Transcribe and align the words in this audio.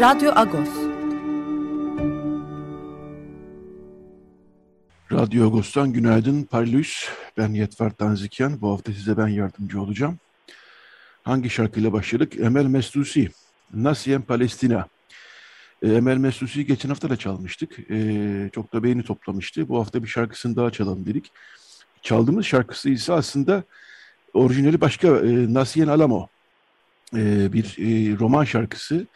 Radyo 0.00 0.32
Agos. 0.36 0.68
Radyo 5.12 5.46
Agos'tan 5.46 5.92
günaydın 5.92 6.42
Parlus. 6.42 7.08
Ben 7.36 7.48
Yetver 7.48 7.90
Tanzikyan. 7.90 8.60
Bu 8.60 8.72
hafta 8.72 8.92
size 8.92 9.16
ben 9.16 9.28
yardımcı 9.28 9.80
olacağım. 9.80 10.18
Hangi 11.22 11.50
şarkıyla 11.50 11.92
başladık? 11.92 12.40
Emel 12.40 12.64
Mestusi, 12.64 13.28
Nasien 13.74 14.22
Palestina. 14.22 14.88
E, 15.82 15.88
Emel 15.88 16.16
Mestusi'yi 16.16 16.66
geçen 16.66 16.88
hafta 16.88 17.10
da 17.10 17.16
çalmıştık. 17.16 17.90
E, 17.90 18.50
çok 18.54 18.72
da 18.72 18.82
beğeni 18.82 19.02
toplamıştı. 19.02 19.68
Bu 19.68 19.78
hafta 19.78 20.02
bir 20.02 20.08
şarkısını 20.08 20.56
daha 20.56 20.70
çalalım 20.70 21.06
dedik. 21.06 21.32
Çaldığımız 22.02 22.46
şarkısı 22.46 22.90
ise 22.90 23.12
aslında 23.12 23.62
orijinali 24.34 24.80
başka 24.80 25.08
e, 25.08 25.54
Nasien 25.54 25.88
Alamo. 25.88 26.28
E, 27.16 27.52
bir 27.52 27.64
e, 27.78 28.18
roman 28.18 28.44
şarkısı. 28.44 29.06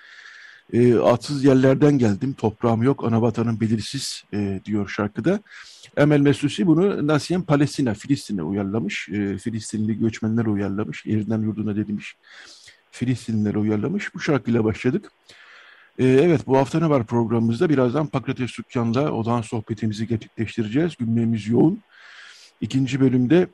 E, 0.73 0.95
atsız 0.95 1.45
yerlerden 1.45 1.99
geldim, 1.99 2.33
toprağım 2.33 2.83
yok, 2.83 3.05
ana 3.05 3.23
vatanım 3.23 3.61
belirsiz 3.61 4.25
e, 4.35 4.61
diyor 4.65 4.89
şarkıda. 4.89 5.41
Emel 5.97 6.21
Mesusi 6.21 6.67
bunu 6.67 7.07
Nasien 7.07 7.43
Palestina, 7.43 7.95
Filistin'e 7.95 8.43
uyarlamış. 8.43 9.09
E, 9.09 9.39
Filistinli 9.39 9.99
göçmenler 9.99 10.47
uyarlamış. 10.47 11.07
Yerinden 11.07 11.43
yurduna 11.43 11.77
demiş. 11.77 12.17
Filistinlilere 12.91 13.59
uyarlamış. 13.59 14.15
Bu 14.15 14.21
şarkıyla 14.21 14.65
başladık. 14.65 15.13
E, 15.99 16.05
evet 16.05 16.47
bu 16.47 16.57
hafta 16.57 16.81
ne 16.81 16.91
var 16.91 17.07
programımızda? 17.07 17.69
Birazdan 17.69 18.07
Pakrates 18.07 18.51
Sükkan'la 18.51 19.13
olan 19.13 19.43
sohbetimizi 19.43 20.07
gerçekleştireceğiz. 20.07 20.97
Gündemimiz 20.97 21.49
yoğun. 21.49 21.81
İkinci 22.61 23.01
bölümde 23.01 23.49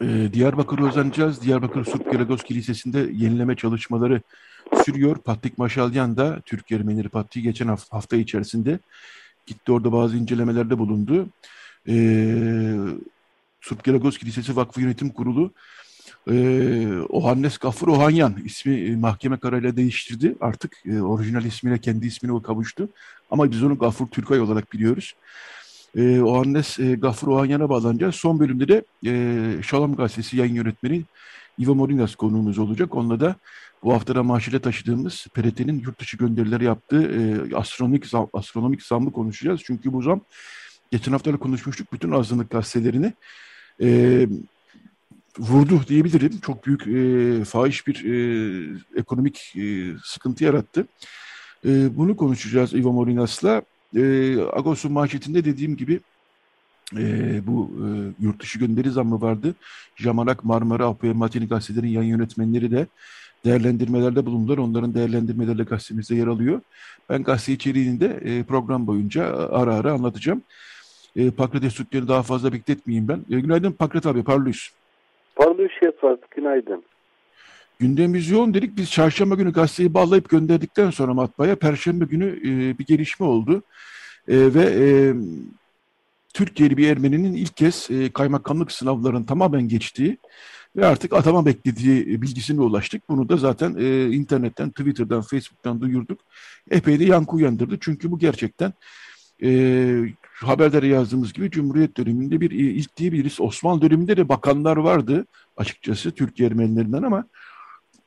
e, 0.00 0.32
Diyarbakır'a 0.32 0.82
uzanacağız. 0.82 1.42
Diyarbakır 1.42 1.84
Surp 1.84 2.12
Geragos 2.12 2.42
Kilisesi'nde 2.42 2.98
yenileme 2.98 3.56
çalışmaları 3.56 4.20
sürüyor. 4.84 5.16
Patrik 5.16 5.58
Maşalyan 5.58 6.16
da 6.16 6.40
Türk 6.46 6.72
Ermenileri 6.72 7.08
Patriği 7.08 7.42
geçen 7.42 7.68
hafta, 7.68 7.96
hafta 7.96 8.16
içerisinde 8.16 8.78
gitti 9.46 9.72
orada 9.72 9.92
bazı 9.92 10.16
incelemelerde 10.16 10.78
bulundu. 10.78 11.28
Ee, 11.88 12.76
Surp 13.60 13.84
Geragos 13.84 14.18
Kilisesi 14.18 14.56
Vakfı 14.56 14.80
Yönetim 14.80 15.10
Kurulu 15.10 15.52
ee, 16.30 16.98
Ohannes 17.08 17.58
Gafur 17.58 17.88
Ohanyan 17.88 18.36
ismi 18.44 18.74
e, 18.74 18.96
mahkeme 18.96 19.38
kararıyla 19.38 19.76
değiştirdi. 19.76 20.36
Artık 20.40 20.72
e, 20.86 21.00
orijinal 21.00 21.44
ismine 21.44 21.78
kendi 21.78 22.06
ismine 22.06 22.32
o 22.32 22.42
kavuştu. 22.42 22.88
Ama 23.30 23.50
biz 23.50 23.62
onu 23.62 23.78
Gafur 23.78 24.06
Türkay 24.06 24.40
olarak 24.40 24.72
biliyoruz. 24.72 25.14
E, 25.96 26.22
Ohannes 26.22 26.78
e, 26.78 26.94
Gafur 26.94 27.28
Ohanyan'a 27.28 27.68
bağlanacağız. 27.68 28.14
Son 28.14 28.40
bölümde 28.40 28.68
de 28.68 28.84
e, 29.06 29.62
Şalam 29.62 29.96
Gazetesi 29.96 30.36
yayın 30.36 30.54
yönetmeni 30.54 31.02
Ivo 31.58 31.74
Morinas 31.74 32.14
konuğumuz 32.14 32.58
olacak. 32.58 32.94
Onunla 32.94 33.20
da 33.20 33.36
bu 33.82 33.92
haftada 33.92 34.22
maaşıyla 34.22 34.58
taşıdığımız 34.58 35.26
PRT'nin 35.34 35.80
yurt 35.80 36.00
dışı 36.00 36.16
gönderileri 36.16 36.64
yaptığı 36.64 37.02
e, 37.02 37.54
astronomik, 37.54 38.06
zam, 38.06 38.28
astronomik 38.32 38.82
zammı 38.82 39.12
konuşacağız. 39.12 39.60
Çünkü 39.64 39.92
bu 39.92 40.02
zam 40.02 40.20
geçen 40.90 41.12
haftalarda 41.12 41.40
konuşmuştuk 41.40 41.92
bütün 41.92 42.10
azınlık 42.10 42.50
gazetelerini 42.50 43.12
e, 43.82 44.28
vurdu 45.38 45.80
diyebilirim. 45.88 46.40
Çok 46.40 46.66
büyük 46.66 46.86
e, 46.86 47.44
fahiş 47.44 47.86
bir 47.86 48.04
e, 48.04 48.18
ekonomik 48.96 49.56
e, 49.56 49.92
sıkıntı 50.04 50.44
yarattı. 50.44 50.86
E, 51.64 51.96
bunu 51.96 52.16
konuşacağız 52.16 52.74
Ivo 52.74 52.92
Morinas'la. 52.92 53.62
E, 53.96 54.02
Agos'un 54.52 54.92
manşetinde 54.92 55.44
dediğim 55.44 55.76
gibi 55.76 56.00
e, 56.96 57.02
bu 57.46 57.70
e, 57.74 57.86
yurt 58.24 58.42
dışı 58.42 58.58
gönderi 58.58 58.90
zammı 58.90 59.20
vardı. 59.20 59.54
Jamarak, 59.96 60.44
Marmara, 60.44 60.86
Apoya, 60.86 61.14
Matini 61.14 61.48
gazetelerin 61.48 61.88
yan 61.88 62.02
yönetmenleri 62.02 62.70
de 62.70 62.86
değerlendirmelerde 63.44 64.26
bulundular. 64.26 64.58
Onların 64.58 64.94
değerlendirmeleri 64.94 65.62
gazetemizde 65.62 66.14
yer 66.14 66.26
alıyor. 66.26 66.60
Ben 67.10 67.22
gazete 67.22 67.52
içeriğini 67.52 68.00
de 68.00 68.20
e, 68.24 68.42
program 68.42 68.86
boyunca 68.86 69.24
ara 69.50 69.74
ara 69.74 69.92
anlatacağım. 69.92 70.42
E, 71.16 71.30
Pakrates 71.30 71.74
Türkleri 71.74 72.08
daha 72.08 72.22
fazla 72.22 72.52
bekletmeyeyim 72.52 73.08
ben. 73.08 73.20
E, 73.30 73.40
günaydın 73.40 73.72
Pakrat 73.72 74.06
abi, 74.06 74.24
parlıyız. 74.24 74.70
Parlıyız 75.36 75.70
Şefat, 75.82 76.30
günaydın. 76.30 76.84
Gündemimiz 77.78 78.30
yoğun 78.30 78.54
dedik. 78.54 78.76
Biz 78.76 78.90
çarşamba 78.90 79.34
günü 79.34 79.52
gazeteyi 79.52 79.94
bağlayıp 79.94 80.28
gönderdikten 80.28 80.90
sonra 80.90 81.14
matbaaya 81.14 81.56
perşembe 81.56 82.04
günü 82.04 82.26
e, 82.26 82.78
bir 82.78 82.86
gelişme 82.86 83.26
oldu. 83.26 83.62
E, 84.28 84.54
ve 84.54 84.62
e, 84.62 84.86
Türkiye'li 86.34 86.76
bir 86.76 86.88
Ermeni'nin 86.88 87.32
ilk 87.32 87.56
kez 87.56 87.88
e, 87.90 88.12
kaymakamlık 88.12 88.72
sınavlarının 88.72 89.24
tamamen 89.24 89.68
geçtiği 89.68 90.18
ve 90.76 90.86
artık 90.86 91.12
atama 91.12 91.46
beklediği 91.46 92.22
bilgisine 92.22 92.60
ulaştık. 92.60 93.08
Bunu 93.08 93.28
da 93.28 93.36
zaten 93.36 93.76
e, 93.78 94.10
internetten, 94.10 94.70
Twitter'dan, 94.70 95.20
Facebook'tan 95.20 95.80
duyurduk. 95.80 96.20
Epey 96.70 97.00
de 97.00 97.04
yankı 97.04 97.36
uyandırdı. 97.36 97.78
Çünkü 97.80 98.10
bu 98.10 98.18
gerçekten 98.18 98.72
e, 99.42 100.00
haberlere 100.34 100.86
yazdığımız 100.86 101.32
gibi 101.32 101.50
Cumhuriyet 101.50 101.96
döneminde 101.96 102.40
bir 102.40 102.50
e, 102.50 102.54
ilk 102.54 102.96
diyebiliriz. 102.96 103.40
Osmanlı 103.40 103.82
döneminde 103.82 104.16
de 104.16 104.28
bakanlar 104.28 104.76
vardı 104.76 105.26
açıkçası 105.56 106.10
Türkiye 106.10 106.48
Ermenilerinden 106.48 107.02
ama 107.02 107.24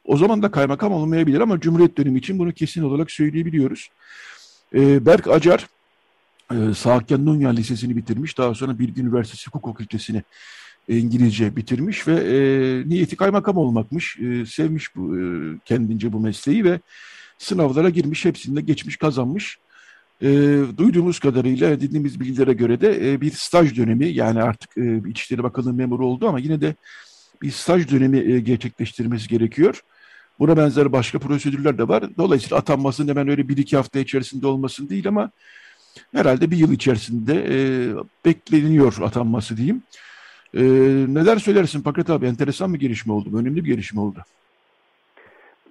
o 0.09 0.17
zaman 0.17 0.41
da 0.41 0.51
kaymakam 0.51 0.93
olmayabilir 0.93 1.39
ama 1.39 1.59
Cumhuriyet 1.59 1.97
dönemi 1.97 2.19
için 2.19 2.39
bunu 2.39 2.51
kesin 2.51 2.83
olarak 2.83 3.11
söyleyebiliyoruz. 3.11 3.89
E, 4.73 5.05
Berk 5.05 5.27
Acar 5.27 5.67
e, 6.51 6.73
Saakyan 6.73 7.25
Nunyan 7.25 7.55
Lisesi'ni 7.55 7.95
bitirmiş. 7.97 8.37
Daha 8.37 8.53
sonra 8.53 8.79
Bilgi 8.79 9.01
Üniversitesi 9.01 9.45
Hukuk 9.45 9.65
Fakültesini 9.65 10.23
İngilizce 10.87 11.55
bitirmiş 11.55 12.07
ve 12.07 12.13
e, 12.13 12.37
niyeti 12.89 13.15
kaymakam 13.15 13.57
olmakmış. 13.57 14.19
E, 14.19 14.45
sevmiş 14.45 14.95
bu 14.95 15.17
e, 15.17 15.21
kendince 15.65 16.13
bu 16.13 16.19
mesleği 16.19 16.63
ve 16.63 16.79
sınavlara 17.37 17.89
girmiş, 17.89 18.25
hepsinde 18.25 18.61
geçmiş, 18.61 18.97
kazanmış. 18.97 19.59
E, 20.21 20.27
duyduğumuz 20.77 21.19
kadarıyla, 21.19 21.81
dinlediğimiz 21.81 22.19
bilgilere 22.19 22.53
göre 22.53 22.81
de 22.81 23.11
e, 23.11 23.21
bir 23.21 23.31
staj 23.31 23.77
dönemi, 23.77 24.07
yani 24.07 24.41
artık 24.43 24.77
e, 24.77 25.01
İçişleri 25.09 25.43
Bakanlığı 25.43 25.73
memuru 25.73 26.05
oldu 26.05 26.27
ama 26.27 26.39
yine 26.39 26.61
de 26.61 26.75
bir 27.41 27.51
staj 27.51 27.91
dönemi 27.91 28.17
e, 28.17 28.39
gerçekleştirmesi 28.39 29.27
gerekiyor. 29.27 29.83
Buna 30.39 30.57
benzer 30.57 30.91
başka 30.91 31.19
prosedürler 31.19 31.77
de 31.77 31.87
var. 31.87 32.03
Dolayısıyla 32.17 32.57
atanmasının 32.57 33.07
hemen 33.07 33.27
öyle 33.29 33.49
bir 33.49 33.57
iki 33.57 33.77
hafta 33.77 33.99
içerisinde 33.99 34.47
olmasın 34.47 34.89
değil 34.89 35.07
ama 35.07 35.31
herhalde 36.15 36.51
bir 36.51 36.57
yıl 36.57 36.71
içerisinde 36.71 37.33
e, 37.33 37.57
bekleniyor 38.25 38.93
atanması 39.03 39.57
diyeyim. 39.57 39.83
E, 40.53 40.63
neler 41.13 41.37
söylersin 41.37 41.83
Pakrat 41.83 42.09
abi? 42.09 42.25
Enteresan 42.25 42.73
bir 42.73 42.79
gelişme 42.79 43.13
oldu. 43.13 43.29
Önemli 43.37 43.65
bir 43.65 43.69
gelişme 43.69 44.01
oldu. 44.01 44.19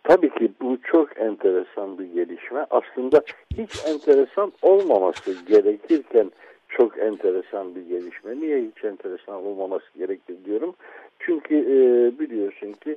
Tabii 0.05 0.31
ki 0.31 0.53
bu 0.61 0.79
çok 0.93 1.19
enteresan 1.19 1.99
bir 1.99 2.05
gelişme. 2.05 2.67
Aslında 2.71 3.23
hiç 3.59 3.71
enteresan 3.87 4.53
olmaması 4.63 5.37
gerekirken 5.49 6.33
çok 6.69 6.99
enteresan 6.99 7.75
bir 7.75 7.83
gelişme. 7.83 8.41
Niye 8.41 8.59
hiç 8.59 8.85
enteresan 8.85 9.35
olmaması 9.35 9.87
gerekir 9.99 10.37
diyorum. 10.45 10.75
Çünkü 11.19 11.55
e, 11.55 11.79
biliyorsun 12.19 12.73
ki 12.73 12.91
e, 12.91 12.97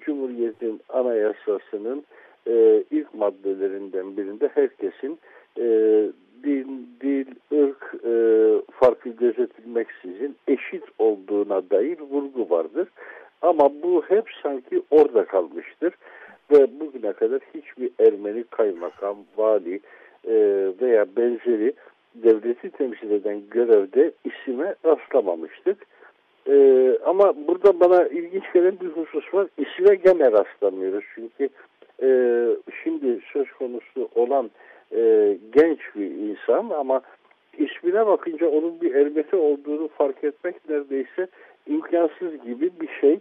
Cumhuriyet'in 0.00 0.80
anayasasının 0.88 2.04
e, 2.46 2.84
ilk 2.90 3.14
maddelerinden 3.14 4.16
birinde 4.16 4.48
herkesin 4.54 5.18
e, 5.58 5.66
din, 6.44 6.88
dil, 7.00 7.26
ırk 7.52 7.94
e, 8.04 8.12
farkı 8.72 9.08
gözetilmeksizin 9.08 10.36
eşit 10.48 10.84
olduğuna 10.98 11.70
dair 11.70 11.98
vurgu 12.00 12.50
vardır. 12.50 12.88
Ama 13.42 13.70
bu 13.82 14.02
hep 14.08 14.24
sanki 14.42 14.82
orada 14.90 15.24
kalmıştır. 15.24 15.94
Ve 16.50 16.80
bugüne 16.80 17.12
kadar 17.12 17.40
hiçbir 17.54 17.90
Ermeni 17.98 18.44
kaymakam, 18.44 19.16
vali 19.36 19.80
e, 20.24 20.34
veya 20.80 21.06
benzeri 21.16 21.72
devleti 22.14 22.70
temsil 22.70 23.10
eden 23.10 23.40
görevde 23.50 24.12
isime 24.24 24.74
rastlamamıştık. 24.84 25.86
Ee, 26.48 26.98
ama 27.04 27.34
burada 27.48 27.80
bana 27.80 28.08
ilginç 28.08 28.52
gelen 28.54 28.80
bir 28.80 28.88
husus 28.88 29.34
var. 29.34 29.46
İsme 29.58 29.94
gene 29.94 30.32
rastlamıyoruz. 30.32 31.04
Çünkü 31.14 31.48
e, 32.02 32.08
şimdi 32.82 33.20
söz 33.32 33.52
konusu 33.52 34.08
olan 34.14 34.50
e, 34.92 35.36
genç 35.52 35.78
bir 35.96 36.10
insan 36.10 36.70
ama 36.70 37.00
ismine 37.58 38.06
bakınca 38.06 38.48
onun 38.48 38.80
bir 38.80 38.94
Ermeni 38.94 39.42
olduğunu 39.42 39.88
fark 39.88 40.24
etmek 40.24 40.68
neredeyse 40.68 41.26
imkansız 41.66 42.44
gibi 42.44 42.70
bir 42.80 42.88
şey. 43.00 43.20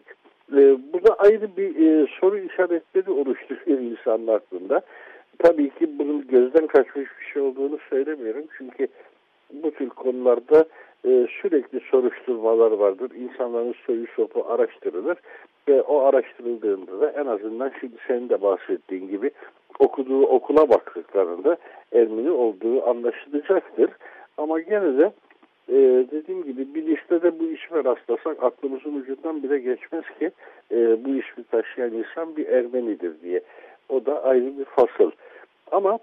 E, 0.54 0.78
bu 0.94 1.04
da 1.04 1.16
ayrı 1.16 1.58
bir 1.58 1.88
e, 1.88 2.08
soru 2.20 2.38
işaretleri 2.38 3.12
oluşturuyor 3.12 3.80
insanın 3.80 4.28
aklında. 4.28 4.82
Tabii 5.40 5.70
ki 5.70 6.00
bunun 6.00 6.28
gözden 6.28 6.68
kaçmış 6.68 7.10
bir 7.20 7.26
şey 7.34 7.42
olduğunu 7.42 7.78
söylemiyorum. 7.90 8.44
Çünkü 8.58 8.88
bu 9.54 9.72
tür 9.72 9.90
konularda 9.90 10.66
e, 11.06 11.28
sürekli 11.42 11.80
soruşturmalar 11.80 12.72
vardır. 12.72 13.12
İnsanların 13.16 13.76
soyu 13.86 14.08
sopu 14.16 14.46
araştırılır 14.50 15.18
ve 15.68 15.82
o 15.82 16.00
araştırıldığında 16.00 17.02
da 17.02 17.12
en 17.12 17.26
azından 17.26 17.72
şimdi 17.80 17.96
senin 18.08 18.30
de 18.30 18.42
bahsettiğin 18.42 19.08
gibi 19.08 19.32
okuduğu 19.80 20.26
okula 20.26 20.70
baktıklarında 20.70 21.58
Ermeni 21.94 22.32
olduğu 22.32 22.90
anlaşılacaktır. 22.90 23.90
Ama 24.38 24.60
gene 24.60 24.98
de 24.98 25.12
e, 25.70 25.76
dediğim 26.12 26.44
gibi 26.44 26.76
bir 26.76 26.88
listede 26.88 27.40
bu 27.40 27.44
isme 27.44 27.84
rastlasak 27.84 28.44
aklımızın 28.44 28.96
ucundan 28.96 29.44
bile 29.44 29.60
geçmez 29.60 30.04
ki 30.20 30.32
e, 30.72 31.06
bu 31.06 31.10
ismi 31.10 31.44
taşıyan 31.52 31.94
insan 31.94 32.38
bir 32.38 32.48
Ermenidir 32.48 33.22
diye. 33.22 33.42
O 33.90 34.06
da 34.06 34.24
ayrı 34.24 34.58
bir 34.60 34.66
fasıl. 34.66 35.12
Ama 35.72 36.00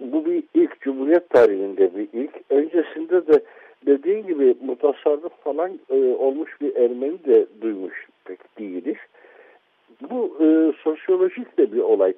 bu 0.00 0.24
bir 0.24 0.44
ilk 0.54 0.80
Cumhuriyet 0.80 1.30
tarihinde 1.30 1.96
bir 1.96 2.08
ilk. 2.12 2.30
Öncesinde 2.50 3.26
de 3.26 3.42
dediğin 3.86 4.26
gibi 4.26 4.56
mutasarrıf 4.66 5.32
falan 5.44 5.70
e, 5.90 6.14
olmuş 6.14 6.60
bir 6.60 6.76
Ermeni 6.76 7.24
de 7.24 7.46
duymuş 7.60 8.08
pek 8.24 8.58
değiliz. 8.58 8.96
Bu 10.10 10.36
e, 10.40 10.72
sosyolojik 10.82 11.58
de 11.58 11.72
bir 11.72 11.80
olay. 11.80 12.14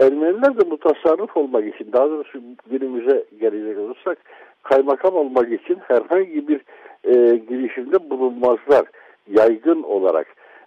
Ermeniler 0.00 0.60
de 0.60 0.68
mutasarrıf 0.68 1.36
olmak 1.36 1.74
için, 1.74 1.92
daha 1.92 2.10
doğrusu 2.10 2.40
günümüze 2.70 3.24
gelecek 3.40 3.78
olursak, 3.78 4.18
kaymakam 4.62 5.14
olmak 5.14 5.52
için 5.52 5.78
herhangi 5.88 6.48
bir 6.48 6.60
e, 7.04 7.36
girişimde 7.36 8.10
bulunmazlar 8.10 8.84
yaygın 9.28 9.82
olarak. 9.82 10.26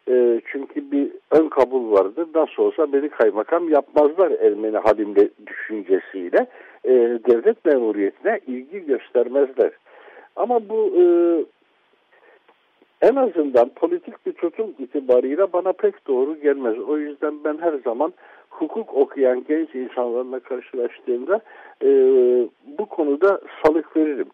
E, 0.09 0.41
çünkü 0.51 0.91
bir 0.91 1.11
ön 1.31 1.49
kabul 1.49 1.91
vardır. 1.91 2.27
Nasıl 2.35 2.63
olsa 2.63 2.93
beni 2.93 3.09
kaymakam 3.09 3.69
yapmazlar 3.69 4.31
Ermeni 4.31 4.77
halimde 4.77 5.29
düşüncesiyle. 5.47 6.47
E, 6.85 6.93
devlet 7.29 7.65
memuriyetine 7.65 8.39
ilgi 8.47 8.85
göstermezler. 8.85 9.71
Ama 10.37 10.69
bu 10.69 10.91
e, 10.97 11.03
en 13.01 13.15
azından 13.15 13.69
politik 13.69 14.25
bir 14.25 14.33
tutum 14.33 14.73
itibarıyla 14.79 15.53
bana 15.53 15.73
pek 15.73 16.07
doğru 16.07 16.35
gelmez. 16.35 16.79
O 16.79 16.97
yüzden 16.97 17.43
ben 17.43 17.57
her 17.57 17.73
zaman 17.73 18.13
hukuk 18.49 18.93
okuyan 18.93 19.43
genç 19.47 19.75
insanlarla 19.75 20.39
karşılaştığımda 20.39 21.41
e, 21.83 21.89
bu 22.79 22.85
konuda 22.85 23.41
salık 23.63 23.97
veririm. 23.97 24.27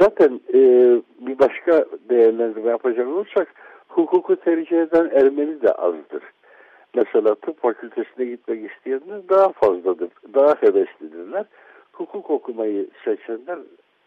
Zaten 0.00 0.40
e, 0.54 0.58
bir 1.26 1.38
başka 1.38 1.84
değerlendirme 2.08 2.70
yapacak 2.70 3.08
olursak 3.08 3.54
hukuku 3.88 4.36
tercih 4.36 4.82
eden 4.82 5.10
Ermeni 5.14 5.62
de 5.62 5.72
azdır. 5.72 6.22
Mesela 6.94 7.34
tıp 7.34 7.60
fakültesine 7.62 8.24
gitmek 8.24 8.70
isteyenler 8.70 9.28
daha 9.28 9.48
fazladır, 9.48 10.08
daha 10.34 10.54
heveslidirler. 10.62 11.44
Hukuk 11.92 12.30
okumayı 12.30 12.86
seçenler 13.04 13.58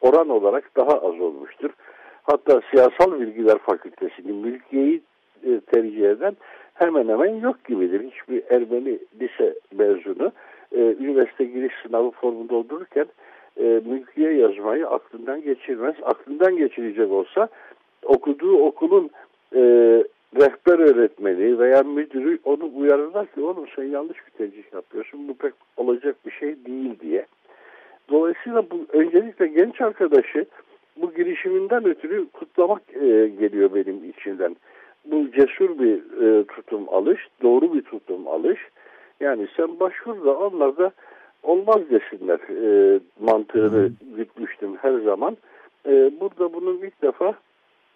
oran 0.01 0.29
olarak 0.29 0.75
daha 0.77 0.91
az 0.91 1.19
olmuştur. 1.19 1.69
Hatta 2.23 2.61
siyasal 2.71 3.19
bilgiler 3.19 3.57
fakültesini, 3.57 4.31
mülkiyeyi 4.31 5.01
e, 5.43 5.59
tercih 5.59 6.09
eden 6.09 6.37
hemen 6.73 7.07
hemen 7.07 7.35
yok 7.35 7.65
gibidir. 7.65 8.11
Hiçbir 8.11 8.43
Ermeni 8.49 8.99
lise 9.21 9.55
mezunu 9.77 10.31
e, 10.71 10.79
üniversite 10.79 11.45
giriş 11.45 11.73
sınavı 11.83 12.11
formunu 12.11 12.49
doldururken 12.49 13.05
e, 13.57 13.81
mülkiye 13.85 14.33
yazmayı 14.33 14.87
aklından 14.87 15.41
geçirmez. 15.41 15.95
Aklından 16.03 16.57
geçirecek 16.57 17.11
olsa 17.11 17.47
okuduğu 18.03 18.57
okulun 18.57 19.09
e, 19.55 19.61
rehber 20.35 20.79
öğretmeni 20.79 21.59
veya 21.59 21.83
müdürü 21.83 22.39
onu 22.43 22.71
uyarırlar 22.75 23.27
ki 23.27 23.41
oğlum 23.41 23.65
sen 23.75 23.83
yanlış 23.83 24.17
bir 24.27 24.31
tercih 24.31 24.73
yapıyorsun 24.73 25.27
bu 25.27 25.33
pek 25.33 25.53
olacak 25.77 26.15
bir 26.25 26.31
şey 26.31 26.65
değil 26.65 26.99
diye. 26.99 27.25
Dolayısıyla 28.11 28.63
bu 28.71 28.85
öncelikle 28.93 29.47
genç 29.47 29.81
arkadaşı 29.81 30.45
bu 31.01 31.13
girişiminden 31.13 31.85
ötürü 31.85 32.29
kutlamak 32.29 32.81
e, 32.93 33.27
geliyor 33.39 33.69
benim 33.75 34.09
içinden. 34.09 34.55
Bu 35.05 35.31
cesur 35.31 35.79
bir 35.79 36.21
e, 36.21 36.43
tutum 36.43 36.89
alış, 36.89 37.27
doğru 37.41 37.73
bir 37.73 37.81
tutum 37.81 38.27
alış. 38.27 38.59
Yani 39.19 39.47
sen 39.57 39.79
başvur 39.79 40.25
da 40.25 40.37
onlar 40.37 40.77
da 40.77 40.91
olmaz 41.43 41.81
desinler 41.89 42.39
e, 42.39 42.99
mantığını 43.19 43.91
gütmüştüm 44.17 44.75
her 44.77 44.99
zaman. 44.99 45.37
E, 45.85 46.11
burada 46.19 46.53
bunun 46.53 46.77
ilk 46.77 47.01
defa 47.01 47.33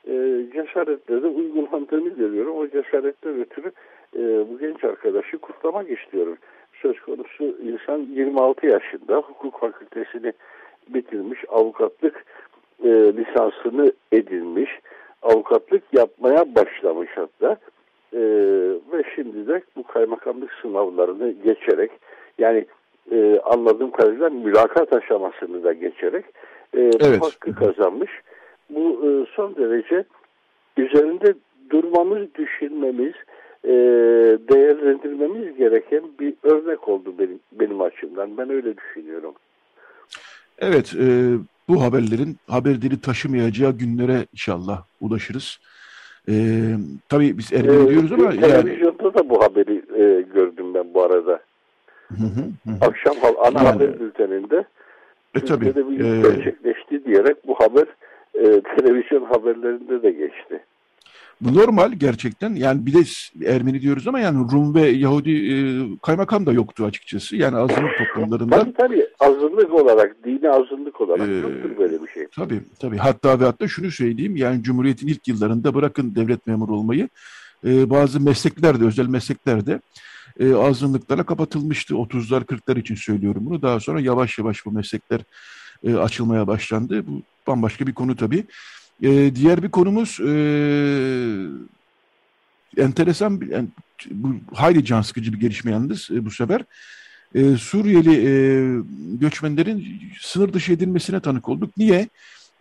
e, 0.08 0.46
cesaretle 0.54 1.24
de 1.24 1.28
uygulandığını 1.28 2.10
görüyorum. 2.10 2.58
O 2.58 2.68
cesaretten 2.68 3.40
ötürü 3.42 3.72
e, 4.16 4.20
bu 4.50 4.60
genç 4.60 4.84
arkadaşı 4.84 5.38
kutlamak 5.38 5.92
istiyorum. 5.92 6.38
Söz 6.82 7.00
konusu 7.00 7.58
insan 7.64 8.08
26 8.14 8.68
yaşında 8.68 9.18
hukuk 9.18 9.60
fakültesini 9.60 10.34
bitirmiş, 10.90 11.40
avukatlık 11.50 12.26
e, 12.84 12.90
lisansını 12.90 13.92
edinmiş, 14.12 14.70
avukatlık 15.22 15.84
yapmaya 15.94 16.56
başlamış 16.56 17.10
hatta. 17.16 17.58
E, 18.14 18.20
ve 18.92 19.04
şimdi 19.16 19.48
de 19.48 19.62
bu 19.76 19.84
kaymakamlık 19.84 20.54
sınavlarını 20.62 21.32
geçerek 21.32 21.92
yani 22.38 22.66
e, 23.12 23.40
anladığım 23.40 23.92
kadarıyla 23.92 24.30
mülakat 24.30 24.94
aşamasını 24.94 25.64
da 25.64 25.74
geçerek 25.74 26.26
e, 26.74 26.80
evet. 26.80 27.20
bu 27.22 27.26
hakkı 27.26 27.56
kazanmış. 27.56 28.12
Bu 28.70 29.02
e, 29.06 29.36
son 29.36 29.56
derece 29.56 30.04
üzerinde 30.78 31.34
durmamız, 31.70 32.36
düşünmemiz, 32.36 33.14
e, 33.66 33.72
değerlendirmemiz 34.50 35.58
gereken 35.58 36.04
bir 36.20 36.34
örnek 36.44 36.88
oldu 36.88 37.14
benim, 37.20 37.40
benim 37.52 37.82
açımdan. 37.82 38.38
Ben 38.38 38.50
öyle 38.50 38.78
düşünüyorum. 38.78 39.34
Evet, 40.60 40.94
e, 41.00 41.36
bu 41.68 41.84
haberlerin 41.84 42.38
haberleri 42.48 43.02
taşımayacağı 43.02 43.72
günlere 43.72 44.26
inşallah 44.34 44.84
ulaşırız. 45.02 45.60
E, 46.30 46.34
tabii 47.10 47.38
biz 47.38 47.54
Ermeni 47.54 47.84
ee, 47.84 47.90
diyoruz 47.90 48.12
ama... 48.12 48.30
Televizyonda 48.32 49.04
yani... 49.04 49.14
da 49.14 49.30
bu 49.30 49.44
haberi 49.44 49.76
e, 49.76 50.22
gördüm 50.22 50.74
ben 50.74 50.94
bu 50.94 51.04
arada. 51.04 51.40
Hı 52.08 52.24
hı, 52.24 52.72
hı. 52.72 52.86
Akşam 52.86 53.16
ana 53.46 53.64
yani, 53.64 53.68
haber 53.68 54.00
bülteninde 54.00 54.66
e, 55.36 55.40
tabii, 55.40 55.66
bir 55.66 56.00
e, 56.00 56.22
gerçekleşti 56.22 57.06
diyerek 57.06 57.48
bu 57.48 57.56
haber 57.56 57.86
e, 58.34 58.62
televizyon 58.62 59.26
haberlerinde 59.26 60.04
de 60.04 60.12
geçti. 60.12 60.64
Bu 61.42 61.54
normal 61.54 61.92
gerçekten. 61.92 62.56
Yani 62.56 62.86
bir 62.86 62.94
de 62.94 63.00
Ermeni 63.46 63.82
diyoruz 63.82 64.08
ama 64.08 64.20
yani 64.20 64.52
Rum 64.52 64.76
ve 64.76 64.82
Yahudi 64.90 65.32
e, 65.32 65.56
kaymakam 66.02 66.46
da 66.46 66.54
yoktu 66.54 66.86
açıkçası. 66.86 67.36
Yani 67.36 67.58
azınlık 67.58 67.92
toplumlarında. 67.98 68.60
Tabii 68.60 68.74
tabii 68.74 69.08
azınlık 69.20 69.74
olarak, 69.74 70.16
dini 70.26 70.50
azınlık 70.50 71.02
olarak 71.02 71.30
ee, 71.30 71.34
yoktur 71.34 71.78
böyle 71.78 72.04
bir 72.04 72.08
şey. 72.08 72.28
Tabii 72.36 72.62
tabii. 72.80 72.98
Hatta 72.98 73.40
ve 73.40 73.46
hatta 73.46 73.68
şunu 73.68 73.92
söyleyeyim. 73.92 74.36
Yani 74.36 74.64
Cumhuriyet'in 74.64 75.08
ilk 75.08 75.28
yıllarında 75.28 75.74
bırakın 75.74 76.16
devlet 76.16 76.48
memuru 76.48 76.76
olmayı 76.76 77.10
e, 77.66 77.90
bazı 77.90 78.20
mesleklerde, 78.20 78.86
özel 78.86 79.08
mesleklerde 79.08 79.80
e, 80.40 80.54
azınlıklara 80.54 81.24
kapatılmıştı. 81.24 81.94
30'lar 81.94 82.46
40'lar 82.46 82.80
için 82.80 82.96
söylüyorum 82.96 83.46
bunu. 83.46 83.62
Daha 83.62 83.80
sonra 83.80 84.00
yavaş 84.00 84.40
yavaş 84.40 84.66
bu 84.66 84.72
meslekler 84.72 85.22
e, 85.84 85.96
açılmaya 85.96 86.48
başlandı. 86.48 87.08
Bu 87.08 87.22
bambaşka 87.48 87.88
bir 87.88 87.94
konu 87.94 88.16
tabii. 88.16 88.46
E, 89.02 89.36
diğer 89.36 89.64
bir 89.64 89.70
konumuz 89.70 90.20
e, 90.20 90.34
enteresan, 92.78 93.42
yani, 93.50 93.68
bu 94.12 94.36
hayli 94.54 94.86
can 94.86 95.02
sıkıcı 95.02 95.34
bir 95.34 95.40
gelişme 95.40 95.72
yalnız 95.72 96.12
e, 96.12 96.26
bu 96.26 96.32
sefer. 96.32 96.62
E, 97.36 97.58
Suriyeli 97.58 98.14
e, 98.28 98.34
göçmenlerin 99.20 100.02
sınır 100.20 100.54
dışı 100.54 100.74
edilmesine 100.74 101.20
tanık 101.20 101.50
olduk. 101.50 101.78
Niye? 101.78 102.10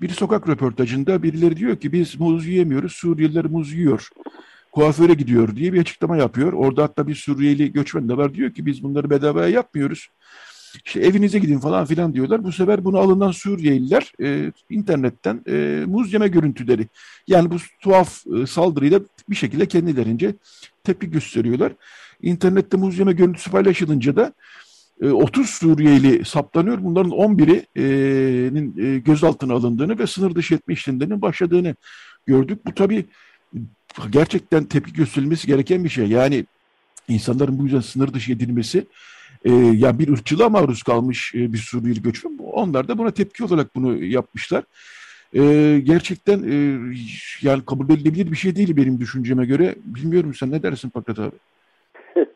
Bir 0.00 0.08
sokak 0.08 0.48
röportajında 0.48 1.22
birileri 1.22 1.56
diyor 1.56 1.76
ki 1.76 1.92
biz 1.92 2.20
muz 2.20 2.46
yiyemiyoruz, 2.46 2.92
Suriyeliler 2.92 3.44
muz 3.44 3.72
yiyor. 3.72 4.08
Kuaföre 4.72 5.14
gidiyor 5.14 5.56
diye 5.56 5.72
bir 5.72 5.80
açıklama 5.80 6.16
yapıyor. 6.16 6.52
Orada 6.52 6.82
hatta 6.82 7.06
bir 7.06 7.14
Suriyeli 7.14 7.72
göçmen 7.72 8.08
de 8.08 8.16
var 8.16 8.34
diyor 8.34 8.54
ki 8.54 8.66
biz 8.66 8.82
bunları 8.82 9.10
bedavaya 9.10 9.48
yapmıyoruz. 9.48 10.08
İşte 10.84 11.00
evinize 11.00 11.38
gidin 11.38 11.58
falan 11.58 11.84
filan 11.84 12.14
diyorlar. 12.14 12.44
Bu 12.44 12.52
sefer 12.52 12.84
bunu 12.84 12.98
alınan 12.98 13.30
Suriyeliler 13.30 14.12
e, 14.22 14.52
internetten 14.70 15.42
e, 15.48 15.84
muz 15.86 16.12
yeme 16.12 16.28
görüntüleri. 16.28 16.86
Yani 17.26 17.50
bu 17.50 17.56
tuhaf 17.80 18.26
e, 18.26 18.46
saldırıyla 18.46 19.00
bir 19.28 19.36
şekilde 19.36 19.66
kendilerince 19.66 20.34
tepki 20.84 21.10
gösteriyorlar. 21.10 21.72
İnternette 22.22 22.76
muz 22.76 22.98
yeme 22.98 23.12
görüntüsü 23.12 23.50
paylaşılınca 23.50 24.16
da 24.16 24.32
e, 25.02 25.08
30 25.08 25.50
Suriyeli 25.50 26.24
saptanıyor. 26.24 26.78
Bunların 26.84 27.12
11'inin 27.12 28.94
e, 28.94 28.98
gözaltına 28.98 29.54
alındığını 29.54 29.98
ve 29.98 30.06
sınır 30.06 30.34
dışı 30.34 30.54
etme 30.54 30.74
işlemlerinin 30.74 31.22
başladığını 31.22 31.74
gördük. 32.26 32.66
Bu 32.66 32.74
tabii 32.74 33.06
gerçekten 34.10 34.64
tepki 34.64 34.92
gösterilmesi 34.92 35.46
gereken 35.46 35.84
bir 35.84 35.88
şey. 35.88 36.06
Yani 36.06 36.46
insanların 37.08 37.58
bu 37.58 37.64
yüzden 37.64 37.80
sınır 37.80 38.12
dışı 38.12 38.32
edilmesi 38.32 38.86
e, 39.44 39.52
ya 39.52 39.98
bir 39.98 40.08
ırkçılığa 40.08 40.48
maruz 40.48 40.82
kalmış 40.82 41.34
e, 41.34 41.52
bir 41.52 41.58
Suriyeli 41.58 42.02
göçmen. 42.02 42.38
Onlar 42.52 42.88
da 42.88 42.98
buna 42.98 43.10
tepki 43.10 43.44
olarak 43.44 43.74
bunu 43.76 44.04
yapmışlar. 44.04 44.64
e, 45.34 45.42
gerçekten 45.80 46.38
e, 46.38 46.56
yani 47.42 47.64
kabul 47.66 47.84
edilebilir 47.84 48.30
bir 48.30 48.36
şey 48.36 48.56
değil 48.56 48.76
benim 48.76 49.00
düşünceme 49.00 49.46
göre. 49.46 49.74
Bilmiyorum 49.84 50.34
sen 50.34 50.50
ne 50.50 50.62
dersin 50.62 50.90
Fakat 50.94 51.18
abi? 51.18 51.36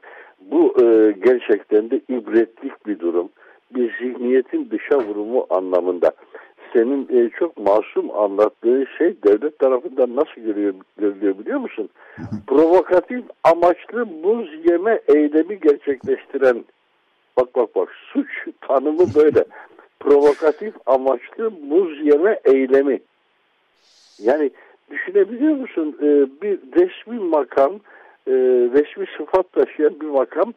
Bu 0.50 0.74
e, 0.82 1.12
gerçekten 1.24 1.90
de 1.90 2.00
ibretlik 2.08 2.86
bir 2.86 2.98
durum. 2.98 3.28
Bir 3.74 3.98
zihniyetin 3.98 4.70
dışa 4.70 4.98
vurumu 4.98 5.46
anlamında. 5.50 6.12
Senin 6.72 7.08
e, 7.10 7.30
çok 7.38 7.56
masum 7.56 8.10
anlattığın 8.16 8.86
şey 8.98 9.14
devlet 9.26 9.58
tarafından 9.58 10.16
nasıl 10.16 10.40
görüyor, 10.40 10.74
görülüyor 10.98 11.38
biliyor 11.38 11.60
musun? 11.60 11.88
Provokatif 12.46 13.24
amaçlı 13.44 14.22
buz 14.22 14.48
yeme 14.70 15.00
eylemi 15.08 15.60
gerçekleştiren 15.60 16.64
bak 17.36 17.54
bak 17.54 17.74
bak 17.74 17.88
suç 18.12 18.28
tanımı 18.60 19.14
böyle. 19.14 19.44
Provokatif 20.00 20.74
amaçlı 20.86 21.70
buz 21.70 22.06
yeme 22.06 22.40
eylemi. 22.44 23.00
Yani 24.18 24.50
düşünebiliyor 24.90 25.54
musun? 25.54 25.98
E, 26.02 26.06
bir 26.42 26.58
resmi 26.76 27.18
makam 27.18 27.72
e, 28.26 28.32
resmi 28.74 29.06
sıfat 29.16 29.52
taşıyan 29.52 30.00
bir 30.00 30.06
makam 30.06 30.52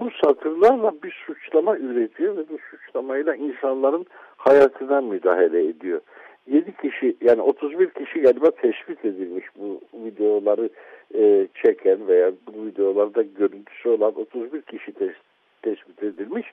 bu 0.00 0.10
satırlarla 0.24 0.92
bir 1.02 1.22
suçlama 1.26 1.76
üretiyor 1.76 2.36
ve 2.36 2.48
bu 2.48 2.58
suçlamayla 2.70 3.34
insanların 3.34 4.06
hayatına 4.36 5.00
müdahale 5.00 5.68
ediyor. 5.68 6.00
7 6.46 6.76
kişi 6.76 7.16
yani 7.20 7.42
31 7.42 7.90
kişi 7.90 8.20
galiba 8.20 8.50
tespit 8.50 9.04
edilmiş 9.04 9.44
bu 9.56 9.80
videoları 9.94 10.68
e, 11.14 11.48
çeken 11.54 12.08
veya 12.08 12.32
bu 12.46 12.66
videolarda 12.66 13.22
görüntüsü 13.22 13.88
olan 13.88 14.20
31 14.20 14.62
kişi 14.62 14.92
tes 14.92 15.12
tespit 15.62 16.02
edilmiş. 16.02 16.46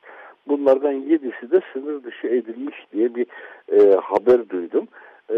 Bunlardan 0.47 0.93
7'si 0.93 1.51
de 1.51 1.61
sınır 1.73 2.03
dışı 2.03 2.27
edilmiş 2.27 2.75
diye 2.93 3.15
bir 3.15 3.27
e, 3.71 3.95
haber 3.95 4.49
duydum. 4.49 4.87
E, 5.29 5.35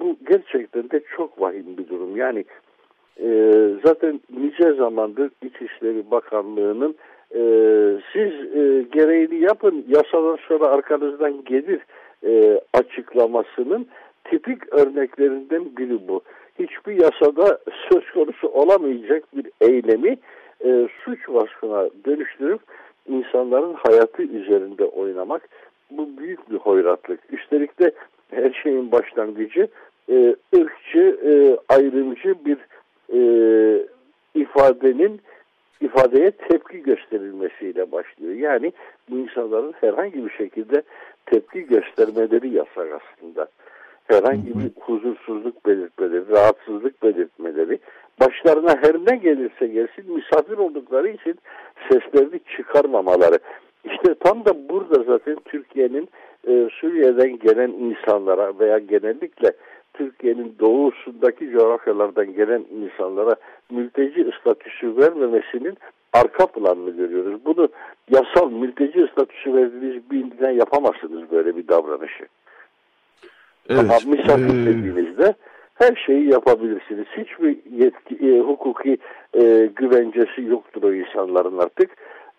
bu 0.00 0.16
gerçekten 0.28 0.90
de 0.90 1.00
çok 1.16 1.40
vahim 1.40 1.76
bir 1.78 1.88
durum. 1.88 2.16
Yani 2.16 2.44
e, 3.20 3.28
zaten 3.84 4.20
nice 4.38 4.72
zamandır 4.72 5.30
İçişleri 5.42 6.10
Bakanlığı'nın 6.10 6.94
e, 7.34 7.40
siz 8.12 8.32
e, 8.56 8.82
gereğini 8.92 9.40
yapın 9.40 9.84
yasadan 9.88 10.38
sonra 10.48 10.66
arkanızdan 10.66 11.44
gelir 11.44 11.80
e, 12.26 12.60
açıklamasının 12.74 13.86
tipik 14.24 14.72
örneklerinden 14.72 15.76
biri 15.76 16.08
bu. 16.08 16.20
Hiçbir 16.58 16.92
yasada 16.92 17.58
söz 17.90 18.10
konusu 18.10 18.48
olamayacak 18.48 19.24
bir 19.36 19.50
eylemi 19.60 20.16
e, 20.64 20.88
suç 21.04 21.28
vasfına 21.28 21.88
dönüştürüp 22.06 22.60
insanların 23.08 23.74
hayatı 23.74 24.22
üzerinde 24.22 24.84
oynamak 24.84 25.48
bu 25.90 26.18
büyük 26.18 26.50
bir 26.50 26.56
hoyratlık. 26.56 27.20
Üstelik 27.32 27.78
de 27.80 27.92
her 28.30 28.52
şeyin 28.62 28.92
başlangıcı 28.92 29.68
e, 30.10 30.36
ırkçı, 30.56 31.18
e, 31.24 31.32
ayrımcı 31.74 32.34
bir 32.44 32.58
e, 33.12 33.20
ifadenin 34.34 35.20
ifadeye 35.80 36.30
tepki 36.30 36.82
gösterilmesiyle 36.82 37.92
başlıyor. 37.92 38.34
Yani 38.34 38.72
bu 39.10 39.18
insanların 39.18 39.74
herhangi 39.80 40.24
bir 40.24 40.30
şekilde 40.30 40.82
tepki 41.26 41.66
göstermeleri 41.66 42.48
yasak 42.48 42.88
aslında. 43.02 43.48
Herhangi 44.04 44.46
bir 44.46 44.80
huzursuzluk 44.80 45.66
belirtmeleri, 45.66 46.28
rahatsızlık 46.28 47.02
belirtmeleri, 47.02 47.78
başlarına 48.20 48.76
her 48.82 48.94
ne 48.94 49.16
gelirse 49.16 49.66
gelsin 49.66 50.14
misafir 50.14 50.58
oldukları 50.58 51.08
için 51.08 51.38
seslerini 51.90 52.40
çıkarmamaları. 52.56 53.38
İşte 53.84 54.14
tam 54.14 54.44
da 54.44 54.68
burada 54.68 55.02
zaten 55.02 55.36
Türkiye'nin 55.44 56.08
e, 56.48 56.68
Suriye'den 56.80 57.38
gelen 57.38 57.70
insanlara 57.70 58.58
veya 58.58 58.78
genellikle 58.78 59.52
Türkiye'nin 59.94 60.56
doğusundaki 60.60 61.50
coğrafyalardan 61.50 62.34
gelen 62.34 62.64
insanlara 62.82 63.36
mülteci 63.70 64.30
statüsü 64.40 64.96
vermemesinin 64.96 65.76
arka 66.12 66.46
planını 66.46 66.90
görüyoruz. 66.90 67.40
Bunu 67.44 67.68
yasal 68.10 68.50
mülteci 68.50 69.08
statüsü 69.12 69.54
verdiğiniz 69.54 70.10
bir 70.10 70.18
indinden 70.18 70.50
yapamazsınız 70.50 71.30
böyle 71.30 71.56
bir 71.56 71.68
davranışı. 71.68 72.26
Evet, 73.68 73.80
Ama 73.80 73.94
misafir 74.06 74.62
ee... 74.62 74.66
dediğinizde 74.66 75.34
her 75.74 75.96
şeyi 76.06 76.30
yapabilirsiniz. 76.30 77.06
Hiçbir 77.16 77.58
yetki, 77.84 78.14
e, 78.14 78.40
hukuki 78.40 78.98
e, 79.34 79.70
güvencesi 79.76 80.42
yoktur 80.42 80.82
o 80.82 80.94
insanların 80.94 81.58
artık 81.58 81.90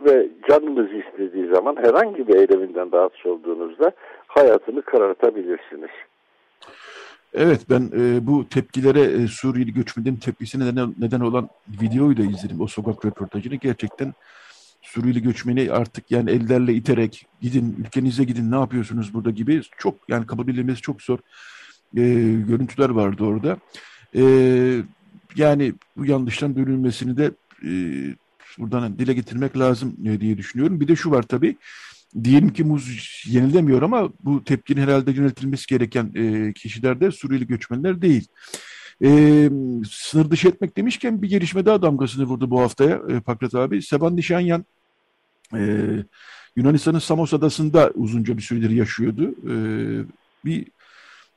ve 0.02 0.28
canınız 0.50 0.88
istediği 0.92 1.48
zaman 1.48 1.76
herhangi 1.76 2.28
bir 2.28 2.36
eyleminden 2.36 2.92
rahatsız 2.92 3.26
olduğunuzda 3.26 3.92
hayatını 4.28 4.82
karartabilirsiniz. 4.82 5.90
Evet 7.34 7.62
ben 7.70 7.92
e, 7.98 8.28
bu 8.28 8.50
tepkilere 8.50 9.02
e, 9.02 9.28
Suriyeli 9.28 9.74
göçmenlerin 9.74 10.16
tepkisine 10.16 10.66
neden, 10.66 10.96
neden 11.00 11.20
olan 11.20 11.50
videoyu 11.82 12.18
da 12.18 12.22
izledim. 12.22 12.62
O 12.62 12.68
sokak 12.68 13.06
röportajını 13.06 13.56
gerçekten 13.56 14.14
Suriyeli 14.82 15.22
göçmeni 15.22 15.72
artık 15.72 16.12
yani 16.12 16.32
ellerle 16.32 16.74
iterek 16.74 17.26
gidin 17.42 17.76
ülkenize 17.80 18.24
gidin 18.24 18.52
ne 18.52 18.56
yapıyorsunuz 18.56 19.14
burada 19.14 19.30
gibi 19.30 19.62
çok 19.78 19.96
yani 20.08 20.26
kabul 20.26 20.44
edilmesi 20.44 20.82
çok 20.82 21.02
zor 21.02 21.20
e, 21.98 22.04
görüntüler 22.48 22.90
vardı 22.90 23.24
orada. 23.24 23.58
E, 24.16 24.24
yani 25.36 25.74
bu 25.98 26.06
yanlıştan 26.06 26.56
dönülmesini 26.56 27.18
de 27.18 27.32
e, 27.64 27.72
buradan 28.58 29.00
dile 29.00 29.14
getirmek 29.14 29.58
lazım 29.58 29.96
e, 30.06 30.22
diye 30.22 30.38
düşünüyorum. 30.38 30.80
Bir 30.80 30.88
de 30.88 30.96
şu 30.96 31.12
var 31.12 31.24
tabii 31.24 31.58
diyelim 32.24 32.54
ki 32.54 32.64
muz 32.64 33.24
yenilemiyor 33.28 33.82
ama 33.82 34.10
bu 34.24 34.44
tepkinin 34.44 34.82
herhalde 34.82 35.12
yöneltilmesi 35.12 35.68
gereken 35.68 36.12
e, 36.16 36.54
kişiler 36.54 37.00
de 37.00 37.12
Suriyeli 37.12 37.48
göçmenler 37.48 38.02
değil. 38.02 38.28
E, 39.04 39.50
sınır 39.90 40.32
dışı 40.32 40.48
etmek 40.48 40.78
demişken 40.78 41.22
bir 41.22 41.30
gelişme 41.30 41.66
daha 41.66 41.82
damgasını 41.82 42.26
vurdu 42.26 42.50
bu 42.50 42.62
haftaya 42.62 43.02
e, 43.10 43.20
Pakrat 43.20 43.56
abi. 43.56 43.82
Seban 43.82 44.16
Nişanyan 44.16 44.66
e, 45.54 45.90
Yunanistan'ın 46.56 47.00
Samos 47.00 47.34
adasında 47.34 47.92
uzunca 47.96 48.38
bir 48.38 48.42
süredir 48.42 48.70
yaşıyordu. 48.70 49.36
E, 49.44 49.56
bir 50.46 50.68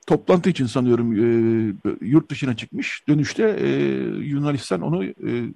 toplantı 0.08 0.50
için 0.50 0.66
sanıyorum 0.66 1.12
e, 1.12 1.74
yurt 2.00 2.30
dışına 2.30 2.56
çıkmış. 2.56 3.02
Dönüşte 3.08 3.56
e, 3.60 3.68
Yunanistan 4.24 4.80
onu 4.80 5.04
e, 5.04 5.12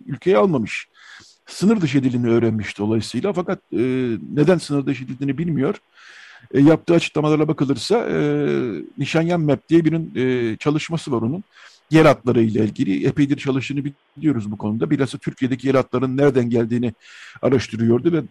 ülkeye 0.06 0.36
almamış 0.36 0.88
sınır 1.46 1.80
dışı 1.80 1.98
edildiğini 1.98 2.30
öğrenmiş 2.30 2.78
dolayısıyla 2.78 3.32
fakat 3.32 3.58
e, 3.72 3.78
neden 4.34 4.58
sınır 4.58 4.86
dışı 4.86 5.04
edildiğini 5.04 5.38
bilmiyor. 5.38 5.74
E, 6.54 6.60
yaptığı 6.60 6.94
açıklamalara 6.94 7.48
bakılırsa 7.48 8.08
e, 8.10 8.16
Nişanyan 8.98 9.40
Map 9.40 9.68
diye 9.68 9.84
bir 9.84 10.16
e, 10.16 10.56
çalışması 10.56 11.12
var 11.12 11.22
onun. 11.22 11.44
Yer 11.90 12.04
hatları 12.04 12.42
ile 12.42 12.64
ilgili 12.64 13.06
epeydir 13.06 13.36
çalıştığını 13.36 13.84
biliyoruz 14.16 14.50
bu 14.50 14.58
konuda. 14.58 14.90
Bilhassa 14.90 15.18
Türkiye'deki 15.18 15.66
yer 15.66 15.74
hatların 15.74 16.16
nereden 16.16 16.50
geldiğini 16.50 16.92
araştırıyordu 17.42 18.12
ve 18.12 18.22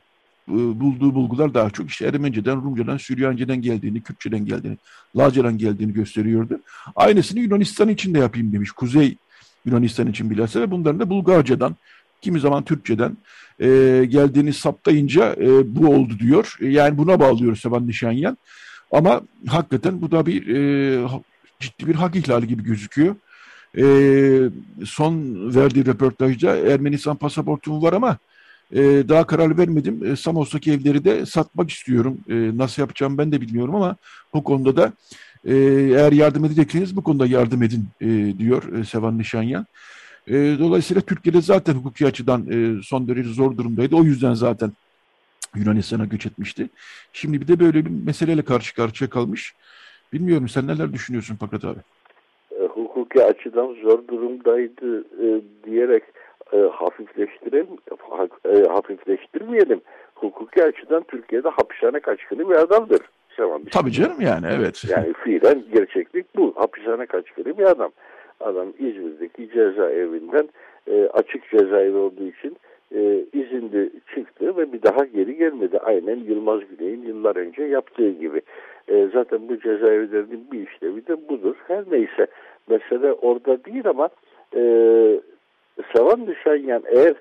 bulduğu 0.48 1.15
bulgular 1.15 1.53
daha 1.53 1.69
çok 1.69 1.89
işte 1.89 2.05
Ermenice'den, 2.05 2.63
Rumcadan, 2.63 2.98
Süryanca'dan 2.98 3.62
geldiğini, 3.62 4.01
Kürtçeden 4.01 4.45
geldiğini, 4.45 4.77
Lazcadan 5.17 5.57
geldiğini 5.57 5.93
gösteriyordu. 5.93 6.60
Aynısını 6.95 7.39
Yunanistan 7.39 7.89
için 7.89 8.13
de 8.13 8.19
yapayım 8.19 8.53
demiş. 8.53 8.71
Kuzey 8.71 9.17
Yunanistan 9.65 10.07
için 10.07 10.29
bilhassa 10.29 10.62
ve 10.62 10.71
bunların 10.71 11.00
da 11.00 11.10
Bulgarcadan, 11.10 11.75
kimi 12.21 12.39
zaman 12.39 12.63
Türkçeden 12.63 13.17
e, 13.60 13.67
geldiğini 14.10 14.53
saptayınca 14.53 15.36
e, 15.41 15.75
bu 15.75 15.88
oldu 15.88 16.19
diyor. 16.19 16.57
E, 16.62 16.67
yani 16.67 16.98
buna 16.98 17.19
bağlıyoruz 17.19 17.60
Sevan 17.60 17.88
Nişanyan. 17.88 18.38
Ama 18.91 19.21
hakikaten 19.48 20.01
bu 20.01 20.12
da 20.12 20.25
bir 20.25 20.48
e, 20.48 21.07
ciddi 21.60 21.88
bir 21.88 21.95
hak 21.95 22.15
ihlali 22.15 22.48
gibi 22.48 22.63
gözüküyor. 22.63 23.15
E, 23.77 23.83
son 24.86 25.15
verdiği 25.55 25.86
röportajda 25.86 26.57
Ermenistan 26.57 27.15
pasaportum 27.15 27.81
var 27.81 27.93
ama 27.93 28.17
e, 28.73 28.79
daha 29.09 29.27
karar 29.27 29.57
vermedim. 29.57 30.05
E, 30.05 30.15
Samos'taki 30.15 30.71
evleri 30.71 31.03
de 31.03 31.25
satmak 31.25 31.69
istiyorum. 31.69 32.17
E, 32.29 32.57
nasıl 32.57 32.81
yapacağım 32.81 33.17
ben 33.17 33.31
de 33.31 33.41
bilmiyorum 33.41 33.75
ama 33.75 33.95
bu 34.33 34.43
konuda 34.43 34.75
da 34.75 34.93
e, 35.45 35.55
eğer 35.97 36.11
yardım 36.11 36.45
edecekseniz 36.45 36.95
bu 36.95 37.03
konuda 37.03 37.25
yardım 37.25 37.63
edin 37.63 37.85
e, 38.01 38.37
diyor 38.37 38.73
e, 38.73 38.83
Sevan 38.83 39.17
Nişanyan. 39.17 39.65
E, 40.27 40.33
dolayısıyla 40.59 41.01
Türkiye'de 41.01 41.41
zaten 41.41 41.73
hukuki 41.73 42.05
açıdan 42.05 42.45
e, 42.51 42.83
son 42.83 43.07
derece 43.07 43.29
zor 43.29 43.57
durumdaydı. 43.57 43.95
O 43.95 44.03
yüzden 44.03 44.33
zaten 44.33 44.71
Yunanistan'a 45.55 46.05
göç 46.05 46.25
etmişti. 46.25 46.69
Şimdi 47.13 47.41
bir 47.41 47.47
de 47.47 47.59
böyle 47.59 47.85
bir 47.85 47.89
meseleyle 48.05 48.41
karşı 48.41 48.75
karşıya 48.75 49.09
kalmış. 49.09 49.53
Bilmiyorum 50.13 50.49
sen 50.49 50.67
neler 50.67 50.93
düşünüyorsun 50.93 51.37
Fakat 51.39 51.65
abi? 51.65 51.79
E, 52.59 52.65
hukuki 52.65 53.23
açıdan 53.23 53.75
zor 53.83 54.07
durumdaydı 54.07 55.01
e, 55.01 55.41
diyerek 55.65 56.03
e, 56.53 56.58
hafifleştirelim, 56.58 57.77
e, 58.46 58.67
hafifleştirmeyelim. 58.67 59.81
Hukuki 60.15 60.63
açıdan 60.63 61.03
Türkiye'de 61.03 61.50
hapishane 61.50 62.00
kaçkını 62.00 62.50
bir 62.50 62.55
adamdır. 62.55 63.00
Tabii 63.72 63.91
canım 63.91 64.22
yani 64.22 64.46
evet. 64.51 64.84
Yani 64.89 65.13
fiilen 65.24 65.63
gerçeklik 65.74 66.36
bu. 66.36 66.53
Hapishane 66.55 67.05
kaçkını 67.05 67.58
bir 67.58 67.63
adam 67.63 67.91
adam 68.39 68.67
İzmir'deki 68.79 69.50
cezaevinden 69.53 70.50
e, 70.88 71.10
açık 71.13 71.50
cezaevi 71.50 71.98
olduğu 71.98 72.27
için 72.27 72.58
e, 72.96 73.25
izinli 73.34 73.91
çıktı 74.15 74.58
ve 74.58 74.74
bir 74.74 74.81
daha 74.81 75.05
geri 75.05 75.38
gelmedi. 75.38 75.79
Aynen 75.79 76.15
Yılmaz 76.15 76.62
Güney'in 76.70 77.03
yıllar 77.03 77.36
önce 77.36 77.63
yaptığı 77.63 78.10
gibi. 78.10 78.41
E, 78.88 79.08
zaten 79.13 79.50
bu 79.50 79.60
cezaevlerinin 79.60 80.48
bir 80.51 80.67
işlevi 80.67 81.08
de 81.08 81.29
budur. 81.29 81.55
her 81.67 81.84
neyse 81.91 82.27
mesele 82.70 83.13
orada 83.13 83.65
değil 83.65 83.88
ama 83.88 84.10
e, 84.55 84.62
Sevan 85.95 86.27
Düşenyan 86.27 86.83
eğer 86.88 87.13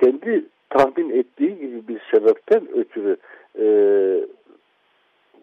kendi 0.00 0.44
tahmin 0.70 1.10
ettiği 1.10 1.58
gibi 1.58 1.88
bir 1.88 2.00
sebepten 2.10 2.68
ötürü 2.74 3.16
e, 3.58 3.64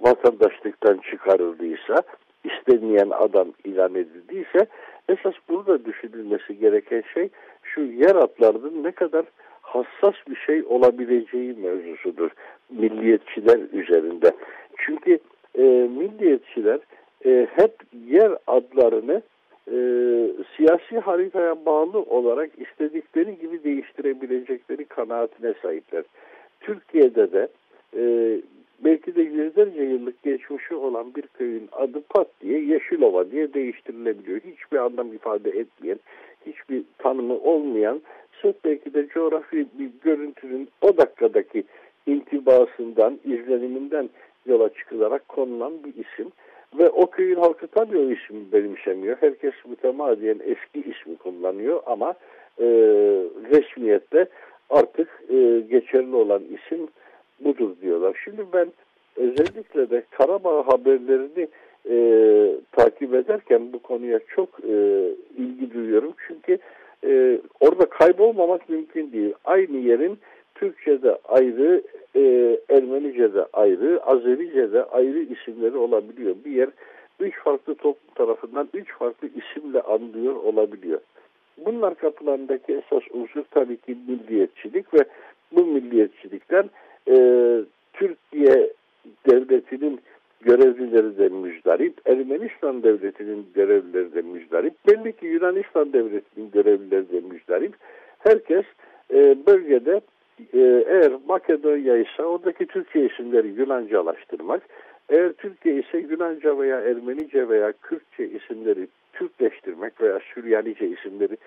vatandaşlıktan 0.01 0.97
çıkarıldıysa, 1.11 2.03
istenmeyen 2.43 3.09
adam 3.09 3.47
ilan 3.65 3.95
edildiyse 3.95 4.67
esas 5.09 5.33
burada 5.49 5.85
düşünülmesi 5.85 6.59
gereken 6.59 7.03
şey 7.13 7.29
şu 7.63 7.81
yer 7.81 8.15
adlarının 8.15 8.83
ne 8.83 8.91
kadar 8.91 9.25
hassas 9.61 10.15
bir 10.29 10.35
şey 10.35 10.63
olabileceği 10.63 11.53
mevzusudur 11.53 12.29
milliyetçiler 12.69 13.59
üzerinde. 13.73 14.31
Çünkü 14.77 15.19
e, 15.55 15.61
milliyetçiler 15.97 16.79
e, 17.25 17.47
hep 17.55 17.73
yer 18.07 18.31
adlarını 18.47 19.21
e, 19.71 19.77
siyasi 20.57 20.99
haritaya 20.99 21.65
bağlı 21.65 21.99
olarak 21.99 22.49
istedikleri 22.57 23.37
gibi 23.39 23.63
değiştirebilecekleri 23.63 24.85
kanaatine 24.85 25.53
sahipler. 25.61 26.03
Türkiye'de 26.59 27.31
de 27.31 27.47
e, 27.97 28.01
belki 28.83 29.15
de 29.15 29.21
yüzlerce 29.21 29.83
yıllık 29.83 30.23
geçmişi 30.23 30.75
olan 30.75 31.15
bir 31.15 31.21
köyün 31.21 31.69
adı 31.71 32.01
pat 32.01 32.27
diye 32.41 32.59
Yeşilova 32.59 33.31
diye 33.31 33.53
değiştirilebiliyor. 33.53 34.39
Hiçbir 34.39 34.77
anlam 34.77 35.13
ifade 35.13 35.49
etmeyen, 35.49 35.99
hiçbir 36.45 36.83
tanımı 36.97 37.33
olmayan, 37.33 38.01
sırf 38.41 38.55
belki 38.65 38.93
de 38.93 39.07
coğrafi 39.07 39.67
bir 39.79 39.89
görüntünün 40.03 40.69
o 40.81 40.97
dakikadaki 40.97 41.63
intibasından, 42.07 43.19
izleniminden 43.25 44.09
yola 44.45 44.73
çıkılarak 44.73 45.27
konulan 45.27 45.73
bir 45.83 45.89
isim. 45.89 46.31
Ve 46.77 46.89
o 46.89 47.09
köyün 47.09 47.35
halkı 47.35 47.67
tabii 47.67 47.97
o 47.97 48.11
ismi 48.11 48.51
benimsemiyor. 48.53 49.17
Herkes 49.19 49.53
mütemadiyen 49.69 50.39
eski 50.45 50.89
ismi 50.89 51.17
kullanıyor 51.17 51.81
ama 51.85 52.13
e, 52.59 52.65
resmiyette 53.51 54.25
artık 54.69 55.23
e, 55.29 55.59
geçerli 55.69 56.15
olan 56.15 56.43
isim 56.43 56.87
budur 57.39 57.69
diyorlar. 57.81 58.21
Şimdi 58.23 58.41
ben 58.53 58.67
özellikle 59.15 59.89
de 59.89 60.03
Karabağ 60.11 60.67
haberlerini 60.67 61.47
e, 61.89 61.95
takip 62.71 63.13
ederken 63.13 63.73
bu 63.73 63.79
konuya 63.79 64.19
çok 64.35 64.49
e, 64.63 65.05
ilgi 65.37 65.73
duyuyorum. 65.73 66.13
Çünkü 66.27 66.57
e, 67.05 67.39
orada 67.59 67.85
kaybolmamak 67.85 68.69
mümkün 68.69 69.11
değil. 69.11 69.33
Aynı 69.45 69.77
yerin 69.77 70.19
Türkçe'de 70.55 71.17
ayrı, 71.27 71.81
e, 72.19 72.59
Ermenice'de 72.69 73.45
ayrı, 73.53 73.99
Azerice'de 74.03 74.83
ayrı 74.83 75.19
isimleri 75.19 75.77
olabiliyor. 75.77 76.35
Bir 76.45 76.51
yer 76.51 76.69
üç 77.19 77.39
farklı 77.39 77.75
toplum 77.75 78.13
tarafından 78.15 78.69
üç 78.73 78.93
farklı 78.93 79.27
isimle 79.27 79.81
anlıyor 79.81 80.35
olabiliyor. 80.35 80.99
Bunlar 81.65 81.95
kapılarındaki 81.95 82.73
esas 82.73 83.03
unsur 83.13 83.43
tabii 83.51 83.77
ki 83.77 83.97
milliyetçilik 84.07 84.93
ve 84.93 84.99
bu 85.51 85.65
milliyetçilikten 85.65 86.69
e, 87.07 87.15
Türkiye 87.93 88.73
devletinin 89.29 89.99
görevlileri 90.41 91.17
de 91.17 91.29
müzdarip, 91.29 91.93
Ermenistan 92.05 92.83
devletinin 92.83 93.45
görevlileri 93.53 94.13
de 94.13 94.21
müzdarip, 94.21 94.73
belli 94.87 95.13
ki 95.13 95.25
Yunanistan 95.25 95.93
devletinin 95.93 96.51
görevlileri 96.51 97.11
de 97.11 97.19
müzdarip. 97.19 97.73
Herkes 98.19 98.65
e, 99.13 99.37
bölgede 99.47 100.01
e, 100.53 100.59
eğer 100.87 101.11
Makedonya 101.27 101.97
ise 101.97 102.23
oradaki 102.23 102.65
Türkiye 102.65 103.05
isimleri 103.05 103.47
Yunancalaştırmak, 103.47 104.61
eğer 105.09 105.33
Türkiye 105.33 105.75
ise 105.75 105.97
Yunanca 105.97 106.59
veya 106.59 106.79
Ermenice 106.79 107.49
veya 107.49 107.73
Kürtçe 107.81 108.27
isimleri 108.27 108.87
Türkleştirmek 109.13 110.01
veya 110.01 110.19
Süryanice 110.33 110.87
isimleri 110.87 111.37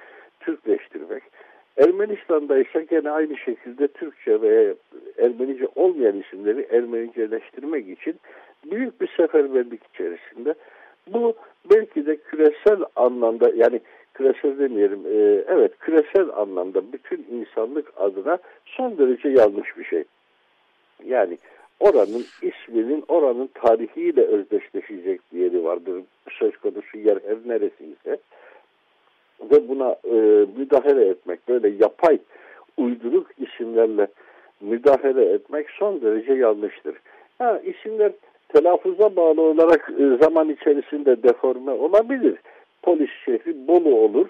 Türkleştirmek, 0.41 1.23
Ermenistan'da 1.77 2.59
ise 2.59 2.87
gene 2.91 3.11
aynı 3.11 3.37
şekilde 3.37 3.89
Türkçe 3.89 4.41
veya 4.41 4.75
Ermenice 5.19 5.69
olmayan 5.75 6.21
isimleri 6.21 6.67
Ermeniceleştirmek 6.71 7.89
için 7.89 8.15
büyük 8.71 9.01
bir 9.01 9.09
seferberlik 9.17 9.81
içerisinde. 9.95 10.55
Bu 11.07 11.35
belki 11.71 12.07
de 12.07 12.17
küresel 12.17 12.79
anlamda 12.97 13.53
yani 13.55 13.81
küresel 14.15 14.59
demeyelim 14.59 15.01
e, 15.07 15.45
evet 15.49 15.79
küresel 15.79 16.29
anlamda 16.37 16.93
bütün 16.93 17.27
insanlık 17.31 17.93
adına 17.97 18.39
son 18.65 18.99
derece 18.99 19.29
yanlış 19.29 19.79
bir 19.79 19.85
şey. 19.85 20.05
Yani 21.05 21.39
oranın 21.81 22.25
isminin 22.43 23.05
oranın 23.09 23.51
tarihiyle 23.55 24.23
özdeşleşecek 24.23 25.21
bir 25.33 25.39
yeri 25.39 25.65
vardır. 25.65 26.03
Söz 26.31 26.57
konusu 26.57 26.99
yer 26.99 27.19
her 27.27 27.37
neresiyse 27.47 28.19
ve 29.51 29.69
buna 29.69 29.97
e, 30.05 30.47
müdahale 30.57 31.09
etmek 31.09 31.49
böyle 31.49 31.69
yapay 31.69 32.19
uyduruk 32.77 33.27
isimlerle 33.39 34.07
müdahale 34.61 35.25
etmek 35.33 35.71
son 35.71 36.01
derece 36.01 36.33
yanlıştır. 36.33 36.95
Ha, 37.39 37.61
isimler 37.65 38.13
telaffuza 38.49 39.17
bağlı 39.17 39.41
olarak 39.41 39.91
e, 39.99 40.25
zaman 40.25 40.49
içerisinde 40.49 41.23
deforme 41.23 41.71
olabilir. 41.73 42.35
Polis 42.83 43.11
şehri 43.25 43.67
Bolu 43.67 43.95
olur. 43.95 44.29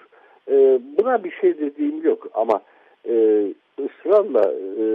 E, 0.51 0.79
buna 0.97 1.23
bir 1.23 1.31
şey 1.31 1.59
dediğim 1.59 2.03
yok 2.03 2.27
ama 2.33 2.61
e, 3.07 3.45
ısrarla 3.79 4.51
e, 4.51 4.85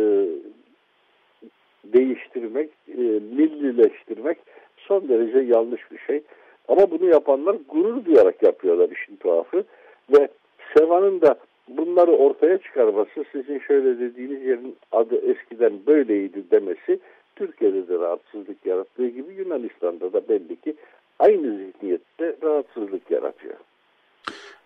değiştirmek, 1.84 2.70
e, 2.88 3.02
millileştirmek 3.36 4.38
son 4.76 5.08
derece 5.08 5.38
yanlış 5.38 5.92
bir 5.92 5.98
şey. 5.98 6.22
Ama 6.68 6.90
bunu 6.90 7.04
yapanlar 7.04 7.56
gurur 7.68 8.04
duyarak 8.04 8.42
yapıyorlar 8.42 8.90
işin 8.90 9.16
tuhafı. 9.16 9.64
Ve 10.12 10.28
Seva'nın 10.76 11.20
da 11.20 11.34
bunları 11.68 12.12
ortaya 12.12 12.58
çıkarması, 12.58 13.24
sizin 13.32 13.58
şöyle 13.58 14.00
dediğiniz 14.00 14.42
yerin 14.42 14.76
adı 14.92 15.16
eskiden 15.16 15.72
böyleydi 15.86 16.50
demesi 16.50 16.98
Türkiye'de 17.36 17.88
de 17.88 17.98
rahatsızlık 17.98 18.66
yarattığı 18.66 19.08
gibi 19.08 19.34
Yunanistan'da 19.34 20.12
da 20.12 20.28
belli 20.28 20.56
ki 20.56 20.74
aynı 21.18 21.58
zihniyette 21.58 22.36
rahatsızlık 22.42 23.10
yaratıyor. 23.10 23.54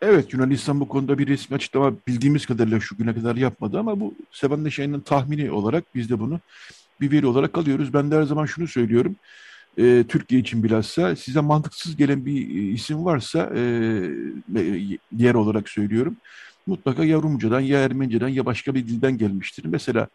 Evet 0.03 0.33
Yunanistan 0.33 0.81
bu 0.81 0.89
konuda 0.89 1.19
bir 1.19 1.27
resmi 1.27 1.55
açıklama 1.55 1.93
bildiğimiz 2.09 2.47
kadarıyla 2.47 2.81
şu 2.81 2.97
güne 2.97 3.15
kadar 3.15 3.37
yapmadı 3.37 3.79
ama 3.79 4.01
bu 4.01 4.15
Sevan 4.31 4.65
Neşe'nin 4.65 5.01
tahmini 5.01 5.53
olarak 5.53 5.85
biz 5.95 6.11
de 6.11 6.21
bunu 6.21 6.41
bir 7.01 7.11
veri 7.11 7.27
olarak 7.27 7.59
alıyoruz. 7.59 7.95
Ben 7.95 8.11
de 8.11 8.17
her 8.17 8.23
zaman 8.23 8.47
şunu 8.47 8.69
söylüyorum. 8.69 9.17
E, 9.79 10.05
Türkiye 10.09 10.41
için 10.41 10.63
bilhassa 10.63 11.17
size 11.17 11.41
mantıksız 11.41 11.97
gelen 11.97 12.27
bir 12.27 12.49
isim 12.73 13.05
varsa 13.05 13.53
e, 13.57 13.61
yer 15.17 15.35
olarak 15.35 15.69
söylüyorum. 15.69 16.17
Mutlaka 16.67 17.05
ya 17.05 17.17
Rumcadan 17.17 17.61
ya 17.61 17.85
Ermeniceden 17.85 18.29
ya 18.29 18.47
başka 18.47 18.75
bir 18.75 18.87
dilden 18.87 19.19
gelmiştir. 19.19 19.65
Mesela 19.65 20.09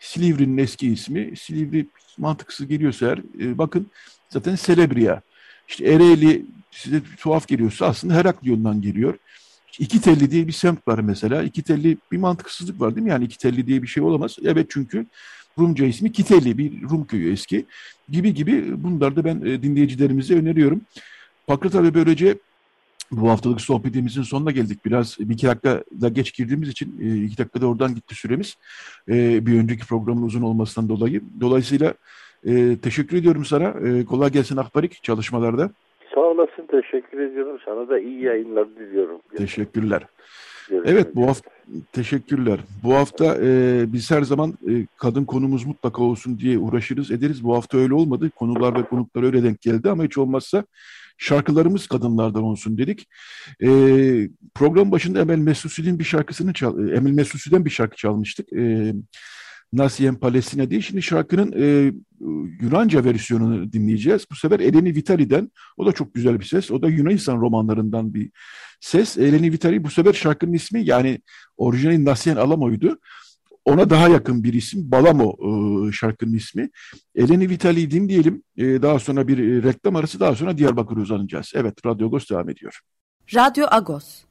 Silivri'nin 0.00 0.58
eski 0.58 0.88
ismi 0.88 1.36
Silivri 1.36 1.86
mantıksız 2.18 2.66
geliyorsa 2.66 3.06
eğer 3.06 3.18
e, 3.40 3.58
bakın 3.58 3.86
zaten 4.28 4.56
Celebria. 4.56 5.20
İşte 5.72 5.84
Ereğli 5.84 6.46
size 6.70 7.02
tuhaf 7.20 7.48
geliyorsa 7.48 7.86
aslında 7.86 8.14
Heraklion'dan 8.14 8.82
geliyor. 8.82 9.18
İki 9.78 10.00
telli 10.00 10.30
diye 10.30 10.46
bir 10.46 10.52
semt 10.52 10.88
var 10.88 10.98
mesela. 10.98 11.42
İki 11.42 11.62
telli 11.62 11.96
bir 12.12 12.18
mantıksızlık 12.18 12.80
var 12.80 12.94
değil 12.96 13.04
mi? 13.04 13.10
Yani 13.10 13.24
iki 13.24 13.38
telli 13.38 13.66
diye 13.66 13.82
bir 13.82 13.86
şey 13.86 14.02
olamaz. 14.02 14.36
Evet 14.44 14.66
çünkü 14.70 15.06
Rumca 15.58 15.86
ismi 15.86 16.12
Kiteli 16.12 16.58
bir 16.58 16.82
Rum 16.82 17.04
köyü 17.04 17.32
eski 17.32 17.66
gibi 18.08 18.34
gibi 18.34 18.84
bunları 18.84 19.16
da 19.16 19.24
ben 19.24 19.40
e, 19.40 19.62
dinleyicilerimize 19.62 20.34
öneriyorum. 20.34 20.80
Pakrat 21.46 21.74
abi 21.74 21.94
böylece 21.94 22.38
bu 23.10 23.30
haftalık 23.30 23.60
sohbetimizin 23.60 24.22
sonuna 24.22 24.50
geldik. 24.50 24.84
Biraz 24.84 25.16
bir 25.20 25.34
iki 25.34 25.46
dakika 25.46 25.84
da 26.00 26.08
geç 26.08 26.34
girdiğimiz 26.34 26.68
için 26.68 27.00
e, 27.00 27.24
iki 27.24 27.38
dakikada 27.38 27.66
oradan 27.66 27.94
gitti 27.94 28.14
süremiz. 28.14 28.56
E, 29.08 29.46
bir 29.46 29.58
önceki 29.58 29.86
programın 29.86 30.22
uzun 30.22 30.42
olmasından 30.42 30.88
dolayı. 30.88 31.22
Dolayısıyla 31.40 31.94
teşekkür 32.82 33.16
ediyorum 33.16 33.44
sana. 33.44 33.74
Kolay 34.04 34.30
gelsin 34.30 34.56
Akbarik 34.56 35.02
çalışmalarda. 35.02 35.70
Sağ 36.14 36.20
olasın. 36.20 36.66
Teşekkür 36.70 37.20
ediyorum. 37.20 37.58
Sana 37.64 37.88
da 37.88 37.98
iyi 37.98 38.22
yayınlar 38.22 38.68
diliyorum. 38.76 39.20
Teşekkürler. 39.36 40.02
Evet 40.84 41.14
bu 41.14 41.26
hafta 41.26 41.50
teşekkürler. 41.92 42.60
Bu 42.84 42.94
hafta 42.94 43.36
e, 43.42 43.84
biz 43.92 44.10
her 44.10 44.22
zaman 44.22 44.54
e, 44.68 44.86
kadın 44.96 45.24
konumuz 45.24 45.66
mutlaka 45.66 46.02
olsun 46.02 46.38
diye 46.38 46.58
uğraşırız 46.58 47.10
ederiz. 47.10 47.44
Bu 47.44 47.54
hafta 47.54 47.78
öyle 47.78 47.94
olmadı. 47.94 48.30
Konular 48.30 48.78
ve 48.78 48.82
konuklar 48.82 49.22
öyle 49.22 49.42
denk 49.42 49.60
geldi 49.60 49.90
ama 49.90 50.04
hiç 50.04 50.18
olmazsa 50.18 50.64
şarkılarımız 51.18 51.86
kadınlardan 51.86 52.42
olsun 52.42 52.78
dedik. 52.78 53.08
E, 53.62 53.68
program 54.54 54.92
başında 54.92 55.20
Emel 55.20 55.38
Mesusi'nin 55.38 55.98
bir 55.98 56.04
şarkısını 56.04 56.52
çal 56.52 56.88
Emel 56.88 57.12
Mesusi'den 57.12 57.64
bir 57.64 57.70
şarkı 57.70 57.96
çalmıştık. 57.96 58.52
E, 58.52 58.92
Nasien 59.72 60.14
Palestina 60.14 60.70
diye. 60.70 60.80
Şimdi 60.80 61.02
şarkının 61.02 61.52
e, 61.56 61.92
Yunanca 62.60 63.04
versiyonunu 63.04 63.72
dinleyeceğiz. 63.72 64.26
Bu 64.30 64.34
sefer 64.36 64.60
Eleni 64.60 64.94
Vitali'den. 64.94 65.50
O 65.76 65.86
da 65.86 65.92
çok 65.92 66.14
güzel 66.14 66.40
bir 66.40 66.44
ses. 66.44 66.70
O 66.70 66.82
da 66.82 66.88
Yunanistan 66.88 67.40
romanlarından 67.40 68.14
bir 68.14 68.30
ses. 68.80 69.18
Eleni 69.18 69.52
Vitali 69.52 69.84
bu 69.84 69.90
sefer 69.90 70.12
şarkının 70.12 70.52
ismi 70.52 70.84
yani 70.84 71.20
orijinali 71.56 72.04
Nasien 72.04 72.36
Alamo'ydu. 72.36 72.98
ona 73.64 73.90
daha 73.90 74.08
yakın 74.08 74.44
bir 74.44 74.52
isim. 74.52 74.90
Balamo 74.90 75.36
e, 75.88 75.92
şarkının 75.92 76.34
ismi. 76.34 76.70
Eleni 77.14 77.48
Vitali 77.48 77.90
dinleyelim. 77.90 78.42
E, 78.56 78.82
daha 78.82 78.98
sonra 78.98 79.28
bir 79.28 79.38
e, 79.38 79.62
reklam 79.62 79.96
arası 79.96 80.20
daha 80.20 80.34
sonra 80.34 80.58
Diyarbakır'a 80.58 81.00
uzanacağız. 81.00 81.52
Evet 81.54 81.86
Radyo 81.86 82.06
Agos 82.06 82.30
devam 82.30 82.50
ediyor. 82.50 82.80
Radyo 83.34 83.66
Agos. 83.70 84.22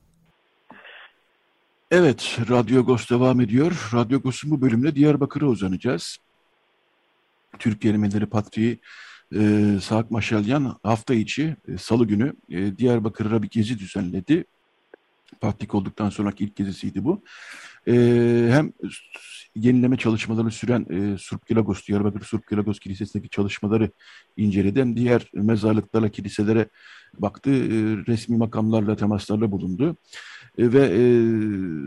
Evet 1.91 2.39
Radyo 2.49 2.79
Agos 2.79 3.09
devam 3.09 3.41
ediyor. 3.41 3.89
Radyo 3.93 4.17
Agos'un 4.17 4.51
bu 4.51 4.61
bölümünde 4.61 4.95
Diyarbakır'a 4.95 5.45
uzanacağız. 5.45 6.17
Türk 7.59 7.85
Yenimeleri 7.85 8.25
Patriği 8.25 8.79
e, 9.35 9.71
Saak 9.81 10.11
Maşalyan 10.11 10.77
hafta 10.83 11.13
içi 11.13 11.55
e, 11.67 11.77
salı 11.77 12.07
günü 12.07 12.33
e, 12.49 12.77
Diyarbakır'a 12.77 13.43
bir 13.43 13.49
gezi 13.49 13.79
düzenledi. 13.79 14.45
Patrik 15.41 15.75
olduktan 15.75 16.09
sonraki 16.09 16.43
ilk 16.43 16.55
gezisiydi 16.55 17.03
bu. 17.03 17.23
E, 17.87 17.93
hem 18.51 18.73
yenileme 19.55 19.97
çalışmaları 19.97 20.51
süren 20.51 20.85
e, 20.89 21.17
Surp 21.17 21.47
Gilagos, 21.47 21.87
Diyarbakır 21.87 22.21
Surp 22.21 22.49
Gilagos 22.49 22.79
Kilisesi'ndeki 22.79 23.29
çalışmaları 23.29 23.91
inceledi. 24.37 24.79
Hem 24.79 24.95
diğer 24.95 25.29
mezarlıklara, 25.33 26.09
kiliselere 26.09 26.69
baktı, 27.17 27.49
e, 27.49 27.69
resmi 28.07 28.37
makamlarla, 28.37 28.95
temaslarla 28.95 29.51
bulundu. 29.51 29.97
E, 30.57 30.73
ve 30.73 30.79
e, 30.79 31.01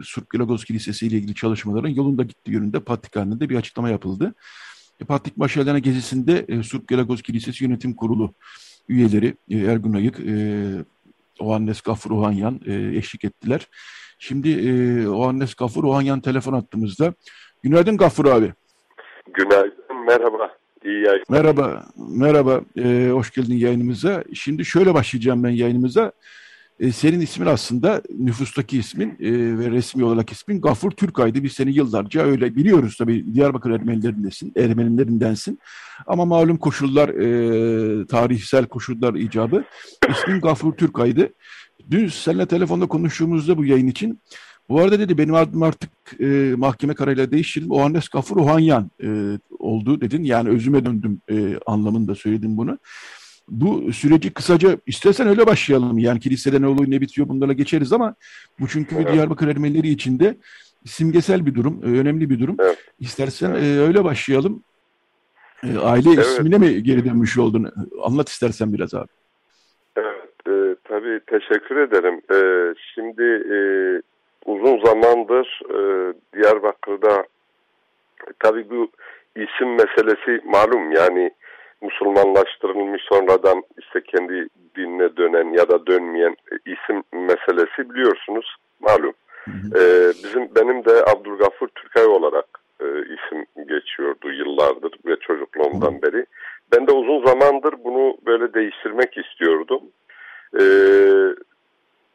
Surp 0.04 0.30
Kilisesi 0.66 1.06
ile 1.06 1.16
ilgili 1.16 1.34
çalışmaların 1.34 1.88
yolunda 1.88 2.22
gittiği 2.22 2.50
yönünde 2.50 2.80
Patrikhane'de 2.80 3.48
bir 3.48 3.56
açıklama 3.56 3.90
yapıldı. 3.90 4.34
E, 5.00 5.04
Patrik 5.04 5.36
Maşalana 5.36 5.78
gezisinde 5.78 6.44
e, 6.48 6.62
Surp 6.62 6.88
Kilisesi 7.24 7.64
Yönetim 7.64 7.94
Kurulu 7.94 8.34
üyeleri 8.88 9.34
e, 9.50 9.58
Ergun 9.58 9.92
Ayık, 9.92 10.20
e, 10.20 10.34
Ohannes 11.38 11.80
Gafur 11.80 12.10
Ohanyan 12.10 12.60
e, 12.66 12.96
eşlik 12.96 13.24
ettiler. 13.24 13.68
Şimdi 14.18 14.50
e, 14.50 15.08
Ohannes 15.08 15.54
Gafur 15.54 15.84
Ohanyan 15.84 16.20
telefon 16.20 16.52
attığımızda. 16.52 17.14
Günaydın 17.62 17.96
Gafur 17.96 18.26
abi. 18.26 18.52
Günaydın, 19.34 20.04
merhaba. 20.06 20.50
İyi 20.84 21.04
yayınlar. 21.04 21.24
Merhaba, 21.28 21.86
merhaba. 21.96 22.60
E, 22.78 23.08
hoş 23.12 23.30
geldin 23.30 23.56
yayınımıza. 23.56 24.24
Şimdi 24.34 24.64
şöyle 24.64 24.94
başlayacağım 24.94 25.44
ben 25.44 25.50
yayınımıza. 25.50 26.12
E, 26.80 26.92
senin 26.92 27.20
ismin 27.20 27.46
aslında 27.46 28.02
nüfustaki 28.18 28.78
ismin 28.78 29.08
e, 29.08 29.58
ve 29.58 29.70
resmi 29.70 30.04
olarak 30.04 30.32
ismin 30.32 30.60
Gafur 30.60 30.90
Türkay'dı. 30.90 31.42
Biz 31.42 31.52
seni 31.52 31.72
yıllarca 31.72 32.22
öyle 32.22 32.56
biliyoruz 32.56 32.96
tabii 32.98 33.34
Diyarbakır 33.34 33.70
Ermenilerindensin, 33.70 34.52
Ermenilerindensin. 34.56 35.58
Ama 36.06 36.24
malum 36.24 36.56
koşullar, 36.56 37.08
e, 37.08 38.06
tarihsel 38.06 38.66
koşullar 38.66 39.14
icabı 39.14 39.64
ismin 40.10 40.40
Gafur 40.40 40.72
Türkay'dı. 40.72 41.32
Dün 41.90 42.08
seninle 42.08 42.46
telefonda 42.46 42.86
konuştuğumuzda 42.86 43.56
bu 43.56 43.64
yayın 43.64 43.86
için 43.86 44.20
bu 44.68 44.80
arada 44.80 44.98
dedi 44.98 45.18
benim 45.18 45.34
adım 45.34 45.62
artık 45.62 45.90
e, 46.20 46.54
mahkeme 46.56 46.94
kararıyla 46.94 47.30
değiştirildi. 47.30 47.72
O 47.72 47.80
Annes 47.80 48.08
Gafur 48.08 48.36
Ohanyan 48.36 48.90
e, 49.02 49.38
oldu 49.58 50.00
dedin. 50.00 50.24
Yani 50.24 50.48
özüme 50.48 50.84
döndüm 50.84 51.20
e, 51.30 51.58
anlamında 51.66 52.14
söyledim 52.14 52.56
bunu. 52.56 52.78
Bu 53.48 53.92
süreci 53.92 54.34
kısaca 54.34 54.76
istersen 54.86 55.28
öyle 55.28 55.46
başlayalım. 55.46 55.98
Yani 55.98 56.20
kilisede 56.20 56.62
ne 56.62 56.66
oluyor 56.66 56.90
ne 56.90 57.00
bitiyor 57.00 57.28
bunlarla 57.28 57.52
geçeriz 57.52 57.92
ama 57.92 58.14
bu 58.60 58.68
çünkü 58.68 58.96
evet. 58.96 59.12
Diyarbakır 59.12 59.48
Ermenileri 59.48 59.88
için 59.88 60.18
de 60.18 60.36
simgesel 60.86 61.46
bir 61.46 61.54
durum, 61.54 61.82
önemli 61.82 62.30
bir 62.30 62.40
durum. 62.40 62.56
Evet. 62.60 62.78
İstersen 63.00 63.50
evet. 63.50 63.62
E, 63.62 63.80
öyle 63.80 64.04
başlayalım. 64.04 64.62
E, 65.62 65.78
aile 65.78 66.08
evet. 66.08 66.26
ismine 66.26 66.58
mi 66.58 66.82
geri 66.82 67.04
dönmüş 67.04 67.38
oldun? 67.38 67.72
Anlat 68.02 68.28
istersen 68.28 68.72
biraz 68.72 68.94
abi. 68.94 69.08
Evet, 69.96 70.48
e, 70.48 70.76
tabii 70.84 71.20
teşekkür 71.26 71.76
ederim. 71.76 72.20
E, 72.30 72.38
şimdi 72.94 73.22
e, 73.54 73.58
uzun 74.44 74.84
zamandır 74.84 75.62
e, 75.70 76.12
Diyarbakır'da 76.36 77.24
tabii 78.38 78.70
bu 78.70 78.90
isim 79.36 79.74
meselesi 79.74 80.40
malum 80.44 80.92
yani 80.92 81.30
Müslümanlaştırılmış 81.84 83.02
sonradan 83.02 83.62
işte 83.78 84.00
kendi 84.00 84.48
dinine 84.76 85.16
dönen 85.16 85.52
ya 85.52 85.68
da 85.68 85.86
dönmeyen 85.86 86.36
isim 86.66 87.02
meselesi 87.12 87.90
biliyorsunuz 87.90 88.56
malum. 88.80 89.14
Hı 89.44 89.50
hı. 89.50 89.78
Ee, 89.78 90.08
bizim 90.08 90.54
benim 90.54 90.84
de 90.84 91.04
Abdülgafur 91.04 91.68
Türkay 91.68 92.06
olarak 92.06 92.46
e, 92.80 92.86
isim 92.86 93.46
geçiyordu 93.68 94.32
yıllardır 94.32 94.92
ve 95.06 95.16
çocukluğumdan 95.16 95.92
hı. 95.92 96.02
beri. 96.02 96.26
Ben 96.72 96.86
de 96.86 96.92
uzun 96.92 97.26
zamandır 97.26 97.74
bunu 97.84 98.16
böyle 98.26 98.54
değiştirmek 98.54 99.16
istiyordum. 99.18 99.80
Ee, 100.60 101.34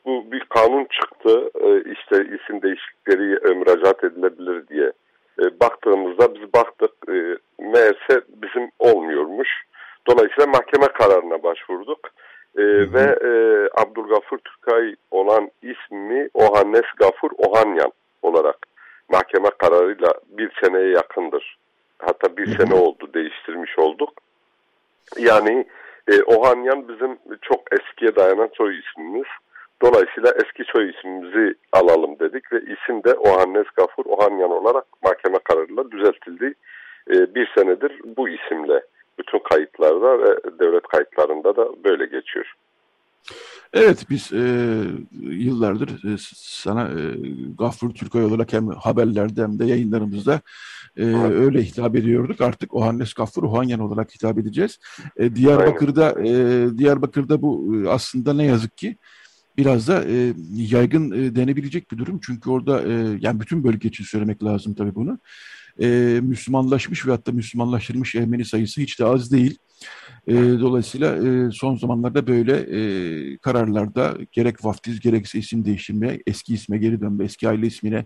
bu 0.06 0.32
bir 0.32 0.40
kanun 0.40 0.88
çıktı 1.02 1.50
ee, 1.62 1.92
işte 1.92 2.26
isim 2.36 2.62
değişiklikleri 2.62 3.56
müracaat 3.56 4.04
edilebilir 4.04 4.68
diye 4.68 4.92
e, 5.42 5.60
baktığımızda 5.60 6.36
biz 6.36 6.54
baktık 6.54 6.92
e, 7.10 7.38
meğerse 7.70 8.22
bizim 8.28 8.72
olmuyormuş. 8.80 9.50
Dolayısıyla 10.08 10.48
mahkeme 10.48 10.88
kararına 10.88 11.44
başvurduk. 11.44 12.00
E, 12.58 12.64
ve 12.94 13.18
e, 13.22 13.32
Abdülgafur 13.82 14.38
Türkay 14.38 14.96
olan 15.12 15.52
ismi 15.62 16.30
Ohannes 16.34 16.86
Gafur 16.98 17.32
Ohanyan 17.38 17.92
olarak 18.22 18.58
mahkeme 19.10 19.50
kararıyla 19.50 20.14
bir 20.30 20.52
seneye 20.62 20.90
yakındır. 20.90 21.58
Hatta 22.00 22.38
bir 22.38 22.58
sene 22.58 22.74
oldu 22.74 23.10
değiştirmiş 23.14 23.80
olduk. 23.80 24.14
Yani 25.18 25.66
e, 26.08 26.24
Ohanyan 26.24 26.88
bizim 26.88 27.18
çok 27.42 27.60
eskiye 27.74 28.16
dayanan 28.16 28.50
soy 28.58 28.80
ismimiz. 28.80 29.28
Dolayısıyla 29.82 30.34
eski 30.44 30.64
soy 30.72 30.90
ismimizi 30.90 31.56
alalım 31.72 32.20
dedik 32.20 32.54
ve 32.54 32.62
isim 32.62 33.04
de 33.04 33.14
Ohannes 33.14 33.68
Gafur 33.76 34.06
Ohanyan 34.06 34.52
olarak 34.52 34.86
mahkeme 35.04 35.40
kararıyla 35.40 35.92
düzeltildi. 35.92 36.54
E, 37.10 37.36
bir 37.36 37.52
senedir 37.56 37.92
bu 38.18 38.30
isimle 38.30 38.84
bütün 39.20 39.40
kayıtlarda 39.40 40.20
ve 40.20 40.60
devlet 40.60 40.88
kayıtlarında 40.88 41.56
da 41.56 41.84
böyle 41.84 42.06
geçiyor. 42.06 42.56
Evet 43.74 44.06
biz 44.10 44.34
e, 44.34 44.74
yıllardır 45.22 45.90
e, 46.14 46.16
sana 46.36 46.90
e, 46.90 47.04
Gafur 47.60 47.90
Türkay 47.90 48.26
olarak 48.26 48.54
hem 48.54 48.68
haberlerde 48.68 49.42
hem 49.42 49.60
de 49.60 49.66
yayınlarımızda 49.66 50.42
e, 50.98 51.06
evet. 51.06 51.32
öyle 51.32 51.64
hitap 51.64 51.96
ediyorduk. 51.96 52.42
Artık 52.42 52.76
Ohannes 52.76 53.14
Gafur 53.14 53.44
Ohanyan 53.44 53.80
olarak 53.80 54.16
hitap 54.16 54.38
edeceğiz. 54.38 54.80
E, 55.18 55.36
Diyarbakır'da 55.36 56.16
e, 56.22 56.68
Diyarbakır'da 56.78 57.42
bu 57.42 57.76
e, 57.76 57.90
aslında 57.90 58.34
ne 58.34 58.46
yazık 58.46 58.78
ki 58.78 58.98
biraz 59.58 59.88
da 59.88 60.04
e, 60.04 60.34
yaygın 60.56 61.12
e, 61.12 61.36
denebilecek 61.36 61.92
bir 61.92 61.98
durum. 61.98 62.20
Çünkü 62.24 62.50
orada 62.50 62.82
e, 62.82 63.18
yani 63.20 63.40
bütün 63.40 63.64
bölge 63.64 63.90
için 63.90 64.04
söylemek 64.04 64.44
lazım 64.44 64.74
tabii 64.74 64.96
bunu. 64.96 65.20
E, 65.82 66.20
Müslümanlaşmış 66.22 67.08
ve 67.08 67.12
hatta 67.12 67.32
Müslümanlaştırmış 67.32 68.16
Ermeni 68.16 68.46
sayısı 68.46 68.82
hiç 68.82 69.00
de 69.00 69.06
az 69.06 69.32
değil. 69.32 69.58
E, 70.28 70.36
dolayısıyla 70.36 71.16
e, 71.16 71.52
son 71.52 71.76
zamanlarda 71.76 72.28
böyle 72.28 72.54
e, 72.58 73.38
kararlarda 73.38 74.18
gerek 74.32 74.66
vaftiz 74.66 75.00
gerekse 75.00 75.40
isim 75.40 75.66
değiştirme, 75.66 76.20
eski 76.28 76.54
isme 76.54 76.78
geri 76.78 77.02
dönme, 77.02 77.24
eski 77.24 77.50
aile 77.50 77.68
ismine 77.68 78.06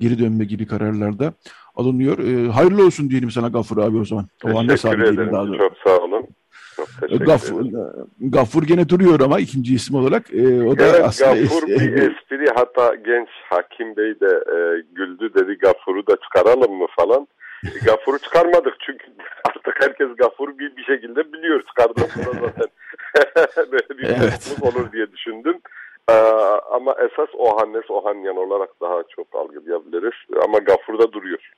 geri 0.00 0.18
dönme 0.18 0.44
gibi 0.44 0.66
kararlarda 0.66 1.34
alınıyor. 1.74 2.18
E, 2.18 2.48
hayırlı 2.48 2.86
olsun 2.86 3.10
diyelim 3.10 3.30
sana 3.30 3.48
Gafur 3.48 3.78
abi 3.78 3.96
o 3.96 4.04
zaman. 4.04 4.28
O 4.44 4.66
Teşekkür 4.66 5.02
ederim. 5.02 5.58
Çok 5.58 5.72
sağ 5.84 5.93
olun. 7.02 7.18
Gafur, 7.18 7.64
Gafur 8.20 8.62
gene 8.62 8.88
duruyor 8.88 9.20
ama 9.20 9.40
ikinci 9.40 9.74
isim 9.74 9.96
olarak. 9.96 10.34
E, 10.34 10.62
o 10.62 10.78
da 10.78 10.84
evet, 10.84 11.04
aslında 11.04 11.40
Gafur 11.40 11.62
es- 11.62 11.68
bir 11.68 11.92
espri 12.02 12.46
hatta 12.54 12.94
genç 12.94 13.28
Hakim 13.50 13.96
Bey 13.96 14.20
de 14.20 14.44
e, 14.56 14.84
güldü 14.92 15.34
dedi 15.34 15.58
Gafur'u 15.58 16.06
da 16.06 16.16
çıkaralım 16.16 16.72
mı 16.72 16.86
falan. 16.96 17.28
Gafur'u 17.84 18.18
çıkarmadık 18.18 18.74
çünkü 18.80 19.06
artık 19.48 19.74
herkes 19.80 20.08
Gafur'u 20.16 20.58
bir, 20.58 20.76
bir 20.76 20.84
şekilde 20.84 21.32
biliyor 21.32 21.62
çıkardığımızda 21.62 22.32
zaten 22.32 22.68
böyle 23.72 23.98
bir 23.98 24.04
evet. 24.04 24.56
olur 24.62 24.92
diye 24.92 25.12
düşündüm. 25.12 25.56
Ee, 26.10 26.12
ama 26.70 26.94
esas 26.98 27.28
Ohannes 27.38 27.90
Ohanyan 27.90 28.36
olarak 28.36 28.70
daha 28.80 29.02
çok 29.16 29.26
algılayabiliriz. 29.34 30.42
Ama 30.44 30.58
Gafur'da 30.58 31.12
duruyor. 31.12 31.50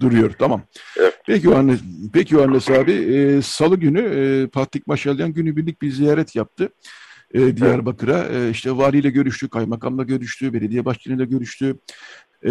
Duruyor 0.00 0.32
tamam. 0.38 0.62
Evet. 0.96 1.18
Peki 1.26 1.46
Yohannes, 1.46 1.80
peki 2.12 2.34
Yohannes 2.34 2.70
abi 2.70 2.92
e, 2.92 3.42
salı 3.42 3.76
günü 3.76 4.00
e, 4.00 4.46
Patrik 4.46 4.86
Maşalyan 4.86 5.32
günübirlik 5.32 5.82
bir 5.82 5.90
ziyaret 5.90 6.36
yaptı. 6.36 6.68
E, 7.34 7.56
Diyarbakır'a 7.56 8.24
e, 8.24 8.50
işte 8.50 8.76
valiyle 8.76 9.10
görüştü, 9.10 9.48
kaymakamla 9.48 10.02
görüştü, 10.02 10.52
belediye 10.52 10.84
başkanıyla 10.84 11.24
görüştü. 11.24 11.78
E, 12.44 12.50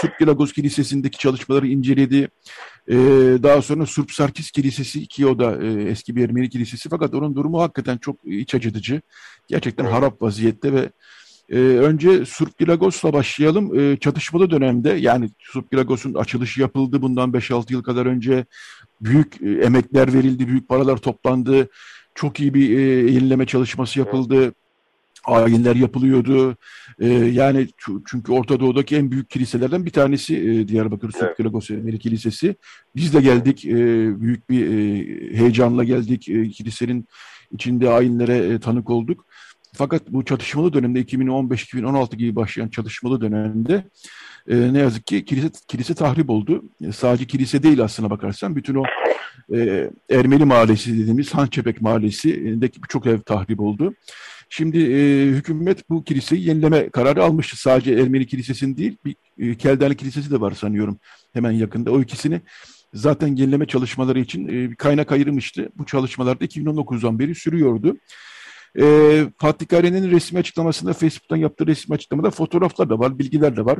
Surp 0.00 0.18
Gilagos 0.18 0.52
Kilisesi'ndeki 0.52 1.18
çalışmaları 1.18 1.66
inceledi. 1.66 2.28
E, 2.88 2.96
daha 3.42 3.62
sonra 3.62 3.86
Surp 3.86 4.12
Sarkis 4.12 4.50
Kilisesi 4.50 5.06
ki 5.06 5.26
o 5.26 5.38
da 5.38 5.64
e, 5.64 5.82
eski 5.82 6.16
bir 6.16 6.24
Ermeni 6.24 6.48
kilisesi 6.48 6.88
fakat 6.88 7.14
onun 7.14 7.36
durumu 7.36 7.60
hakikaten 7.62 7.98
çok 7.98 8.16
iç 8.24 8.54
acıtıcı. 8.54 9.00
Gerçekten 9.48 9.84
harap 9.84 10.22
vaziyette 10.22 10.72
ve 10.72 10.90
e, 11.50 11.58
önce 11.58 12.26
Surp 12.26 12.58
Gilagos'la 12.58 13.12
başlayalım. 13.12 13.80
E, 13.80 13.96
çatışmalı 13.96 14.50
dönemde 14.50 14.90
yani 14.90 15.30
Surp 15.38 15.70
Gilagos'un 15.70 16.14
açılışı 16.14 16.60
yapıldı 16.60 17.02
bundan 17.02 17.30
5-6 17.32 17.72
yıl 17.72 17.82
kadar 17.82 18.06
önce. 18.06 18.44
Büyük 19.00 19.42
e, 19.42 19.50
emekler 19.50 20.14
verildi, 20.14 20.48
büyük 20.48 20.68
paralar 20.68 20.96
toplandı. 20.96 21.68
Çok 22.14 22.40
iyi 22.40 22.54
bir 22.54 22.78
e, 22.78 22.82
yenileme 23.12 23.46
çalışması 23.46 23.98
yapıldı. 23.98 24.52
ayinler 25.24 25.76
yapılıyordu. 25.76 26.56
E, 27.00 27.08
yani 27.08 27.68
çünkü 28.06 28.32
Orta 28.32 28.60
Doğu'daki 28.60 28.96
en 28.96 29.10
büyük 29.10 29.30
kiliselerden 29.30 29.86
bir 29.86 29.90
tanesi 29.90 30.36
e, 30.36 30.68
Diyarbakır 30.68 31.10
evet. 31.22 31.70
Ermeni 31.70 31.98
Kilisesi. 31.98 32.56
Biz 32.96 33.14
de 33.14 33.20
geldik. 33.20 33.64
E, 33.64 33.74
büyük 34.20 34.50
bir 34.50 34.66
e, 34.66 35.06
heyecanla 35.38 35.84
geldik. 35.84 36.28
E, 36.28 36.48
kilisenin 36.48 37.08
içinde 37.52 37.90
ayinlere 37.90 38.36
e, 38.36 38.58
tanık 38.58 38.90
olduk. 38.90 39.26
Fakat 39.78 40.02
bu 40.08 40.24
çatışmalı 40.24 40.72
dönemde 40.72 41.00
2015-2016 41.00 42.16
gibi 42.16 42.36
başlayan 42.36 42.68
çatışmalı 42.68 43.20
dönemde 43.20 43.84
e, 44.48 44.72
ne 44.72 44.78
yazık 44.78 45.06
ki 45.06 45.24
kilise, 45.24 45.50
kilise 45.68 45.94
tahrip 45.94 46.30
oldu. 46.30 46.64
E, 46.84 46.92
sadece 46.92 47.24
kilise 47.24 47.62
değil 47.62 47.82
aslına 47.82 48.10
bakarsan 48.10 48.56
bütün 48.56 48.74
o 48.74 48.84
e, 49.54 49.90
Ermeni 50.10 50.44
mahallesi 50.44 50.98
dediğimiz 50.98 51.34
Hançepek 51.34 51.80
mahallesindeki 51.80 52.82
birçok 52.82 53.06
ev 53.06 53.20
tahrip 53.20 53.60
oldu. 53.60 53.94
Şimdi 54.48 54.78
e, 54.78 55.26
hükümet 55.26 55.90
bu 55.90 56.04
kiliseyi 56.04 56.48
yenileme 56.48 56.90
kararı 56.90 57.24
almıştı. 57.24 57.60
Sadece 57.60 57.92
Ermeni 57.92 58.26
kilisesinin 58.26 58.76
değil, 58.76 58.96
bir 59.04 59.16
e, 59.38 59.54
Keldani 59.54 59.96
kilisesi 59.96 60.30
de 60.30 60.40
var 60.40 60.52
sanıyorum 60.52 60.98
hemen 61.32 61.50
yakında. 61.50 61.90
O 61.90 62.00
ikisini 62.00 62.40
zaten 62.94 63.36
yenileme 63.36 63.66
çalışmaları 63.66 64.20
için 64.20 64.48
e, 64.48 64.74
kaynak 64.74 65.12
ayırmıştı. 65.12 65.68
Bu 65.76 65.86
çalışmalar 65.86 66.40
da 66.40 66.44
2019'dan 66.44 67.18
beri 67.18 67.34
sürüyordu. 67.34 67.96
E, 68.78 68.84
Fatih 69.38 69.68
Garen'in 69.68 70.10
resmi 70.10 70.38
açıklamasında, 70.38 70.92
Facebook'tan 70.92 71.36
yaptığı 71.36 71.66
resmi 71.66 71.94
açıklamada 71.94 72.30
fotoğraflar 72.30 72.90
da 72.90 72.98
var, 72.98 73.18
bilgiler 73.18 73.56
de 73.56 73.64
var. 73.64 73.78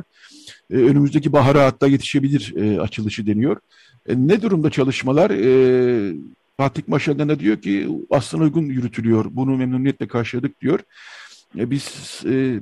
E, 0.71 0.75
önümüzdeki 0.75 1.33
bahara 1.33 1.65
hatta 1.65 1.87
yetişebilir 1.87 2.53
e, 2.57 2.81
açılışı 2.81 3.27
deniyor. 3.27 3.57
E, 4.07 4.13
ne 4.15 4.41
durumda 4.41 4.69
çalışmalar? 4.69 5.29
E, 5.29 6.13
Fatih 6.57 6.83
Maşal'dan 6.87 7.29
da 7.29 7.39
diyor 7.39 7.61
ki 7.61 7.87
aslında 8.09 8.43
uygun 8.43 8.63
yürütülüyor. 8.63 9.25
Bunu 9.31 9.57
memnuniyetle 9.57 10.07
karşıladık 10.07 10.61
diyor. 10.61 10.79
E, 11.57 11.71
biz 11.71 12.21
e, 12.25 12.59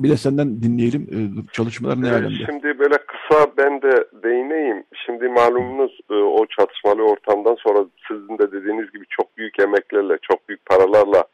bir 0.00 0.10
de 0.10 0.16
senden 0.16 0.62
dinleyelim 0.62 1.02
e, 1.02 1.18
çalışmalar 1.52 2.02
ne 2.02 2.10
alemde? 2.10 2.44
Şimdi 2.46 2.78
böyle 2.78 2.96
kısa 2.96 3.46
ben 3.56 3.82
de 3.82 4.08
değineyim. 4.22 4.84
Şimdi 5.06 5.28
malumunuz 5.28 6.00
e, 6.10 6.14
o 6.14 6.46
çatışmalı 6.46 7.02
ortamdan 7.02 7.56
sonra 7.58 7.86
sizin 8.08 8.38
de 8.38 8.52
dediğiniz 8.52 8.92
gibi 8.92 9.04
çok 9.10 9.36
büyük 9.36 9.60
emeklerle, 9.60 10.18
çok 10.22 10.48
büyük 10.48 10.66
paralarla 10.66 11.24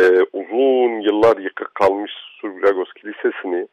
e, 0.00 0.04
uzun 0.32 1.00
yıllar 1.00 1.36
yıkık 1.36 1.74
kalmış 1.74 2.12
Surbragos 2.40 2.92
Kilisesi'ni 2.92 3.68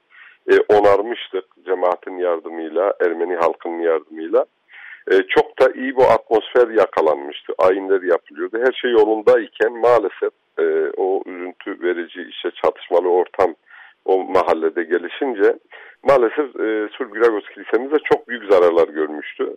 e, 0.52 0.60
onarmıştık 0.70 1.46
cemaatin 1.66 2.18
yardımıyla, 2.18 2.94
Ermeni 3.02 3.36
halkının 3.36 3.80
yardımıyla. 3.80 4.46
E, 5.12 5.16
çok 5.24 5.60
da 5.60 5.72
iyi 5.76 5.96
bu 5.96 6.04
atmosfer 6.04 6.68
yakalanmıştı. 6.68 7.54
Ayinler 7.58 8.02
yapılıyordu. 8.02 8.60
Her 8.66 8.72
şey 8.72 8.92
yolundayken 8.92 9.74
maalesef 9.74 10.32
e, 10.60 10.92
o 10.98 11.24
üzüntü 11.26 11.82
verici 11.82 12.22
işte 12.30 12.52
çatışmalı 12.64 13.10
ortam 13.10 13.56
o 14.06 14.24
mahallede 14.24 14.84
gelişince 14.84 15.56
maalesef 16.04 16.56
e, 16.56 16.90
Surbragos 16.98 17.46
Kilisemiz 17.54 17.92
de 17.92 17.98
çok 18.14 18.28
büyük 18.28 18.52
zararlar 18.52 18.88
görmüştü. 18.88 19.56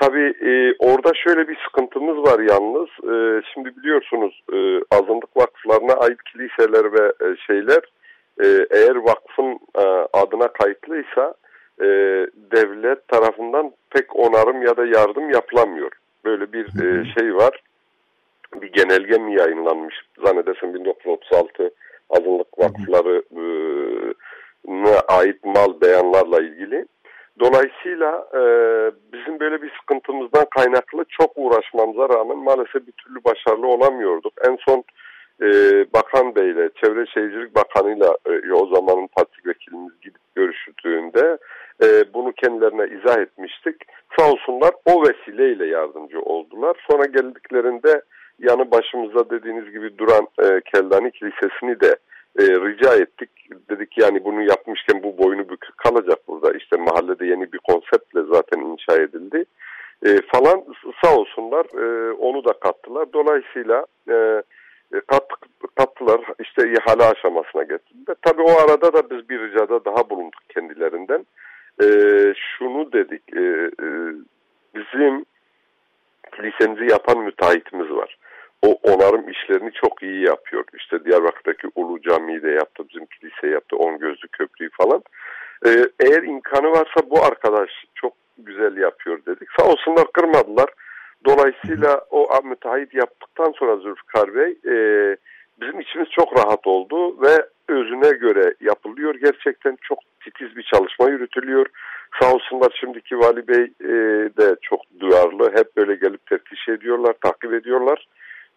Tabii 0.00 0.34
e, 0.50 0.74
orada 0.78 1.12
şöyle 1.14 1.48
bir 1.48 1.58
sıkıntımız 1.66 2.18
var 2.18 2.40
yalnız. 2.40 2.88
E, 2.88 3.42
şimdi 3.54 3.76
biliyorsunuz 3.76 4.40
e, 4.52 4.56
azınlık 4.90 5.36
vakıflarına 5.36 5.92
ait 5.92 6.22
kiliseler 6.22 6.92
ve 6.92 7.12
e, 7.20 7.36
şeyler 7.46 7.80
e, 8.44 8.66
eğer 8.70 8.96
vakfın 8.96 9.58
e, 9.78 9.84
adına 10.12 10.48
kayıtlıysa 10.48 11.34
e, 11.80 11.86
devlet 12.52 13.08
tarafından 13.08 13.72
pek 13.90 14.16
onarım 14.16 14.62
ya 14.62 14.76
da 14.76 14.86
yardım 14.86 15.30
yapılamıyor. 15.30 15.90
Böyle 16.24 16.52
bir 16.52 16.66
e, 16.66 17.14
şey 17.18 17.34
var. 17.34 17.62
Bir 18.54 18.72
genelge 18.72 19.18
mi 19.18 19.34
yayınlanmış 19.34 19.94
zannedersin 20.24 20.74
1936 20.74 21.70
azınlık 22.10 22.58
vakıfları 22.58 23.22
e, 23.36 23.42
ait 25.08 25.44
mal 25.44 25.80
beyanlarla 25.80 26.40
ilgili. 26.40 26.86
Dolayısıyla 27.40 28.28
e, 28.34 28.40
bizim 29.12 29.40
böyle 29.40 29.62
bir 29.62 29.72
sıkıntımızdan 29.80 30.46
kaynaklı 30.50 31.04
çok 31.08 31.32
uğraşmamıza 31.36 32.08
rağmen 32.08 32.38
maalesef 32.38 32.86
bir 32.86 32.92
türlü 32.92 33.24
başarılı 33.24 33.66
olamıyorduk. 33.66 34.32
En 34.48 34.58
son 34.68 34.84
e, 35.42 35.48
Bakan 35.92 36.34
Bey'le, 36.34 36.70
Çevre 36.84 37.06
Şehircilik 37.06 37.54
Bakanı'yla 37.54 38.16
e, 38.26 38.52
o 38.52 38.66
zamanın 38.66 39.06
parti 39.06 39.48
vekilimiz 39.48 40.00
gidip 40.00 40.20
görüştüğünde 40.34 41.38
e, 41.82 42.14
bunu 42.14 42.32
kendilerine 42.32 43.00
izah 43.00 43.18
etmiştik. 43.18 43.76
Sağ 44.18 44.30
olsunlar 44.30 44.70
o 44.84 45.02
vesileyle 45.02 45.66
yardımcı 45.66 46.20
oldular. 46.20 46.76
Sonra 46.90 47.04
geldiklerinde 47.04 48.02
yanı 48.38 48.70
başımızda 48.70 49.30
dediğiniz 49.30 49.72
gibi 49.72 49.98
duran 49.98 50.28
e, 50.42 50.60
Keldani 50.60 51.10
Kilisesi'ni 51.10 51.80
de 51.80 51.96
e, 52.38 52.42
rica 52.42 52.94
ettik. 52.94 53.30
Dedik 53.70 53.98
yani 53.98 54.24
bunu 54.24 54.42
yapmışken 54.42 55.02
bu 55.02 55.18
boynu 55.18 55.48
bükük 55.48 55.78
kalacak 55.78 56.18
burada. 56.28 56.56
İşte 56.56 56.76
mahallede 56.76 57.26
yeni 57.26 57.52
bir 57.52 57.58
konseptle 57.58 58.22
zaten 58.32 58.60
inşa 58.60 59.02
edildi. 59.02 59.44
E, 60.06 60.20
falan 60.32 60.64
sağ 61.04 61.16
olsunlar 61.16 61.64
e, 61.64 62.12
onu 62.12 62.44
da 62.44 62.52
kattılar. 62.52 63.12
Dolayısıyla 63.12 63.86
e, 64.08 64.42
e 64.94 65.00
kat, 65.06 65.28
kattılar 65.74 66.20
işte 66.38 66.72
ihale 66.72 67.04
aşamasına 67.04 67.62
getirdiler. 67.62 68.16
Tabii 68.22 68.42
o 68.42 68.50
arada 68.50 68.92
da 68.92 69.10
biz 69.10 69.28
bir 69.28 69.40
ricada 69.40 69.84
daha 69.84 70.10
bulunduk 70.10 70.42
kendilerinden. 70.48 71.26
E, 71.82 71.86
şunu 72.36 72.92
dedik 72.92 73.22
e, 73.36 73.40
e, 73.82 73.88
bizim 74.74 75.24
kilisemizi 76.36 76.92
yapan 76.92 77.18
müteahhitimiz 77.18 77.90
var 77.90 78.18
o 78.66 78.78
onarım 78.82 79.28
işlerini 79.28 79.72
çok 79.72 80.02
iyi 80.02 80.24
yapıyor. 80.24 80.64
İşte 80.74 81.04
Diyarbakır'daki 81.04 81.68
Ulu 81.74 82.00
Camii'yi 82.02 82.42
de 82.42 82.50
yaptı, 82.50 82.84
bizim 82.88 83.06
kilise 83.06 83.46
yaptı, 83.46 83.76
On 83.76 83.98
Gözlü 83.98 84.28
Köprüyü 84.28 84.70
falan. 84.70 85.02
Ee, 85.66 85.84
eğer 86.00 86.22
imkanı 86.22 86.70
varsa 86.70 87.10
bu 87.10 87.24
arkadaş 87.24 87.70
çok 87.94 88.12
güzel 88.38 88.76
yapıyor 88.76 89.18
dedik. 89.26 89.48
Sağ 89.58 89.66
olsunlar 89.66 90.12
kırmadılar. 90.12 90.68
Dolayısıyla 91.26 92.00
o 92.10 92.28
müteahhit 92.44 92.94
yaptıktan 92.94 93.52
sonra 93.58 93.76
Zülfikar 93.76 94.34
Bey 94.34 94.50
e, 94.50 94.76
bizim 95.60 95.80
içimiz 95.80 96.08
çok 96.10 96.38
rahat 96.38 96.66
oldu 96.66 97.22
ve 97.22 97.46
özüne 97.68 98.10
göre 98.10 98.54
yapılıyor. 98.60 99.14
Gerçekten 99.14 99.76
çok 99.82 99.98
titiz 100.24 100.56
bir 100.56 100.62
çalışma 100.62 101.10
yürütülüyor. 101.10 101.66
Sağ 102.20 102.32
olsunlar 102.32 102.78
şimdiki 102.80 103.18
Vali 103.18 103.48
Bey 103.48 103.72
e, 103.80 103.88
de 104.38 104.56
çok 104.62 104.80
duyarlı. 105.00 105.52
Hep 105.56 105.76
böyle 105.76 105.94
gelip 105.94 106.26
teftiş 106.26 106.68
ediyorlar, 106.68 107.14
takip 107.24 107.52
ediyorlar. 107.52 108.06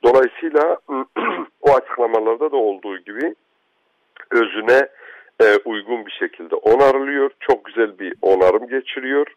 Dolayısıyla 0.03 0.77
o 1.61 1.75
açıklamalarda 1.75 2.51
da 2.51 2.57
olduğu 2.57 2.97
gibi 2.97 3.35
özüne 4.31 4.87
e, 5.41 5.57
uygun 5.65 6.05
bir 6.05 6.11
şekilde 6.11 6.55
onarılıyor. 6.55 7.31
Çok 7.39 7.65
güzel 7.65 7.99
bir 7.99 8.13
onarım 8.21 8.67
geçiriyor. 8.67 9.27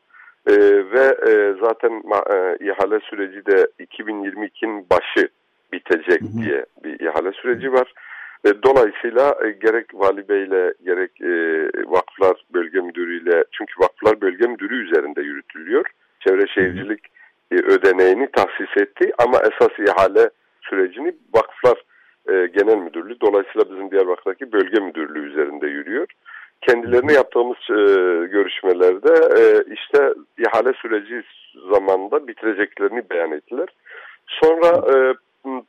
E, 0.46 0.54
ve 0.92 1.16
e, 1.28 1.54
zaten 1.60 2.02
e, 2.30 2.56
ihale 2.60 3.00
süreci 3.00 3.46
de 3.46 3.68
2022'nin 3.80 4.86
başı 4.90 5.28
bitecek 5.72 6.20
diye 6.42 6.66
bir 6.84 7.00
ihale 7.00 7.32
süreci 7.32 7.72
var. 7.72 7.92
E, 8.44 8.62
dolayısıyla 8.62 9.36
e, 9.44 9.50
gerek 9.50 9.86
Vali 9.94 10.28
Bey'le 10.28 10.74
gerek 10.84 11.20
e, 11.20 11.32
Vakıflar 11.90 12.44
Bölge 12.54 12.80
Müdürü'yle 12.80 13.44
çünkü 13.52 13.74
Vakıflar 13.80 14.20
Bölge 14.20 14.46
Müdürü 14.46 14.88
üzerinde 14.88 15.22
yürütülüyor. 15.22 15.84
Çevre 16.20 16.46
Şehircilik 16.46 17.00
e, 17.50 17.54
ödeneğini 17.54 18.28
tahsis 18.30 18.76
etti 18.76 19.12
ama 19.18 19.38
esas 19.38 19.78
ihale 19.78 20.30
sürecini 20.62 21.14
Vakıflar 21.34 21.84
e, 22.28 22.46
Genel 22.46 22.76
Müdürlüğü 22.76 23.20
dolayısıyla 23.20 23.70
bizim 23.70 23.90
Diyarbakır'daki 23.90 24.52
bölge 24.52 24.80
müdürlüğü 24.80 25.30
üzerinde 25.30 25.66
yürüyor. 25.66 26.06
Kendilerine 26.60 27.12
yaptığımız 27.12 27.56
e, 27.70 27.82
görüşmelerde 28.26 29.12
e, 29.40 29.72
işte 29.74 30.14
ihale 30.38 30.72
süreci 30.72 31.22
zamanında 31.70 32.28
bitireceklerini 32.28 33.10
beyan 33.10 33.32
ettiler. 33.32 33.68
Sonra 34.26 34.68
e, 34.94 35.14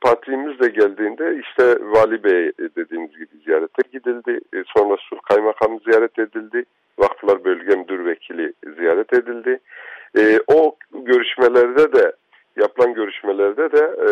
patriğimiz 0.01 0.59
de 0.59 0.69
geldiğinde 0.69 1.39
işte 1.39 1.77
Vali 1.81 2.23
Bey 2.23 2.51
dediğimiz 2.75 3.11
gibi 3.11 3.37
ziyarete 3.45 3.81
gidildi. 3.91 4.39
E, 4.53 4.63
sonra 4.77 4.97
Sur 4.97 5.17
Kaymakamı 5.29 5.79
ziyaret 5.79 6.19
edildi. 6.19 6.65
Vakıflar 6.99 7.43
Bölge 7.43 7.75
Müdür 7.75 8.05
Vekili 8.05 8.53
ziyaret 8.77 9.13
edildi. 9.13 9.59
E, 10.17 10.39
o 10.47 10.75
görüşmelerde 10.93 11.93
de 11.93 12.11
yapılan 12.57 12.93
görüşmelerde 12.93 13.71
de 13.71 13.95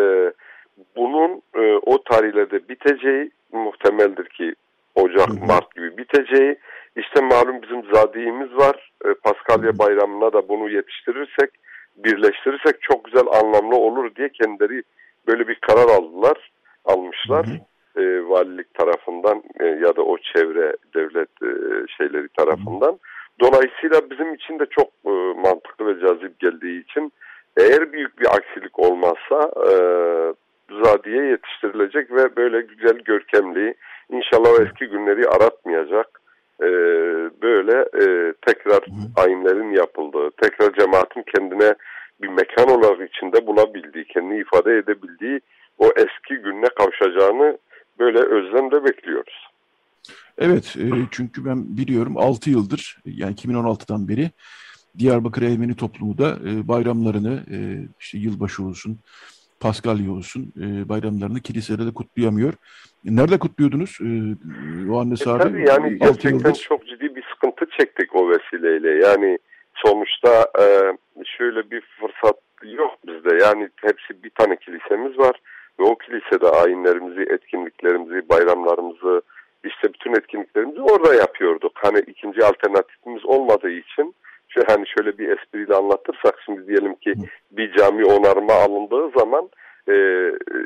bunun 0.96 1.42
e, 1.54 1.80
o 1.86 2.02
tarihlerde 2.02 2.68
biteceği 2.68 3.30
muhtemeldir 3.52 4.28
ki 4.28 4.54
Ocak, 4.94 5.28
hı 5.28 5.32
hı. 5.32 5.46
Mart 5.46 5.74
gibi 5.74 5.96
biteceği. 5.96 6.56
İşte 6.96 7.20
malum 7.20 7.62
bizim 7.62 7.94
zadiğimiz 7.94 8.56
var. 8.56 8.92
E, 9.04 9.14
Paskalya 9.14 9.78
bayramına 9.78 10.32
da 10.32 10.48
bunu 10.48 10.70
yetiştirirsek, 10.70 11.50
birleştirirsek 11.96 12.82
çok 12.82 13.04
güzel 13.04 13.26
anlamlı 13.32 13.76
olur 13.76 14.14
diye 14.14 14.28
kendileri 14.28 14.82
böyle 15.26 15.48
bir 15.48 15.54
karar 15.54 15.88
aldılar, 15.88 16.50
almışlar. 16.84 17.46
Hı 17.46 17.50
hı. 17.50 17.56
E, 17.96 18.28
valilik 18.28 18.74
tarafından 18.74 19.42
e, 19.60 19.64
ya 19.64 19.96
da 19.96 20.02
o 20.02 20.18
çevre 20.18 20.76
devlet 20.94 21.28
e, 21.42 21.50
şeyleri 21.98 22.28
tarafından. 22.28 22.98
Dolayısıyla 23.40 24.10
bizim 24.10 24.34
için 24.34 24.58
de 24.58 24.66
çok 24.66 24.88
e, 25.06 25.10
mantıklı 25.40 25.86
ve 25.86 26.00
cazip 26.00 26.40
geldiği 26.40 26.84
için 26.84 27.12
eğer 27.56 27.92
büyük 27.92 28.20
bir 28.20 28.26
aksilik 28.26 28.78
olmazsa 28.78 29.50
e, 29.56 29.72
zadiye 30.84 31.24
yetiştirilecek 31.24 32.10
ve 32.10 32.36
böyle 32.36 32.60
güzel 32.60 32.98
görkemli 32.98 33.74
İnşallah 34.12 34.50
o 34.50 34.62
eski 34.62 34.86
günleri 34.86 35.28
aratmayacak. 35.28 36.20
E, 36.60 36.68
böyle 37.42 37.78
e, 37.78 38.34
tekrar 38.46 38.80
ayinlerin 39.16 39.72
yapıldığı, 39.72 40.30
tekrar 40.42 40.74
cemaatin 40.74 41.24
kendine 41.34 41.74
bir 42.22 42.28
mekan 42.28 42.68
olarak 42.68 43.10
içinde 43.10 43.46
bulabildiği, 43.46 44.04
kendini 44.04 44.40
ifade 44.40 44.76
edebildiği 44.78 45.40
o 45.78 45.86
eski 45.96 46.42
gününe 46.42 46.68
kavuşacağını 46.78 47.58
böyle 47.98 48.18
özlemle 48.18 48.84
bekliyoruz. 48.84 49.48
Evet 50.38 50.76
e, 50.76 50.86
çünkü 51.10 51.44
ben 51.44 51.76
biliyorum 51.76 52.16
6 52.16 52.50
yıldır 52.50 52.98
yani 53.04 53.34
2016'dan 53.34 54.08
beri 54.08 54.30
Diyarbakır 54.98 55.42
Ermeni 55.42 55.76
toplumu 55.76 56.18
da 56.18 56.38
e, 56.48 56.68
bayramlarını 56.68 57.42
e, 57.50 57.58
işte 58.00 58.18
yılbaşı 58.18 58.64
olsun, 58.64 58.98
Paskalya 59.62 60.12
olsun 60.12 60.52
bayramlarını 60.88 61.40
kiliselerde 61.40 61.94
kutlayamıyor. 61.94 62.52
Nerede 63.04 63.38
kutluyordunuz 63.38 63.98
o 64.90 65.00
anne 65.00 65.14
e, 65.14 65.24
Tabii 65.24 65.68
yani 65.68 65.98
gerçekten 65.98 66.30
yıldır... 66.30 66.54
çok 66.54 66.86
ciddi 66.86 67.16
bir 67.16 67.24
sıkıntı 67.34 67.66
çektik 67.78 68.16
o 68.16 68.30
vesileyle. 68.30 69.06
Yani 69.06 69.38
sonuçta 69.74 70.46
şöyle 71.24 71.70
bir 71.70 71.80
fırsat 71.80 72.36
yok 72.62 72.98
bizde. 73.06 73.44
Yani 73.44 73.68
hepsi 73.76 74.22
bir 74.24 74.30
tane 74.30 74.56
kilisemiz 74.56 75.18
var 75.18 75.40
ve 75.80 75.84
o 75.84 75.98
kilisede 75.98 76.48
ayinlerimizi, 76.48 77.20
etkinliklerimizi, 77.20 78.28
bayramlarımızı, 78.28 79.22
işte 79.64 79.92
bütün 79.94 80.14
etkinliklerimizi 80.14 80.80
orada 80.80 81.14
yapıyorduk. 81.14 81.72
Hani 81.74 81.98
ikinci 81.98 82.44
alternatifimiz 82.44 83.24
olmadığı 83.24 83.70
için 83.70 84.14
hani 84.66 84.84
şöyle 84.88 85.18
bir 85.18 85.28
espriyle 85.28 85.74
anlatırsak 85.74 86.38
şimdi 86.44 86.66
diyelim 86.66 86.94
ki 86.94 87.14
bir 87.50 87.72
cami 87.72 88.04
onarma 88.04 88.52
alındığı 88.52 89.18
zaman 89.18 89.50
e, 89.88 89.94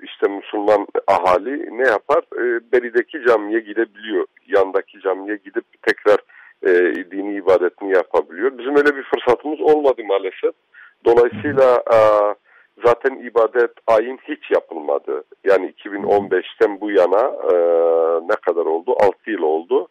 işte 0.03 0.29
Müslüman 0.29 0.87
ahali 1.07 1.79
ne 1.79 1.89
yapar? 1.89 2.23
E, 2.35 2.73
berideki 2.73 3.25
camiye 3.29 3.61
gidebiliyor. 3.61 4.27
Yandaki 4.47 5.01
camiye 5.01 5.37
gidip 5.37 5.65
tekrar 5.83 6.19
e, 6.63 6.95
dini 7.11 7.35
ibadetini 7.35 7.93
yapabiliyor. 7.93 8.59
Bizim 8.59 8.77
öyle 8.77 8.97
bir 8.97 9.03
fırsatımız 9.03 9.61
olmadı 9.61 10.03
maalesef. 10.05 10.55
Dolayısıyla 11.05 11.83
e, 11.95 11.99
zaten 12.85 13.15
ibadet 13.15 13.71
ayin 13.87 14.19
hiç 14.29 14.51
yapılmadı. 14.51 15.25
Yani 15.45 15.75
2015'ten 15.85 16.81
bu 16.81 16.91
yana 16.91 17.23
e, 17.53 17.55
ne 18.29 18.37
kadar 18.47 18.67
oldu? 18.67 18.95
6 19.01 19.31
yıl 19.31 19.43
oldu. 19.43 19.89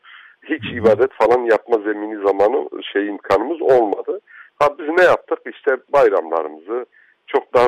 Hiç 0.49 0.73
ibadet 0.73 1.11
falan 1.13 1.43
yapma 1.43 1.77
zemini 1.77 2.27
zamanı 2.27 2.83
şey 2.93 3.07
imkanımız 3.07 3.61
olmadı. 3.61 4.19
Ha 4.59 4.67
biz 4.79 4.87
ne 4.87 5.03
yaptık? 5.03 5.39
İşte 5.45 5.77
bayramlarımızı 5.93 6.85
çok 7.27 7.53
daha 7.53 7.67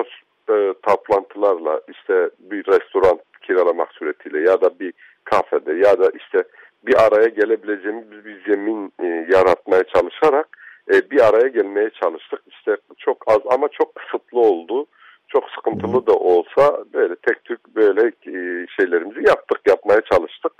e, 0.50 0.74
toplantılarla 0.88 1.82
işte 1.88 2.30
bir 2.40 2.66
restoran 2.68 3.20
kiralamak 3.42 3.94
suretiyle 3.94 4.50
ya 4.50 4.62
da 4.62 4.80
bir 4.80 4.94
kafede 5.24 5.74
ya 5.74 6.00
da 6.00 6.12
işte 6.16 6.44
bir 6.86 6.96
araya 7.06 7.28
gelebileceğimiz 7.28 8.26
bir 8.26 8.46
zemin 8.46 8.94
e, 9.04 9.06
yaratmaya 9.06 9.84
çalışarak 9.84 10.48
e, 10.92 11.12
bir 11.12 11.28
araya 11.28 11.48
gelmeye 11.48 11.90
çalıştık. 11.90 12.42
İşte 12.48 12.78
çok 12.98 13.18
az 13.28 13.40
ama 13.50 13.68
çok 13.68 13.96
kısıtlı 13.96 14.40
oldu 14.40 14.88
çok 15.28 15.44
sıkıntılı 15.50 16.08
da 16.08 16.14
olsa 16.14 16.84
böyle 16.94 17.16
tek 17.16 17.44
tük 17.44 17.76
böyle 17.76 18.08
e, 18.08 18.66
şeylerimizi 18.80 19.28
yaptık, 19.28 19.62
yapmaya 19.68 20.02
çalıştık. 20.02 20.54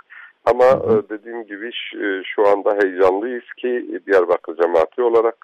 Ama 0.44 0.64
e, 0.64 1.08
dediğim 1.08 1.44
gibi 1.44 1.70
e, 2.02 2.22
şu 2.24 2.48
anda 2.48 2.78
heyecanlıyız 2.82 3.44
ki 3.56 4.00
Diyarbakır 4.06 4.56
cemaati 4.56 5.02
olarak 5.02 5.36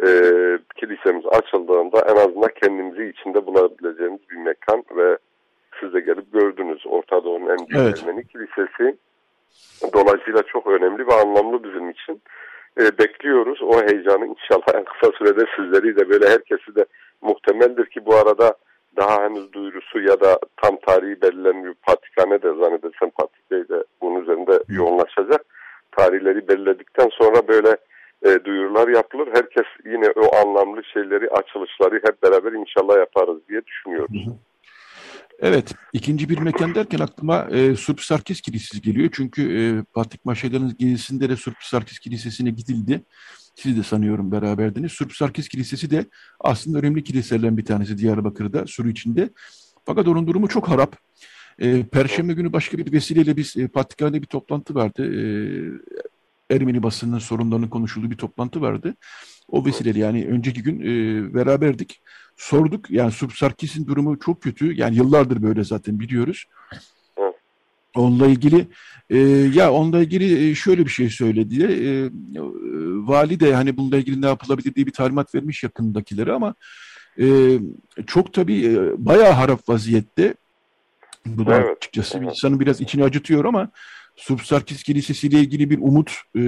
e, 0.00 0.08
kilisemiz 0.76 1.26
açıldığında 1.26 2.00
en 2.00 2.16
azından 2.16 2.50
kendimizi 2.62 3.04
içinde 3.04 3.46
bulabileceğimiz 3.46 4.20
bir 4.30 4.36
mekan 4.36 4.84
ve 4.96 5.18
siz 5.80 5.94
de 5.94 6.00
gelip 6.00 6.32
gördünüz 6.32 6.86
Orta 6.86 7.24
Doğu'nun 7.24 7.48
en 7.48 7.68
büyük 7.68 7.82
evet. 7.82 8.02
Ermeni 8.02 8.26
kilisesi. 8.26 8.96
Dolayısıyla 9.94 10.42
çok 10.42 10.66
önemli 10.66 11.06
ve 11.06 11.14
anlamlı 11.14 11.64
bizim 11.64 11.90
için. 11.90 12.22
E, 12.80 12.98
bekliyoruz. 12.98 13.62
O 13.62 13.82
heyecanı 13.82 14.26
inşallah 14.26 14.74
en 14.74 14.84
kısa 14.84 15.12
sürede 15.18 15.44
sizleri 15.56 15.96
de 15.96 16.08
böyle 16.08 16.28
herkesi 16.28 16.76
de 16.76 16.84
muhtemeldir 17.20 17.86
ki 17.86 18.06
bu 18.06 18.14
arada 18.14 18.54
daha 18.96 19.24
henüz 19.24 19.52
duyurusu 19.52 20.00
ya 20.00 20.20
da 20.20 20.38
tam 20.62 20.76
tarihi 20.86 21.22
belirlenmiyor. 21.22 21.74
Patrikhane 21.82 22.42
de 22.42 22.48
zannedersem 22.48 23.10
Patrik 23.10 23.50
Bey 23.50 23.68
de 23.68 23.84
bunun 24.00 24.22
üzerinde 24.22 24.62
yoğunlaşacak. 24.68 25.44
Tarihleri 25.96 26.48
belirledikten 26.48 27.08
sonra 27.12 27.48
böyle 27.48 27.76
e, 28.22 28.44
duyurular 28.44 28.88
yapılır. 28.88 29.28
Herkes 29.32 29.66
yine 29.84 30.10
o 30.10 30.36
anlamlı 30.36 30.84
şeyleri, 30.84 31.28
açılışları 31.30 31.94
hep 31.94 32.22
beraber 32.22 32.52
inşallah 32.52 32.96
yaparız 32.96 33.38
diye 33.48 33.66
düşünüyoruz. 33.66 34.26
Evet, 35.40 35.74
ikinci 35.92 36.28
bir 36.28 36.38
mekan 36.38 36.74
derken 36.74 36.98
aklıma 36.98 37.46
e, 37.50 37.76
Surp 37.76 38.00
Sarkis 38.00 38.40
Kilisesi 38.40 38.82
geliyor. 38.82 39.10
Çünkü 39.12 39.42
e, 39.58 39.62
Patrik 39.94 40.24
Maşaydan'ın 40.24 40.76
gezisinde 40.78 41.28
de 41.28 41.36
Surp 41.36 41.56
Sarkis 41.60 41.98
Kilisesi'ne 41.98 42.50
gidildi. 42.50 43.02
Siz 43.54 43.76
de 43.76 43.82
sanıyorum 43.82 44.32
beraberdiniz. 44.32 44.92
Surp 44.92 45.12
Sarkis 45.12 45.48
Kilisesi 45.48 45.90
de 45.90 46.06
aslında 46.40 46.78
önemli 46.78 47.04
kiliselerden 47.04 47.56
bir 47.56 47.64
tanesi 47.64 47.98
Diyarbakır'da, 47.98 48.66
Sur 48.66 48.86
içinde. 48.86 49.30
Fakat 49.84 50.08
onun 50.08 50.26
durumu 50.26 50.48
çok 50.48 50.68
harap. 50.68 50.96
E, 51.58 51.82
Perşembe 51.82 52.32
günü 52.32 52.52
başka 52.52 52.78
bir 52.78 52.92
vesileyle 52.92 53.36
biz 53.36 53.56
e, 53.56 53.68
Patrikhane'de 53.68 54.22
bir 54.22 54.26
toplantı 54.26 54.74
vardı. 54.74 55.14
E, 55.14 56.54
Ermeni 56.54 56.82
basının 56.82 57.18
sorunlarının 57.18 57.68
konuşulduğu 57.68 58.10
bir 58.10 58.16
toplantı 58.16 58.60
vardı. 58.60 58.94
O 59.48 59.66
vesileyle 59.66 59.98
yani 59.98 60.26
önceki 60.26 60.62
gün 60.62 60.80
e, 60.80 61.34
beraberdik. 61.34 62.02
Sorduk 62.36 62.90
yani 62.90 63.12
Sarkis'in 63.34 63.86
durumu 63.86 64.18
çok 64.18 64.42
kötü. 64.42 64.72
Yani 64.72 64.96
yıllardır 64.96 65.42
böyle 65.42 65.64
zaten 65.64 66.00
biliyoruz. 66.00 66.44
Onunla 67.96 68.26
ilgili 68.26 68.66
e, 69.10 69.18
ya 69.54 69.72
onunla 69.72 70.00
ilgili 70.00 70.50
e, 70.50 70.54
şöyle 70.54 70.84
bir 70.84 70.90
şey 70.90 71.10
söyledi. 71.10 71.64
E, 71.64 71.76
e, 71.78 72.10
vali 73.06 73.40
de 73.40 73.54
hani 73.54 73.76
bununla 73.76 73.96
ilgili 73.96 74.22
ne 74.22 74.26
yapılabilir 74.26 74.74
diye 74.74 74.86
bir 74.86 74.92
talimat 74.92 75.34
vermiş 75.34 75.62
yakındakileri 75.62 76.32
ama 76.32 76.54
e, 77.20 77.26
çok 78.06 78.32
tabii 78.32 78.66
e, 78.66 78.76
bayağı 79.06 79.32
harap 79.32 79.68
vaziyette. 79.68 80.34
Bu 81.26 81.46
da 81.46 81.56
evet, 81.56 81.76
açıkçası 81.76 82.18
evet. 82.18 82.28
insanın 82.30 82.60
biraz 82.60 82.80
içini 82.80 83.04
acıtıyor 83.04 83.44
ama 83.44 83.70
Subsarkis 84.16 84.82
Kilisesi 84.82 85.26
ile 85.26 85.38
ilgili 85.38 85.70
bir 85.70 85.78
umut 85.78 86.10
e, 86.34 86.40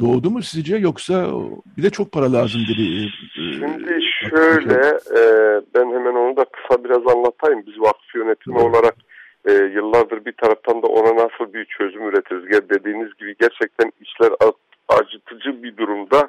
doğdu 0.00 0.30
mu 0.30 0.42
sizce 0.42 0.76
yoksa 0.76 1.30
bir 1.76 1.82
de 1.82 1.90
çok 1.90 2.12
para 2.12 2.32
lazım 2.32 2.60
dedi. 2.68 2.82
E, 2.82 3.08
Şimdi 3.34 4.00
şöyle 4.30 4.74
e, 5.16 5.20
ben 5.74 5.86
hemen 5.86 6.14
onu 6.14 6.36
da 6.36 6.44
kısa 6.44 6.84
biraz 6.84 7.16
anlatayım. 7.16 7.62
Biz 7.66 7.80
vakıf 7.80 8.14
yönetimi 8.14 8.56
evet. 8.58 8.66
olarak 8.66 8.96
e, 9.46 9.52
yıllardır 9.52 10.24
bir 10.24 10.32
taraftan 10.32 10.82
da 10.82 10.86
ona 10.86 11.16
nasıl 11.16 11.52
bir 11.54 11.64
çözüm 11.64 12.08
üretiriz? 12.08 12.70
Dediğiniz 12.70 13.14
gibi 13.14 13.36
gerçekten 13.40 13.92
işler 14.00 14.32
acıtıcı 14.88 15.62
bir 15.62 15.76
durumda. 15.76 16.28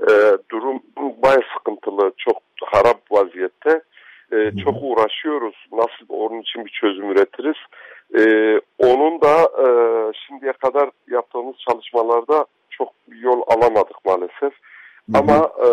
E, 0.00 0.12
durum 0.50 0.82
baya 0.96 1.40
sıkıntılı, 1.58 2.12
çok 2.18 2.36
harap 2.64 3.00
vaziyette. 3.10 3.82
E, 4.32 4.52
çok 4.64 4.74
uğraşıyoruz. 4.82 5.66
Nasıl 5.72 6.06
onun 6.08 6.40
için 6.40 6.64
bir 6.64 6.70
çözüm 6.70 7.10
üretiriz? 7.10 7.56
E, 8.18 8.22
onun 8.78 9.20
da 9.20 9.34
e, 9.42 9.66
şimdiye 10.26 10.52
kadar 10.52 10.90
yaptığımız 11.10 11.56
çalışmalarda 11.68 12.46
çok 12.70 12.92
yol 13.08 13.42
alamadık 13.46 14.04
maalesef. 14.04 14.52
Hı 15.12 15.12
hı. 15.12 15.18
Ama 15.18 15.50
e, 15.66 15.68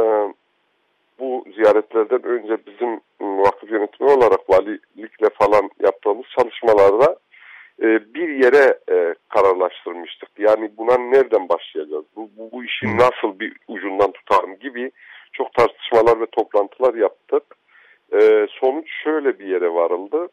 bu 1.20 1.46
ziyaretlerden 1.56 2.24
önce 2.24 2.58
bizim 2.68 3.02
vakıf 3.22 3.72
yönetimi 3.72 4.10
olarak 4.10 4.50
valilikle 4.50 5.30
falan 5.40 5.70
yaptığımız 5.84 6.26
çalışmalarda 6.40 7.18
e, 7.82 8.14
bir 8.14 8.30
yere 8.30 8.80
e, 8.92 9.16
kararlaştırmıştık. 9.30 10.30
Yani 10.38 10.72
buna 10.78 10.98
nereden 10.98 11.50
başlayacağız? 11.50 12.06
Bu, 12.16 12.30
bu, 12.38 12.52
bu 12.52 12.64
işi 12.64 12.98
nasıl 12.98 13.40
bir 13.40 13.54
ucundan 13.68 14.12
tutarım 14.12 14.60
gibi 14.60 14.92
çok 15.34 15.54
tartışmalar 15.54 16.22
ve 16.22 16.26
toplantılar 16.26 16.94
yaptık. 16.94 17.44
E, 18.14 18.48
sonuç 18.50 18.88
şöyle 19.04 19.40
bir 19.40 19.48
yere 19.48 19.74
varıldı. 19.74 20.28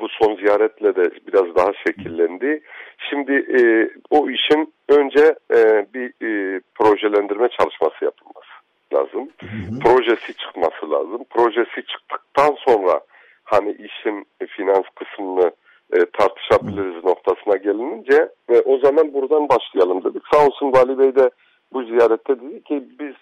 Bu 0.00 0.08
son 0.08 0.36
ziyaretle 0.36 0.96
de 0.96 1.10
biraz 1.26 1.56
daha 1.56 1.72
şekillendi. 1.86 2.62
Şimdi 3.10 3.32
e, 3.32 3.90
o 4.10 4.30
işin 4.30 4.74
önce 4.88 5.34
e, 5.54 5.86
bir 5.94 6.06
e, 6.06 6.60
projelendirme 6.74 7.48
çalışması 7.48 8.04
yapılması 8.04 8.59
lazım. 8.94 9.28
Hı 9.40 9.46
hı. 9.46 9.78
Projesi 9.84 10.34
çıkması 10.34 10.90
lazım. 10.90 11.24
Projesi 11.30 11.86
çıktıktan 11.86 12.56
sonra 12.58 13.00
hani 13.44 13.70
işin 13.72 14.26
finans 14.48 14.84
kısmını 14.94 15.52
e, 15.92 15.98
tartışabiliriz 16.18 17.02
hı. 17.02 17.06
noktasına 17.06 17.56
gelinince 17.56 18.28
ve 18.50 18.60
o 18.60 18.78
zaman 18.78 19.14
buradan 19.14 19.48
başlayalım 19.48 20.04
dedik. 20.04 20.22
Sağ 20.32 20.46
olsun 20.46 20.72
Vali 20.72 20.98
Bey 20.98 21.14
de 21.14 21.30
bu 21.72 21.82
ziyarette 21.82 22.40
dedi 22.40 22.62
ki 22.62 22.84
biz 23.00 23.14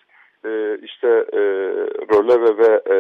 e, 0.45 0.79
işte 0.83 1.09
e, 1.33 1.41
röleve 2.12 2.59
ve 2.59 2.81
e, 2.95 2.99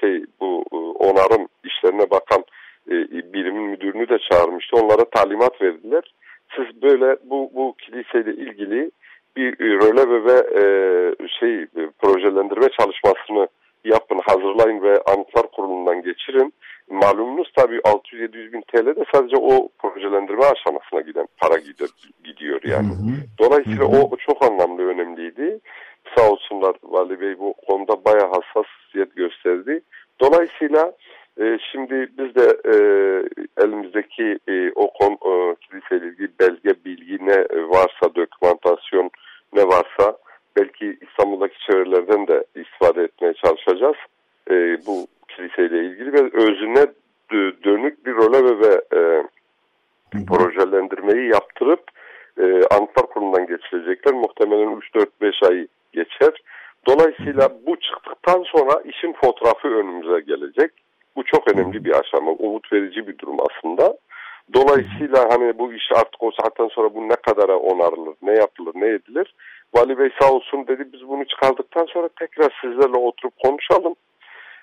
şey 0.00 0.24
bu 0.40 0.64
e, 0.72 0.76
onarım 0.76 1.48
işlerine 1.64 2.10
bakan 2.10 2.44
e, 2.90 2.94
birimin 3.32 3.62
müdürünü 3.62 4.08
de 4.08 4.18
çağırmıştı. 4.30 4.76
Onlara 4.76 5.04
talimat 5.04 5.62
verdiler. 5.62 6.14
Siz 6.56 6.82
böyle 6.82 7.16
bu, 7.24 7.50
bu 7.54 7.74
kiliseyle 7.78 8.32
ilgili 8.32 8.90
bir 9.36 9.58
röleve 9.58 10.24
ve 10.24 10.38
e, 10.60 11.28
şey 11.40 11.66
projelendirme 12.02 12.68
çalışmasını 12.68 13.48
yapın, 13.84 14.20
hazırlayın 14.24 14.82
ve 14.82 15.02
anıtlar 15.02 15.50
kurulundan 15.50 16.02
geçirin. 16.02 16.54
Malumunuz 16.90 17.52
tabii 17.56 17.76
600-700 17.76 18.52
bin 18.52 18.60
TL 18.60 18.86
de 18.86 19.04
sadece 19.14 19.36
o 19.36 19.68
projelendirme 19.78 20.44
aşamasına 20.44 21.00
giden 21.00 21.26
para 21.38 21.58
gidiyor, 21.58 21.90
gidiyor 22.24 22.60
yani. 22.64 22.88
Hı 22.88 22.92
hı. 22.92 23.14
Dolayısıyla 23.38 23.84
hı 23.84 23.96
hı. 23.96 24.02
o 24.02 24.16
çok 24.16 24.44
anlamlı, 24.44 24.82
önemliydi. 24.82 25.60
Sağ 26.16 26.30
olsunlar 26.30 26.76
Vali 26.82 27.20
Bey 27.20 27.38
bu 27.38 27.54
konuda 27.68 28.04
bayağı 28.04 28.30
hassasiyet 28.30 29.16
gösterdi. 29.16 29.80
Dolayısıyla 30.20 30.92
e, 31.40 31.58
şimdi 31.72 32.08
biz 32.18 32.34
de 32.34 32.56
e, 32.64 32.74
elimizdeki 33.64 34.38
e, 34.48 34.72
o 34.74 34.90
kon, 34.90 35.12
e, 35.12 35.54
kiliseyle 35.54 36.06
ilgili 36.06 36.30
belge, 36.40 36.84
bilgi 36.84 37.26
ne 37.26 37.36
varsa, 37.68 38.14
dokümantasyon 38.14 39.10
ne 39.54 39.66
varsa 39.68 40.18
belki 40.56 40.98
İstanbul'daki 41.00 41.58
çevrelerden 41.66 42.26
de 42.26 42.44
istifade 42.54 43.02
etmeye 43.02 43.34
çalışacağız. 43.34 43.96
E, 44.50 44.54
bu 44.86 45.06
kiliseyle 45.28 45.84
ilgili 45.84 46.12
ve 46.12 46.20
özüne 46.32 46.86
dönük 47.64 48.06
bir 48.06 48.14
role 48.14 48.58
ve, 48.58 48.98
e, 48.98 49.22
projelendirmeyi 50.28 51.30
yaptırıp 51.32 51.80
e, 52.38 52.42
Anıtlar 52.42 53.06
Kurulu'ndan 53.06 53.46
geçirecekler. 53.46 54.14
Muhtemelen 54.14 54.80
3-4-5 55.22 55.48
ay 55.48 55.66
geçer. 55.92 56.42
Dolayısıyla 56.86 57.48
bu 57.66 57.76
çıktıktan 57.76 58.42
sonra 58.42 58.82
işin 58.84 59.12
fotoğrafı 59.12 59.68
önümüze 59.68 60.20
gelecek. 60.20 60.70
Bu 61.16 61.24
çok 61.24 61.54
önemli 61.54 61.84
bir 61.84 62.00
aşama, 62.00 62.30
umut 62.30 62.72
verici 62.72 63.06
bir 63.06 63.18
durum 63.18 63.36
aslında. 63.40 63.96
Dolayısıyla 64.52 65.28
hani 65.30 65.58
bu 65.58 65.72
iş 65.72 65.92
artık 65.94 66.22
o 66.22 66.30
saatten 66.30 66.68
sonra 66.68 66.94
bu 66.94 67.08
ne 67.08 67.16
kadara 67.16 67.56
onarılır, 67.56 68.14
ne 68.22 68.32
yapılır, 68.32 68.72
ne 68.74 68.86
edilir? 68.86 69.34
Vali 69.74 69.98
Bey 69.98 70.10
sağ 70.20 70.32
olsun 70.32 70.66
dedi 70.66 70.88
biz 70.92 71.08
bunu 71.08 71.24
çıkardıktan 71.24 71.84
sonra 71.84 72.08
tekrar 72.18 72.58
sizlerle 72.60 72.98
oturup 72.98 73.34
konuşalım. 73.44 73.94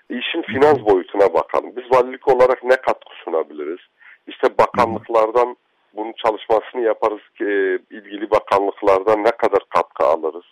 İşin 0.10 0.42
finans 0.42 0.80
boyutuna 0.86 1.34
bakalım. 1.34 1.72
Biz 1.76 1.84
valilik 1.92 2.28
olarak 2.28 2.64
ne 2.64 2.76
katkı 2.76 3.16
sunabiliriz? 3.24 3.80
İşte 4.28 4.48
bakanlıklardan 4.58 5.56
bunun 5.94 6.14
çalışmasını 6.14 6.82
yaparız 6.82 7.22
ki 7.38 7.46
e, 7.46 7.80
ilgili 7.96 8.32
bakanlıklardan 8.32 9.24
ne 9.24 9.32
kadar 9.32 9.60
katkı 9.70 10.04
alırız? 10.04 10.46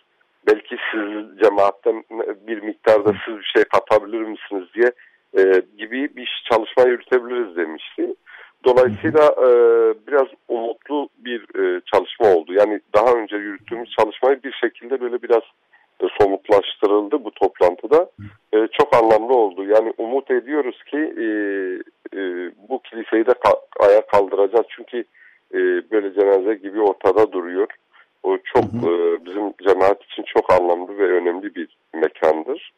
Belki 0.46 0.76
siz 0.90 1.38
cemaatten 1.42 2.04
bir 2.46 2.62
miktarda 2.62 3.12
siz 3.24 3.38
bir 3.38 3.52
şey 3.56 3.64
katabilir 3.64 4.20
misiniz 4.20 4.64
diye 4.74 4.92
e, 5.38 5.62
gibi 5.78 6.16
bir 6.16 6.42
çalışma 6.50 6.82
yürütebiliriz 6.82 7.56
demişti. 7.56 8.14
Dolayısıyla 8.64 9.24
e, 9.24 9.48
biraz 10.06 10.26
umutlu 10.48 11.08
bir 11.18 11.40
e, 11.40 11.80
çalışma 11.94 12.34
oldu. 12.34 12.52
Yani 12.52 12.80
daha 12.94 13.12
önce 13.12 13.36
yürüttüğümüz 13.36 13.90
çalışmayı 13.98 14.42
bir 14.42 14.52
şekilde 14.52 15.00
böyle 15.00 15.22
biraz 15.22 15.42
e, 16.02 16.06
somutlaştırıldı 16.20 17.24
bu 17.24 17.30
toplantıda. 17.30 18.10
E, 18.54 18.68
çok 18.72 18.96
anlamlı 18.96 19.34
oldu. 19.34 19.64
Yani 19.64 19.92
umut 19.98 20.30
ediyoruz 20.30 20.84
ki 20.84 20.96
e, 20.96 21.24
e, 22.18 22.50
bu 22.68 22.82
kiliseyi 22.82 23.26
de 23.26 23.34
ka 23.34 23.52
ayağa 23.80 24.06
kaldıracağız. 24.06 24.66
Çünkü 24.68 25.04
e, 25.54 25.58
böyle 25.90 26.14
cenaze 26.14 26.54
gibi 26.54 26.80
ortada 26.80 27.32
duruyor. 27.32 27.68
O 28.22 28.38
çok 28.44 28.64
hı 28.64 28.86
hı. 28.86 28.90
E, 28.90 29.24
bizim 29.24 29.52
cemaat 29.68 30.04
için 30.04 30.22
çok 30.22 30.52
anlamlı 30.52 30.98
ve 30.98 31.12
önemli 31.12 31.54
bir 31.54 31.76
mekandır. 31.94 32.72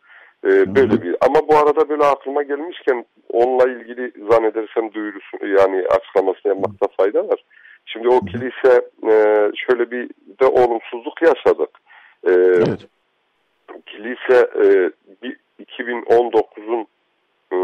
E, 0.45 0.75
böyle 0.75 1.03
bir 1.03 1.17
ama 1.21 1.49
bu 1.49 1.57
arada 1.57 1.89
böyle 1.89 2.05
aklıma 2.05 2.43
gelmişken 2.43 3.05
onunla 3.33 3.71
ilgili 3.71 4.13
zannedersem 4.31 4.93
duyurusu 4.93 5.47
yani 5.47 5.87
açıklamasını 5.89 6.53
yapmakta 6.53 6.89
fayda 6.97 7.29
var. 7.29 7.45
Şimdi 7.87 8.09
o 8.09 8.21
kilise 8.21 8.89
e, 9.11 9.15
şöyle 9.57 9.91
bir 9.91 10.11
de 10.41 10.47
olumsuzluk 10.47 11.23
yaşadık. 11.23 11.71
E, 12.27 12.31
evet. 12.31 12.87
Kilise 13.87 14.51
e, 14.65 14.91
2019'un 15.61 16.87
e, 17.53 17.57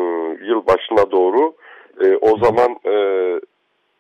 yıl 0.44 0.66
başına 0.66 1.10
doğru 1.10 1.54
e, 2.04 2.16
o 2.16 2.38
zaman 2.38 2.76
e, 2.84 2.94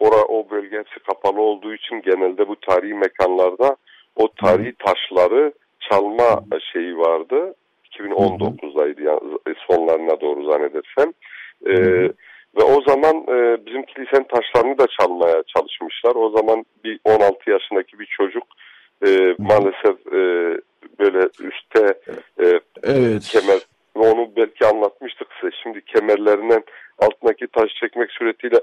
ora 0.00 0.24
o 0.28 0.50
bölge 0.50 0.78
hepsi 0.78 1.00
kapalı 1.00 1.40
olduğu 1.40 1.74
için 1.74 2.02
genelde 2.02 2.48
bu 2.48 2.56
tarihi 2.56 2.94
mekanlarda 2.94 3.76
o 4.16 4.28
tarihi 4.28 4.72
taşları 4.72 5.52
çalma 5.80 6.44
şeyi 6.72 6.98
vardı. 6.98 7.54
2019'daydı 7.98 9.02
yani 9.02 9.20
sonlarına 9.66 10.20
doğru 10.20 10.44
zannedersem. 10.44 11.12
E, 11.66 11.74
ve 12.56 12.62
o 12.62 12.82
zaman 12.86 13.16
e, 13.16 13.66
bizim 13.66 13.82
kilisenin 13.82 14.26
taşlarını 14.34 14.78
da 14.78 14.86
çalmaya 15.00 15.42
çalışmışlar. 15.56 16.14
O 16.14 16.30
zaman 16.30 16.64
bir 16.84 17.00
16 17.04 17.50
yaşındaki 17.50 17.98
bir 17.98 18.06
çocuk 18.06 18.42
e, 19.06 19.34
maalesef 19.38 20.06
e, 20.06 20.20
böyle 20.98 21.28
üstte 21.40 21.98
e, 22.40 22.60
evet. 22.82 23.22
kemer 23.32 23.58
onu 23.94 24.30
belki 24.36 24.66
anlatmıştık 24.66 25.28
size. 25.40 25.56
Şimdi 25.62 25.84
kemerlerinden 25.84 26.62
altındaki 26.98 27.46
taş 27.46 27.70
çekmek 27.80 28.10
suretiyle 28.10 28.56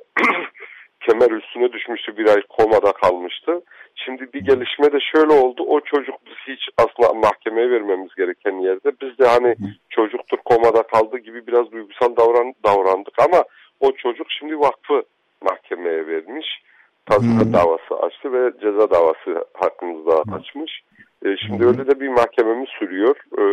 kemer 1.06 1.32
üstüne 1.32 1.74
düşmüştü 1.74 2.18
bir 2.18 2.28
ay 2.28 2.42
komada 2.50 2.92
kalmıştı. 2.92 3.62
Şimdi 3.96 4.34
bir 4.34 4.42
gelişme 4.42 4.92
de 4.92 5.00
şöyle 5.00 5.34
oldu. 5.34 5.64
O 5.68 5.80
çocuk 5.80 6.16
biz 6.26 6.56
hiç 6.56 6.70
aslında 6.78 7.14
mahkemeye 7.14 7.70
vermemiz 7.70 8.16
gereken 8.16 8.60
yerde. 8.60 8.92
Biz 9.02 9.18
de 9.20 9.28
hani 9.28 9.56
çocuktur 9.90 10.38
komada 10.46 10.84
kaldı 10.84 11.18
gibi 11.18 11.48
biraz 11.48 11.72
duygusal 11.72 12.16
davran, 12.16 12.54
davrandık 12.66 13.20
ama 13.20 13.44
o 13.80 13.92
çocuk 13.92 14.28
şimdi 14.40 14.60
vakfı 14.60 15.04
mahkemeye 15.42 16.08
vermiş. 16.08 16.48
Tazminat 17.06 17.54
davası 17.54 17.96
açtı 18.06 18.34
ve 18.34 18.52
ceza 18.62 18.90
davası 18.92 19.46
hakkımızda 19.54 20.24
açmış. 20.38 20.82
E, 21.26 21.38
şimdi 21.38 21.66
öyle 21.66 21.88
de 21.88 22.00
bir 22.00 22.08
mahkememiz 22.08 22.70
sürüyor. 22.80 23.16
E, 23.38 23.44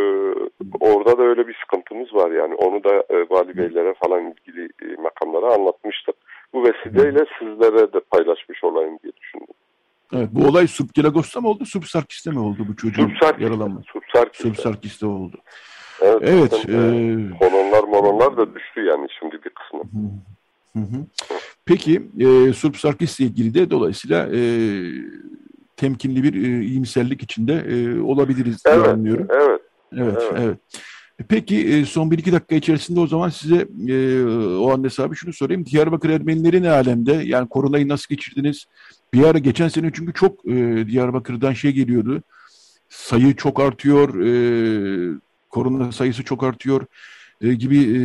orada 0.80 1.18
da 1.18 1.22
öyle 1.22 1.48
bir 1.48 1.56
sıkıntımız 1.60 2.14
var 2.14 2.30
yani. 2.30 2.54
Onu 2.54 2.84
da 2.84 3.04
e, 3.10 3.26
vali 3.30 3.56
beylere 3.56 3.94
falan 3.94 4.20
ilgili 4.26 4.64
e, 4.64 5.02
makamlara 5.02 5.54
anlatmıştık. 5.54 6.16
Bu 6.52 6.64
vesileyle 6.64 7.24
sizlere 7.38 7.92
de 7.92 8.00
paylaşmış 8.10 8.64
olayım 8.64 8.98
diye 9.02 9.12
düşündüm. 9.16 9.54
Evet, 10.14 10.28
bu 10.32 10.46
olay 10.46 10.66
Subkilagos'ta 10.66 11.40
mı 11.40 11.48
oldu, 11.48 11.64
Subsarkis'te 11.66 12.30
mi 12.30 12.38
oldu 12.38 12.66
bu 12.68 12.76
çocuğun 12.76 13.08
Subsarkis, 13.08 13.42
yaralanması? 13.42 13.84
Subsarkis'te. 13.92 14.48
Subsarkis'te 14.48 15.06
oldu. 15.06 15.36
Evet, 16.00 16.22
evet 16.22 16.52
e... 16.52 16.72
kolonlar 17.38 17.82
molonlar 17.82 18.36
da 18.36 18.54
düştü 18.54 18.84
yani 18.84 19.06
şimdi 19.18 19.34
bir 19.44 19.50
kısmı. 19.50 19.80
Hı 20.72 20.78
hı. 20.78 21.06
Peki 21.64 22.02
e, 22.20 22.52
Subsarkis'le 22.52 23.20
ilgili 23.20 23.54
de 23.54 23.70
dolayısıyla 23.70 24.28
e, 24.34 24.40
temkinli 25.76 26.22
bir 26.22 26.34
e, 26.34 26.64
iyimserlik 26.64 27.22
içinde 27.22 27.52
e, 27.52 28.00
olabiliriz 28.00 28.62
evet, 28.66 28.84
diye 28.84 28.92
anlıyorum. 28.92 29.26
Evet, 29.30 29.60
evet. 29.92 30.18
Evet, 30.22 30.32
evet. 30.36 30.58
Peki 31.28 31.68
e, 31.68 31.84
son 31.84 32.10
bir 32.10 32.18
iki 32.18 32.32
dakika 32.32 32.54
içerisinde 32.54 33.00
o 33.00 33.06
zaman 33.06 33.28
size 33.28 33.68
e, 33.88 34.24
o 34.56 34.72
Andes 34.72 35.00
abi 35.00 35.16
şunu 35.16 35.32
sorayım. 35.32 35.66
Diyarbakır 35.66 36.10
Ermenileri 36.10 36.62
ne 36.62 36.70
alemde? 36.70 37.12
Yani 37.12 37.48
koronayı 37.48 37.88
nasıl 37.88 38.14
geçirdiniz? 38.14 38.64
Bir 39.14 39.24
ara 39.24 39.38
geçen 39.38 39.68
sene 39.68 39.90
çünkü 39.94 40.12
çok 40.12 40.46
e, 40.46 40.86
Diyarbakır'dan 40.86 41.52
şey 41.52 41.72
geliyordu. 41.72 42.22
Sayı 42.88 43.36
çok 43.36 43.60
artıyor, 43.60 44.20
e, 44.20 45.18
korona 45.50 45.92
sayısı 45.92 46.22
çok 46.22 46.42
artıyor 46.42 46.86
e, 47.40 47.54
gibi 47.54 47.78
e, 47.78 48.00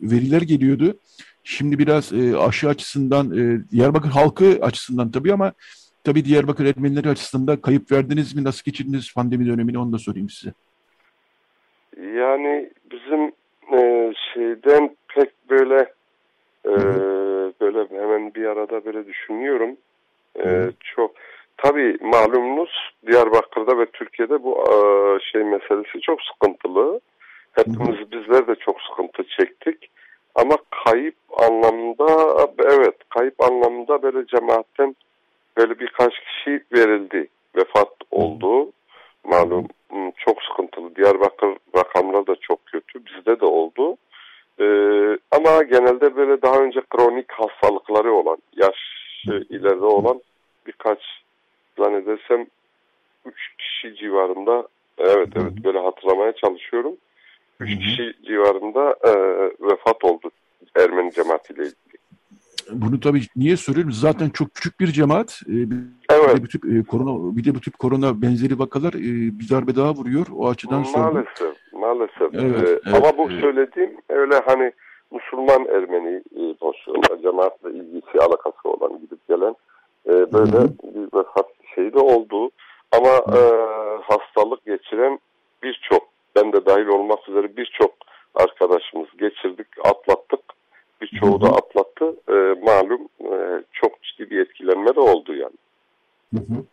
veriler 0.00 0.42
geliyordu. 0.42 0.98
Şimdi 1.44 1.78
biraz 1.78 2.12
e, 2.12 2.36
aşı 2.38 2.68
açısından, 2.68 3.38
e, 3.38 3.70
Diyarbakır 3.70 4.10
halkı 4.10 4.58
açısından 4.62 5.10
tabii 5.10 5.32
ama 5.32 5.52
tabii 6.04 6.24
Diyarbakır 6.24 6.64
Ermenileri 6.64 7.08
açısından 7.08 7.60
kayıp 7.60 7.92
verdiniz 7.92 8.34
mi? 8.34 8.44
Nasıl 8.44 8.62
geçirdiniz 8.64 9.14
pandemi 9.14 9.46
dönemini 9.46 9.78
onu 9.78 9.92
da 9.92 9.98
sorayım 9.98 10.30
size. 10.30 10.52
Yani 11.96 12.70
bizim 12.90 13.32
e, 13.72 14.12
şeyden 14.34 14.96
pek 15.14 15.30
böyle 15.50 15.92
e, 16.64 16.74
böyle 17.60 17.86
hemen 18.00 18.34
bir 18.34 18.44
arada 18.44 18.84
böyle 18.84 19.06
düşünüyorum. 19.06 19.76
E, 20.44 20.70
çok 20.80 21.10
tabii 21.56 21.98
malumunuz 22.00 22.92
Diyarbakır'da 23.06 23.78
ve 23.78 23.86
Türkiye'de 23.86 24.42
bu 24.42 24.64
e, 24.68 24.76
şey 25.32 25.44
meselesi 25.44 26.00
çok 26.00 26.18
sıkıntılı. 26.22 27.00
Hepimiz 27.52 28.12
bizler 28.12 28.46
de 28.46 28.54
çok 28.54 28.80
sıkıntı 28.82 29.24
çektik. 29.24 29.90
Ama 30.34 30.56
kayıp 30.84 31.16
anlamında 31.36 32.06
evet 32.64 32.94
kayıp 33.08 33.42
anlamında 33.42 34.02
böyle 34.02 34.26
cemaatten 34.26 34.96
böyle 35.56 35.78
birkaç 35.78 36.12
kişi 36.20 36.64
verildi. 36.72 37.28
Vefat 37.56 37.92
oldu. 38.10 38.72
Malum 39.28 39.66
çok 40.16 40.42
sıkıntılı. 40.42 40.96
Diyarbakır 40.96 41.56
rakamlar 41.76 42.26
da 42.26 42.36
çok 42.40 42.66
kötü. 42.66 43.06
Bizde 43.06 43.40
de 43.40 43.44
oldu. 43.44 43.96
Ee, 44.60 45.18
ama 45.30 45.62
genelde 45.62 46.16
böyle 46.16 46.42
daha 46.42 46.58
önce 46.58 46.80
kronik 46.90 47.32
hastalıkları 47.32 48.12
olan, 48.12 48.38
yaş 48.56 48.76
ileride 49.26 49.84
olan 49.84 50.20
birkaç 50.66 50.98
zannedersem 51.78 52.46
üç 53.24 53.54
kişi 53.58 53.96
civarında 53.96 54.68
evet 54.98 55.28
evet 55.36 55.64
böyle 55.64 55.78
hatırlamaya 55.78 56.32
çalışıyorum. 56.32 56.96
Üç 57.60 57.78
kişi 57.78 58.12
civarında 58.26 58.96
e, 59.04 59.12
vefat 59.60 60.04
oldu 60.04 60.30
Ermeni 60.76 61.12
cemaatiyle 61.12 61.62
ilgili. 61.62 61.96
Bunu 62.72 63.00
tabii 63.00 63.22
niye 63.36 63.56
soruyorum? 63.56 63.92
Zaten 63.92 64.28
çok 64.30 64.54
küçük 64.54 64.80
bir 64.80 64.86
cemaat. 64.86 65.40
Ee, 65.48 65.66
bir 66.26 66.30
evet. 66.30 66.38
de 66.38 66.44
bu 66.44 66.48
tip 66.48 66.64
e, 66.64 66.82
korona 66.90 67.36
bir 67.36 67.44
de 67.44 67.54
bu 67.54 67.60
tip 67.60 67.78
korona 67.78 68.22
benzeri 68.22 68.58
vakalar 68.58 68.92
e, 68.94 69.10
bir 69.38 69.50
darbe 69.50 69.76
daha 69.76 69.92
vuruyor. 69.94 70.26
O 70.36 70.48
açıdan 70.48 70.84
maalesef, 70.96 71.38
sordum. 71.38 71.54
maalesef. 71.72 72.34
Evet, 72.34 72.68
ee, 72.68 72.70
evet, 72.70 72.80
ama 72.86 73.18
bu 73.18 73.30
evet. 73.30 73.40
söylediğim 73.40 73.90
öyle 74.08 74.40
hani 74.46 74.72
Müslüman 75.10 75.66
Ermeni 75.76 76.22
e, 76.36 76.54
pozisyonda 76.54 77.22
cemaatle 77.22 77.70
ilgisi 77.70 78.18
alakası 78.18 78.68
olan 78.68 79.00
gidip 79.00 79.28
gelen 79.28 79.54
e, 80.06 80.32
böyle 80.32 80.56
Hı 80.56 80.62
hı. 80.62 80.68
bir 80.94 81.18
vefat 81.18 81.46
şey 81.74 81.92
de 81.92 81.98
oldu. 81.98 82.50
Ama 82.92 83.38
e, 83.38 83.40
hastalık 84.02 84.66
geçiren 84.66 85.18
birçok 85.62 86.02
ben 86.36 86.52
de 86.52 86.66
dahil 86.66 86.86
olmak 86.86 87.28
üzere 87.28 87.56
birçok 87.56 87.90
arkadaşımız 88.34 89.08
geçirdik, 89.18 89.66
atlattık. 89.84 90.40
Birçoğu 91.00 91.40
da 91.40 91.46
atlattı. 91.46 92.16
E, 92.28 92.34
malum 92.64 93.08
e, 93.20 93.62
çok 93.72 94.02
ciddi 94.02 94.30
bir 94.30 94.40
etkilenme 94.40 94.94
de 94.94 95.00
oldu 95.00 95.34
yani. 95.34 95.56
Hı 96.34 96.40
hı. 96.40 96.64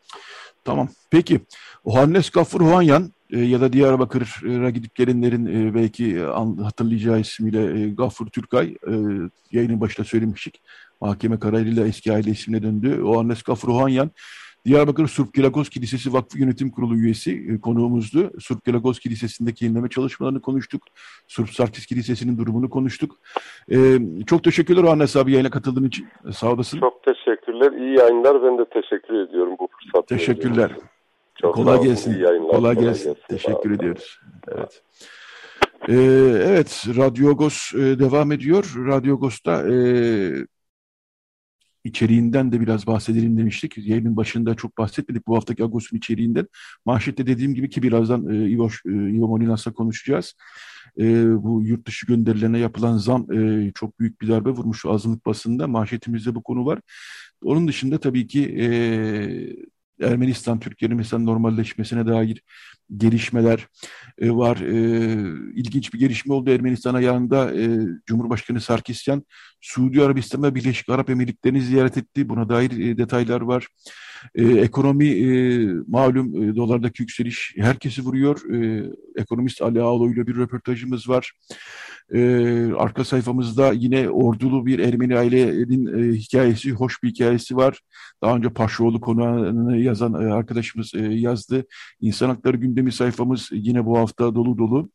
Tamam. 0.66 0.90
Peki. 1.12 1.40
Ohannes 1.84 2.30
Gafur 2.30 2.62
Huanyan 2.62 3.14
e, 3.30 3.40
ya 3.40 3.62
da 3.62 3.74
Diyarbakır'a 3.74 4.70
gidip 4.70 4.96
gelenlerin 4.96 5.46
e, 5.46 5.74
belki 5.74 6.18
e, 6.18 6.22
hatırlayacağı 6.64 7.20
ismiyle 7.20 7.82
e, 7.82 7.90
Gafur 7.90 8.28
Türkay 8.28 8.76
e, 8.88 8.94
yayının 9.52 9.82
başında 9.82 10.08
söylemiştik. 10.08 10.62
Mahkeme 11.02 11.40
kararıyla 11.40 11.88
eski 11.88 12.14
aile 12.14 12.32
ismine 12.32 12.64
döndü. 12.64 13.02
Ohannes 13.02 13.44
Gafur 13.44 13.70
Huanyan 13.70 14.12
Diyarbakır 14.66 15.08
Surp 15.08 15.34
Gelagoz 15.34 15.70
Kilisesi 15.70 16.14
Vakfı 16.14 16.40
Yönetim 16.40 16.72
Kurulu 16.72 16.98
üyesi 16.98 17.48
e, 17.50 17.60
konuğumuzdu. 17.60 18.32
Surp 18.40 18.66
Gelagoz 18.66 19.00
Kilisesi'ndeki 19.00 19.66
yenileme 19.66 19.90
çalışmalarını 19.90 20.42
konuştuk. 20.42 20.84
Surp 21.28 21.50
Sarkis 21.50 21.86
Kilisesi'nin 21.86 22.38
durumunu 22.38 22.70
konuştuk. 22.70 23.20
E, 23.72 24.00
çok 24.28 24.44
teşekkürler 24.44 24.84
Ohannes 24.84 25.16
abi 25.16 25.32
yayına 25.32 25.50
katıldığın 25.50 25.88
için. 25.88 26.08
Sağ 26.32 26.52
olasın. 26.52 26.80
Çok 26.80 27.04
teşekkürler. 27.54 27.82
İyi 27.82 27.98
yayınlar. 27.98 28.44
Ben 28.44 28.58
de 28.58 28.66
teşekkür 28.66 29.14
ediyorum 29.14 29.56
bu 29.60 29.68
fırsatı. 29.68 30.16
Teşekkürler. 30.16 30.72
Çok 31.42 31.56
kolay 31.56 31.82
gelsin. 31.84 32.20
Yayınlar. 32.20 32.52
Kolay 32.52 32.76
gelsin. 32.76 33.14
Sağ 33.14 33.28
Teşekkür 33.28 33.70
olun. 33.70 33.76
ediyoruz. 33.80 34.20
Evet. 34.48 34.84
Ee, 35.90 35.94
evet, 36.48 36.86
Radyo 36.98 37.30
Agos 37.30 37.74
e, 37.74 38.00
devam 38.00 38.32
ediyor. 38.32 38.74
Radyo 38.88 39.16
Agos'ta 39.16 39.74
e, 39.74 39.76
içeriğinden 41.84 42.52
de 42.52 42.62
biraz 42.62 42.88
bahsedelim 42.88 43.38
demiştik. 43.38 43.78
Yayının 43.78 44.18
başında 44.18 44.56
çok 44.56 44.78
bahsetmedik 44.78 45.28
bu 45.28 45.36
haftaki 45.36 45.64
Agos'un 45.64 45.98
içeriğinden. 45.98 46.48
Manşette 46.86 47.28
dediğim 47.28 47.54
gibi 47.54 47.70
ki 47.70 47.84
birazdan 47.84 48.30
e, 48.30 48.50
İvo, 48.50 48.68
e, 48.86 48.92
İvo 48.92 49.28
Molinas'la 49.28 49.74
konuşacağız. 49.74 50.34
E, 51.00 51.26
bu 51.44 51.64
yurt 51.64 51.88
dışı 51.88 52.06
gönderilerine 52.06 52.60
yapılan 52.60 52.98
zam 52.98 53.32
e, 53.32 53.72
çok 53.76 54.00
büyük 54.00 54.22
bir 54.22 54.28
darbe 54.28 54.50
vurmuş 54.50 54.86
azınlık 54.86 55.26
basında. 55.26 55.68
Manşetimizde 55.68 56.36
bu 56.36 56.44
konu 56.44 56.66
var. 56.66 56.80
Onun 57.44 57.68
dışında 57.68 58.00
tabii 58.00 58.28
ki 58.28 58.56
e, 58.60 60.06
Ermenistan 60.06 60.60
Türkiye'nin 60.60 60.98
mesela 60.98 61.24
normalleşmesine 61.24 62.08
dair 62.08 62.44
gelişmeler 62.98 63.68
e, 64.18 64.32
var. 64.32 64.58
E, 64.58 64.76
ilginç 65.56 65.94
bir 65.94 66.00
gelişme 66.00 66.34
oldu 66.34 66.50
Ermenistan 66.50 66.94
ayağında. 66.94 67.56
E, 67.56 67.80
Cumhurbaşkanı 68.06 68.62
Sarkisyan 68.62 69.24
Suudi 69.62 70.02
Arabistan 70.04 70.44
ve 70.44 70.56
Birleşik 70.56 70.90
Arap 70.90 71.10
Emirlikleri'ni 71.10 71.62
ziyaret 71.62 71.98
etti. 71.98 72.30
Buna 72.30 72.50
dair 72.50 72.72
e, 72.72 72.98
detaylar 72.98 73.42
var. 73.42 73.68
E, 74.36 74.44
ekonomi 74.44 75.08
e, 75.08 75.68
malum 75.88 76.44
e, 76.44 76.56
dolardaki 76.56 77.02
yükseliş 77.02 77.54
herkesi 77.58 78.02
vuruyor. 78.02 78.54
E, 78.54 78.90
ekonomist 79.16 79.62
Ali 79.62 79.82
Ağalo 79.82 80.12
ile 80.12 80.28
bir 80.28 80.36
röportajımız 80.36 81.10
var. 81.10 81.34
E, 82.14 82.20
arka 82.78 83.04
sayfamızda 83.04 83.72
yine 83.74 84.10
ordulu 84.10 84.66
bir 84.66 84.80
Ermeni 84.80 85.18
ailenin 85.18 86.00
e, 86.00 86.16
hikayesi, 86.16 86.72
hoş 86.72 87.04
bir 87.04 87.10
hikayesi 87.10 87.56
var. 87.56 87.80
Daha 88.22 88.36
önce 88.36 88.50
Paşaoğlu 88.50 89.02
konağını 89.02 89.78
yazan 89.78 90.14
e, 90.14 90.34
arkadaşımız 90.34 90.92
e, 90.96 91.00
yazdı. 91.00 91.66
İnsan 92.02 92.30
Hakları 92.30 92.58
gündemi 92.58 92.73
sayfamız 92.92 93.50
yine 93.52 93.86
bu 93.86 93.98
hafta 93.98 94.36
dolu 94.36 94.58
dolu. 94.58 94.90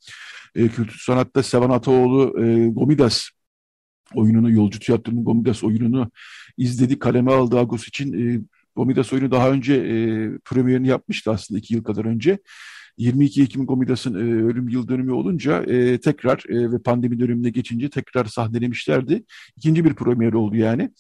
E, 0.55 0.69
Kültür 0.69 0.99
Sanat'ta 1.07 1.43
Sevan 1.43 1.71
Ataoğlu 1.71 2.45
e, 2.45 2.69
Gomidas 2.69 3.29
oyununu, 4.15 4.51
Yolcu 4.51 4.79
Tiyatro'nun 4.79 5.25
Gomidas 5.25 5.65
oyununu 5.65 6.11
izledi, 6.57 6.99
kaleme 6.99 7.33
aldı 7.33 7.59
Agos 7.59 7.89
için. 7.89 8.13
E, 8.13 8.41
Gomidas 8.77 9.13
oyunu 9.13 9.31
daha 9.31 9.51
önce 9.51 9.75
e, 9.75 9.95
premierini 10.45 10.89
yapmıştı 10.89 11.31
aslında 11.31 11.59
iki 11.59 11.75
yıl 11.75 11.85
kadar 11.85 12.05
önce. 12.05 12.39
22 12.99 13.43
Ekim 13.43 13.67
Gomidas'ın 13.67 14.15
e, 14.15 14.45
ölüm 14.45 14.69
yıl 14.69 14.89
dönümü 14.89 15.13
olunca 15.13 15.63
e, 15.63 16.01
tekrar 16.01 16.45
e, 16.49 16.73
ve 16.73 16.79
pandemi 16.79 17.21
dönemine 17.21 17.51
geçince 17.51 17.91
tekrar 17.91 18.25
sahnelemişlerdi. 18.25 19.25
İkinci 19.57 19.85
bir 19.85 19.95
premier 19.95 20.33
oldu 20.33 20.57
yani. 20.57 20.91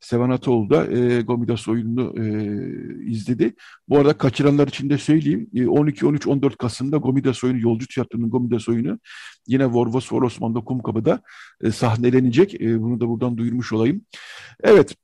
Sevan 0.00 0.30
Ataoğlu 0.30 0.70
da 0.70 0.86
e, 0.86 1.22
Gomidas 1.22 1.68
oyununu 1.68 2.14
e, 2.18 3.10
izledi. 3.10 3.54
Bu 3.88 3.98
arada 3.98 4.18
kaçıranlar 4.18 4.68
için 4.68 4.90
de 4.90 4.98
söyleyeyim. 4.98 5.50
E, 5.54 5.66
12, 5.66 6.06
13, 6.06 6.26
14 6.26 6.56
Kasım'da 6.56 6.96
Gomidas 6.96 7.44
oyunu, 7.44 7.60
Yolcu 7.60 7.86
Tiyatro'nun 7.88 8.30
Gomidas 8.30 8.68
oyunu 8.68 8.98
yine 9.46 9.66
Vorvos 9.66 10.06
For 10.08 10.22
Osman'da 10.22 10.60
Kumkapı'da 10.60 11.20
e, 11.62 11.70
sahnelenecek. 11.70 12.60
E, 12.60 12.82
bunu 12.82 13.00
da 13.00 13.08
buradan 13.08 13.38
duyurmuş 13.38 13.72
olayım. 13.72 14.02
Evet. 14.62 14.96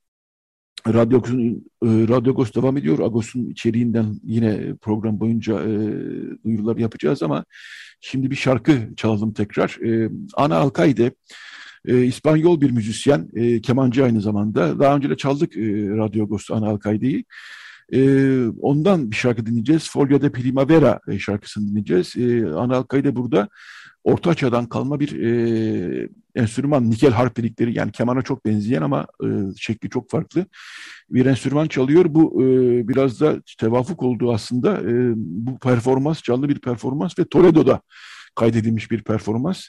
Radyo 0.87 1.17
Agos'un 1.17 1.65
e, 1.83 1.87
Radyo 1.87 2.31
Agos 2.31 2.53
devam 2.55 2.77
ediyor. 2.77 2.99
Agos'un 2.99 3.49
içeriğinden 3.49 4.19
yine 4.23 4.75
program 4.81 5.19
boyunca 5.19 5.61
e, 5.61 5.75
duyurular 6.45 6.77
yapacağız 6.77 7.23
ama 7.23 7.45
şimdi 8.01 8.31
bir 8.31 8.35
şarkı 8.35 8.95
çalalım 8.97 9.33
tekrar. 9.33 9.77
E, 9.85 10.09
Ana 10.33 10.57
Alkayde 10.57 11.11
e, 11.85 12.03
İspanyol 12.03 12.61
bir 12.61 12.71
müzisyen, 12.71 13.29
e, 13.35 13.61
kemancı 13.61 14.03
aynı 14.03 14.21
zamanda. 14.21 14.79
Daha 14.79 14.95
önce 14.95 15.09
de 15.09 15.17
çaldık 15.17 15.57
e, 15.57 15.61
Radyo 15.97 16.23
Agos'ta 16.23 16.55
Ana 16.55 16.69
Alkayde'yi. 16.69 17.25
E, 17.91 18.47
ondan 18.47 19.11
bir 19.11 19.15
şarkı 19.15 19.45
dinleyeceğiz. 19.45 19.89
Folio 19.89 20.21
de 20.21 20.31
Primavera 20.31 20.99
e, 21.07 21.19
şarkısını 21.19 21.67
dinleyeceğiz. 21.67 22.15
E, 22.17 22.47
Ana 22.55 22.77
Alkayde 22.77 23.15
burada 23.15 23.49
Orta 24.03 24.33
Çağ'dan 24.35 24.65
kalma 24.65 24.99
bir 24.99 25.23
e, 25.23 26.09
enstrüman, 26.35 26.89
nikel 26.89 27.11
harp 27.11 27.37
dedikleri 27.37 27.77
yani 27.77 27.91
kemana 27.91 28.21
çok 28.21 28.45
benzeyen 28.45 28.81
ama 28.81 29.07
e, 29.23 29.27
şekli 29.57 29.89
çok 29.89 30.09
farklı 30.09 30.45
bir 31.09 31.25
enstrüman 31.25 31.67
çalıyor. 31.67 32.05
Bu 32.09 32.43
e, 32.43 32.47
biraz 32.87 33.21
da 33.21 33.41
tevafuk 33.59 34.03
olduğu 34.03 34.33
aslında 34.33 34.81
e, 34.81 35.13
bu 35.15 35.59
performans, 35.59 36.21
canlı 36.21 36.49
bir 36.49 36.59
performans 36.59 37.19
ve 37.19 37.25
Toledo'da 37.25 37.81
kaydedilmiş 38.35 38.91
bir 38.91 39.03
performans. 39.03 39.67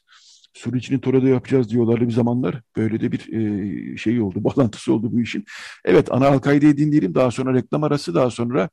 Suriçi'nin 0.55 0.99
Toledo 0.99 1.27
yapacağız 1.27 1.69
diyorlardı 1.69 2.09
bir 2.09 2.13
zamanlar. 2.13 2.61
Böyle 2.77 3.01
de 3.01 3.13
bir 3.13 3.33
e, 3.33 3.97
şey 3.97 4.21
oldu, 4.21 4.45
bağlantısı 4.45 4.93
oldu 4.93 5.13
bu 5.13 5.21
işin. 5.21 5.45
Evet, 5.85 6.13
ana 6.13 6.27
Al-Kaide'yi 6.27 6.77
dinleyelim. 6.77 7.15
Daha 7.15 7.31
sonra 7.31 7.55
reklam 7.55 7.85
arası, 7.85 8.15
daha 8.15 8.31
sonra 8.31 8.69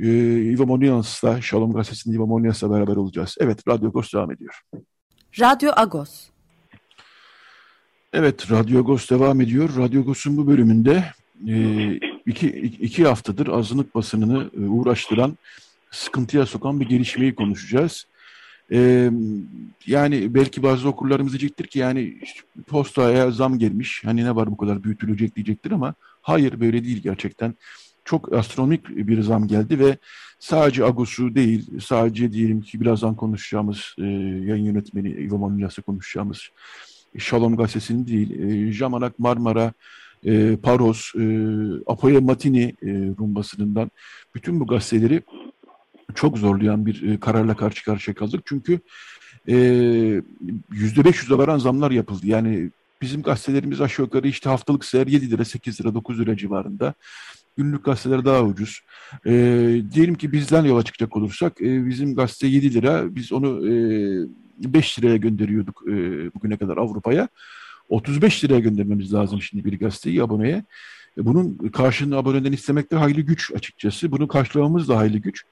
e, 0.00 0.08
Ivo 0.42 0.66
Monians'la, 0.66 1.42
Shalom 1.42 1.72
Gazetesi'nin 1.72 2.16
Ivo 2.16 2.26
Monians'la 2.26 2.70
beraber 2.70 2.96
olacağız. 2.96 3.36
Evet, 3.40 3.68
Radyo 3.68 3.88
Agos 3.88 4.12
devam 4.14 4.32
ediyor. 4.32 4.60
Radyo 5.40 5.72
Agos. 5.76 6.28
Evet, 8.12 8.50
Radyo 8.50 8.78
Agos 8.78 9.10
devam 9.10 9.40
ediyor. 9.40 9.70
Radyo 9.76 10.00
Agos'un 10.00 10.36
bu 10.36 10.46
bölümünde 10.46 11.04
e, 11.48 11.54
iki, 12.26 12.48
iki 12.80 13.06
haftadır 13.06 13.46
azınlık 13.46 13.94
basınını 13.94 14.50
e, 14.56 14.60
uğraştıran, 14.60 15.38
sıkıntıya 15.90 16.46
sokan 16.46 16.80
bir 16.80 16.88
gelişmeyi 16.88 17.34
konuşacağız. 17.34 18.06
E, 18.72 19.10
yani 19.86 20.34
belki 20.34 20.62
bazı 20.62 20.88
okurlarımız 20.88 21.32
diyecektir 21.32 21.66
ki 21.66 21.78
yani 21.78 22.18
postaya 22.66 23.30
zam 23.30 23.58
gelmiş, 23.58 24.02
hani 24.04 24.24
ne 24.24 24.36
var 24.36 24.50
bu 24.50 24.56
kadar 24.56 24.84
büyütülecek 24.84 25.36
diyecektir 25.36 25.70
ama 25.70 25.94
hayır 26.22 26.60
böyle 26.60 26.84
değil 26.84 27.02
gerçekten. 27.02 27.54
Çok 28.04 28.32
astronomik 28.32 28.88
bir 28.88 29.22
zam 29.22 29.46
geldi 29.46 29.78
ve 29.78 29.96
sadece 30.38 30.84
Agos'u 30.84 31.34
değil, 31.34 31.80
sadece 31.80 32.32
diyelim 32.32 32.60
ki 32.60 32.80
birazdan 32.80 33.14
konuşacağımız 33.14 33.94
e, 33.98 34.02
yayın 34.02 34.64
yönetmeni 34.64 35.08
İvo 35.10 35.38
Mamilas'la 35.38 35.82
konuşacağımız 35.82 36.40
Şalom 37.18 37.56
gazetesinin 37.56 38.06
değil, 38.06 38.40
e, 38.40 38.72
Jamanak 38.72 39.18
Marmara, 39.18 39.72
e, 40.26 40.56
Paros, 40.56 41.14
e, 41.14 41.24
Apoya 41.86 42.20
Matini 42.20 42.62
e, 42.82 42.88
Rum 43.18 43.34
basınından 43.34 43.90
bütün 44.34 44.60
bu 44.60 44.66
gazeteleri 44.66 45.22
çok 46.14 46.38
zorlayan 46.38 46.86
bir 46.86 47.02
e, 47.02 47.20
kararla 47.20 47.56
karşı 47.56 47.84
karşıya 47.84 48.14
kaldık. 48.14 48.40
Çünkü 48.44 48.80
e, 49.48 49.56
yüzde 50.70 51.04
beş 51.04 51.22
yüze 51.22 51.38
varan 51.38 51.58
zamlar 51.58 51.90
yapıldı. 51.90 52.26
Yani 52.26 52.70
bizim 53.02 53.22
gazetelerimiz 53.22 53.80
aşağı 53.80 54.06
yukarı 54.06 54.28
işte 54.28 54.48
haftalık 54.48 54.84
seher 54.84 55.06
7 55.06 55.30
lira, 55.30 55.44
8 55.44 55.80
lira, 55.80 55.94
9 55.94 56.20
lira 56.20 56.36
civarında. 56.36 56.94
Günlük 57.56 57.84
gazeteler 57.84 58.24
daha 58.24 58.42
ucuz. 58.42 58.80
E, 59.26 59.32
diyelim 59.94 60.14
ki 60.14 60.32
bizden 60.32 60.64
yola 60.64 60.82
çıkacak 60.82 61.16
olursak 61.16 61.60
e, 61.60 61.86
bizim 61.86 62.14
gazete 62.14 62.46
7 62.46 62.74
lira, 62.74 63.14
biz 63.14 63.32
onu 63.32 63.68
e, 63.68 63.74
5 64.58 64.98
liraya 64.98 65.16
gönderiyorduk 65.16 65.82
e, 65.86 65.92
bugüne 66.34 66.56
kadar 66.56 66.76
Avrupa'ya. 66.76 67.28
35 67.88 68.44
liraya 68.44 68.60
göndermemiz 68.60 69.14
lazım 69.14 69.42
şimdi 69.42 69.64
bir 69.64 69.78
gazeteyi 69.78 70.22
aboneye. 70.22 70.64
E, 71.18 71.24
bunun 71.24 71.68
karşılığını 71.68 72.16
aboneden 72.16 72.52
istemek 72.52 72.92
de 72.92 72.96
hayli 72.96 73.24
güç 73.24 73.52
açıkçası. 73.54 74.12
Bunu 74.12 74.28
karşılamamız 74.28 74.88
da 74.88 74.96
hayli 74.96 75.20
güç. 75.20 75.44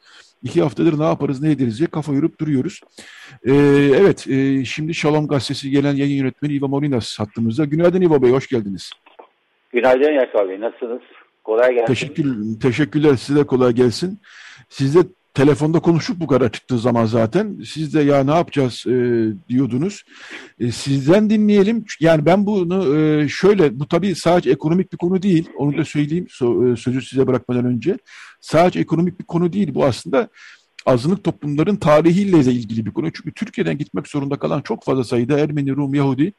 İki 0.43 0.63
haftadır 0.63 0.99
ne 0.99 1.05
yaparız 1.05 1.43
ne 1.43 1.51
ederiz 1.51 1.79
diye 1.79 1.87
kafa 1.87 2.13
yorup 2.13 2.41
duruyoruz. 2.41 2.81
Ee, 3.45 3.53
evet 4.01 4.27
e, 4.29 4.65
şimdi 4.65 4.95
Şalom 4.95 5.29
Gazetesi 5.29 5.71
gelen 5.71 5.95
yayın 5.95 6.17
yönetmeni 6.17 6.53
İva 6.53 6.69
Molinas 6.69 7.19
hattımızda. 7.19 7.65
Günaydın 7.65 8.01
İva 8.01 8.23
Bey 8.23 8.31
hoş 8.31 8.49
geldiniz. 8.49 8.91
Günaydın 9.73 10.13
Yaşar 10.13 10.49
Bey 10.49 10.61
nasılsınız? 10.61 11.01
Kolay 11.45 11.75
gelsin. 11.75 11.87
Teşekkür, 11.87 12.61
teşekkürler 12.61 13.17
size 13.17 13.41
de 13.41 13.47
kolay 13.47 13.73
gelsin. 13.73 14.21
Siz 14.69 14.95
de 14.95 15.01
telefonda 15.35 15.81
konuşup 15.81 16.21
bu 16.21 16.27
kadar 16.27 16.53
çıktığı 16.53 16.79
zaman 16.79 17.07
zaten 17.07 17.59
siz 17.67 17.95
de 17.95 18.03
ya 18.03 18.25
ne 18.25 18.35
yapacağız 18.35 18.85
e, 18.87 19.27
diyordunuz. 19.49 20.05
E, 20.61 20.73
sizden 20.73 21.31
dinleyelim. 21.31 21.85
Yani 22.01 22.27
ben 22.27 22.47
bunu 22.47 22.99
e, 22.99 23.29
şöyle 23.29 23.81
bu 23.81 23.89
tabii 23.89 24.15
sadece 24.15 24.51
ekonomik 24.51 24.93
bir 24.93 24.99
konu 24.99 25.23
değil. 25.23 25.49
Onu 25.57 25.79
da 25.79 25.85
söyleyeyim 25.85 26.27
so, 26.31 26.67
e, 26.67 26.77
sözü 26.77 27.03
size 27.03 27.27
bırakmadan 27.27 27.65
önce. 27.65 27.99
Sadece 28.41 28.81
ekonomik 28.81 29.21
bir 29.21 29.25
konu 29.25 29.53
değil. 29.53 29.75
Bu 29.75 29.85
aslında 29.85 30.29
azınlık 30.87 31.25
toplumların 31.25 31.77
tarihiyle 31.77 32.45
de 32.45 32.53
ilgili 32.53 32.87
bir 32.87 32.91
konu. 32.91 33.13
Çünkü 33.13 33.33
Türkiye'den 33.33 33.79
gitmek 33.79 34.09
zorunda 34.09 34.39
kalan 34.39 34.61
çok 34.61 34.85
fazla 34.85 35.05
sayıda 35.05 35.39
Ermeni, 35.39 35.77
Rum, 35.77 35.95
Yahudi 35.95 36.33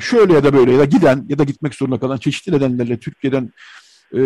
şöyle 0.00 0.32
ya 0.32 0.44
da 0.44 0.52
böyle 0.54 0.72
ya 0.72 0.78
da 0.78 0.84
giden 0.84 1.26
ya 1.28 1.38
da 1.38 1.44
gitmek 1.44 1.74
zorunda 1.74 2.00
kalan 2.00 2.16
çeşitli 2.16 2.52
nedenlerle 2.52 3.00
Türkiye'den 3.00 3.50
e, 4.14 4.20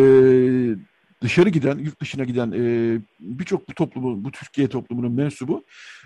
dışarı 1.23 1.49
giden, 1.49 1.79
yurt 1.79 2.01
dışına 2.01 2.25
giden 2.25 2.53
e, 2.53 2.99
birçok 3.21 3.69
bu 3.69 3.75
toplumu, 3.75 4.25
bu 4.25 4.31
Türkiye 4.31 4.69
toplumunun 4.69 5.13
mensubu 5.13 5.65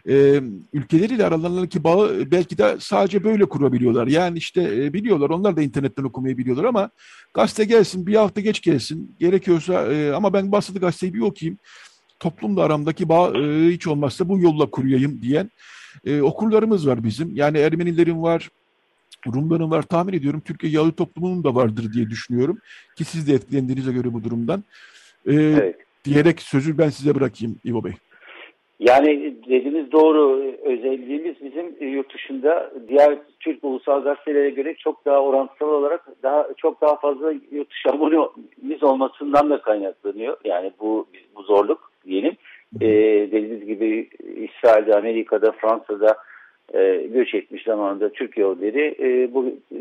e, 0.08 0.40
ülkeleriyle 0.72 1.26
aralarındaki 1.26 1.84
bağı 1.84 2.30
belki 2.30 2.58
de 2.58 2.76
sadece 2.80 3.24
böyle 3.24 3.44
kurabiliyorlar. 3.44 4.06
Yani 4.06 4.38
işte 4.38 4.84
e, 4.84 4.92
biliyorlar, 4.92 5.30
onlar 5.30 5.56
da 5.56 5.62
internetten 5.62 6.04
okumayı 6.04 6.38
biliyorlar 6.38 6.64
ama 6.64 6.90
gazete 7.34 7.64
gelsin, 7.64 8.06
bir 8.06 8.14
hafta 8.14 8.40
geç 8.40 8.62
gelsin, 8.62 9.16
gerekiyorsa 9.20 9.92
e, 9.92 10.12
ama 10.12 10.32
ben 10.32 10.52
basılı 10.52 10.78
gazeteyi 10.78 11.14
bir 11.14 11.20
okuyayım, 11.20 11.58
toplumla 12.20 12.62
aramdaki 12.62 13.08
bağ 13.08 13.38
e, 13.38 13.68
hiç 13.68 13.86
olmazsa 13.86 14.28
bu 14.28 14.38
yolla 14.38 14.70
kuruyayım 14.70 15.22
diyen 15.22 15.50
e, 16.04 16.20
okurlarımız 16.20 16.86
var 16.86 17.04
bizim. 17.04 17.36
Yani 17.36 17.58
Ermenilerin 17.58 18.22
var, 18.22 18.50
Rumların 19.26 19.70
var 19.70 19.82
tahmin 19.82 20.12
ediyorum 20.12 20.42
Türkiye 20.44 20.72
Yahudi 20.72 20.96
toplumunun 20.96 21.44
da 21.44 21.54
vardır 21.54 21.92
diye 21.92 22.10
düşünüyorum 22.10 22.58
ki 22.96 23.04
siz 23.04 23.26
de 23.26 23.34
etkilendiğinize 23.34 23.92
göre 23.92 24.12
bu 24.12 24.24
durumdan. 24.24 24.64
Ee, 25.26 25.34
evet. 25.34 25.76
Diyerek 26.04 26.40
sözü 26.40 26.78
ben 26.78 26.88
size 26.88 27.14
bırakayım 27.14 27.56
İvo 27.64 27.84
Bey. 27.84 27.92
Yani 28.80 29.34
dediğiniz 29.48 29.92
doğru. 29.92 30.52
Özelliğimiz 30.62 31.34
bizim 31.42 31.92
yurt 31.92 32.14
dışında 32.14 32.72
diğer 32.88 33.18
Türk 33.40 33.64
ulusal 33.64 34.04
gazetelere 34.04 34.50
göre 34.50 34.74
çok 34.74 35.04
daha 35.04 35.18
orantısal 35.18 35.68
olarak 35.68 36.22
daha 36.22 36.48
çok 36.56 36.80
daha 36.80 36.96
fazla 36.96 37.32
yurt 37.50 37.70
dışı 37.70 37.88
abonemiz 37.88 38.82
olmasından 38.82 39.50
da 39.50 39.62
kaynaklanıyor. 39.62 40.36
Yani 40.44 40.72
bu 40.80 41.06
bu 41.36 41.42
zorluk 41.42 41.90
diyelim. 42.06 42.36
Ee, 42.80 42.86
dediğiniz 43.32 43.66
gibi 43.66 44.08
İsrail'de, 44.20 44.94
Amerika'da, 44.94 45.52
Fransa'da 45.52 46.16
e, 46.74 47.06
göç 47.12 47.34
etmiş 47.34 47.64
zamanında 47.64 48.12
Türk 48.12 48.38
Yahudileri 48.38 48.96
e, 49.00 49.34
bu 49.34 49.46
e, 49.46 49.78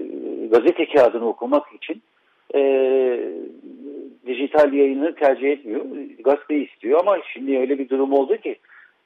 gazete 0.47 0.85
kağıdını 0.85 1.27
okumak 1.27 1.73
için 1.73 2.01
e, 2.55 2.61
dijital 4.27 4.73
yayını 4.73 5.15
tercih 5.15 5.51
etmiyor. 5.51 5.85
Gazete 6.23 6.55
istiyor 6.57 6.99
ama 6.99 7.17
şimdi 7.33 7.59
öyle 7.59 7.79
bir 7.79 7.89
durum 7.89 8.13
oldu 8.13 8.37
ki 8.37 8.55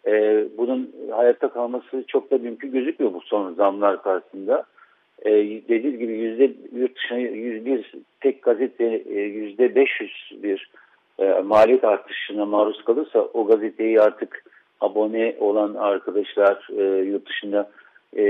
e, 0.07 0.43
bunun 0.57 0.91
hayatta 1.11 1.47
kalması 1.49 2.03
çok 2.07 2.31
da 2.31 2.37
mümkün 2.37 2.71
gözükmüyor 2.71 3.13
bu 3.13 3.21
son 3.21 3.53
zamlar 3.53 4.03
karşısında. 4.03 4.63
E, 5.25 5.31
dediğiniz 5.69 5.99
gibi 5.99 6.13
yüzde 6.13 6.51
yurt 6.75 6.95
dışına 6.95 7.17
bir 7.65 7.93
tek 8.21 8.43
gazete 8.43 9.03
e, 9.09 9.19
yüzde 9.19 9.75
500 9.75 10.31
bir 10.43 10.69
e, 11.19 11.25
maliyet 11.25 11.83
artışına 11.83 12.45
maruz 12.45 12.83
kalırsa 12.83 13.19
o 13.33 13.47
gazeteyi 13.47 14.01
artık 14.01 14.43
abone 14.81 15.35
olan 15.39 15.73
arkadaşlar 15.73 16.67
e, 16.77 16.83
yurt 17.05 17.29
dışında 17.29 17.69
e, 18.13 18.23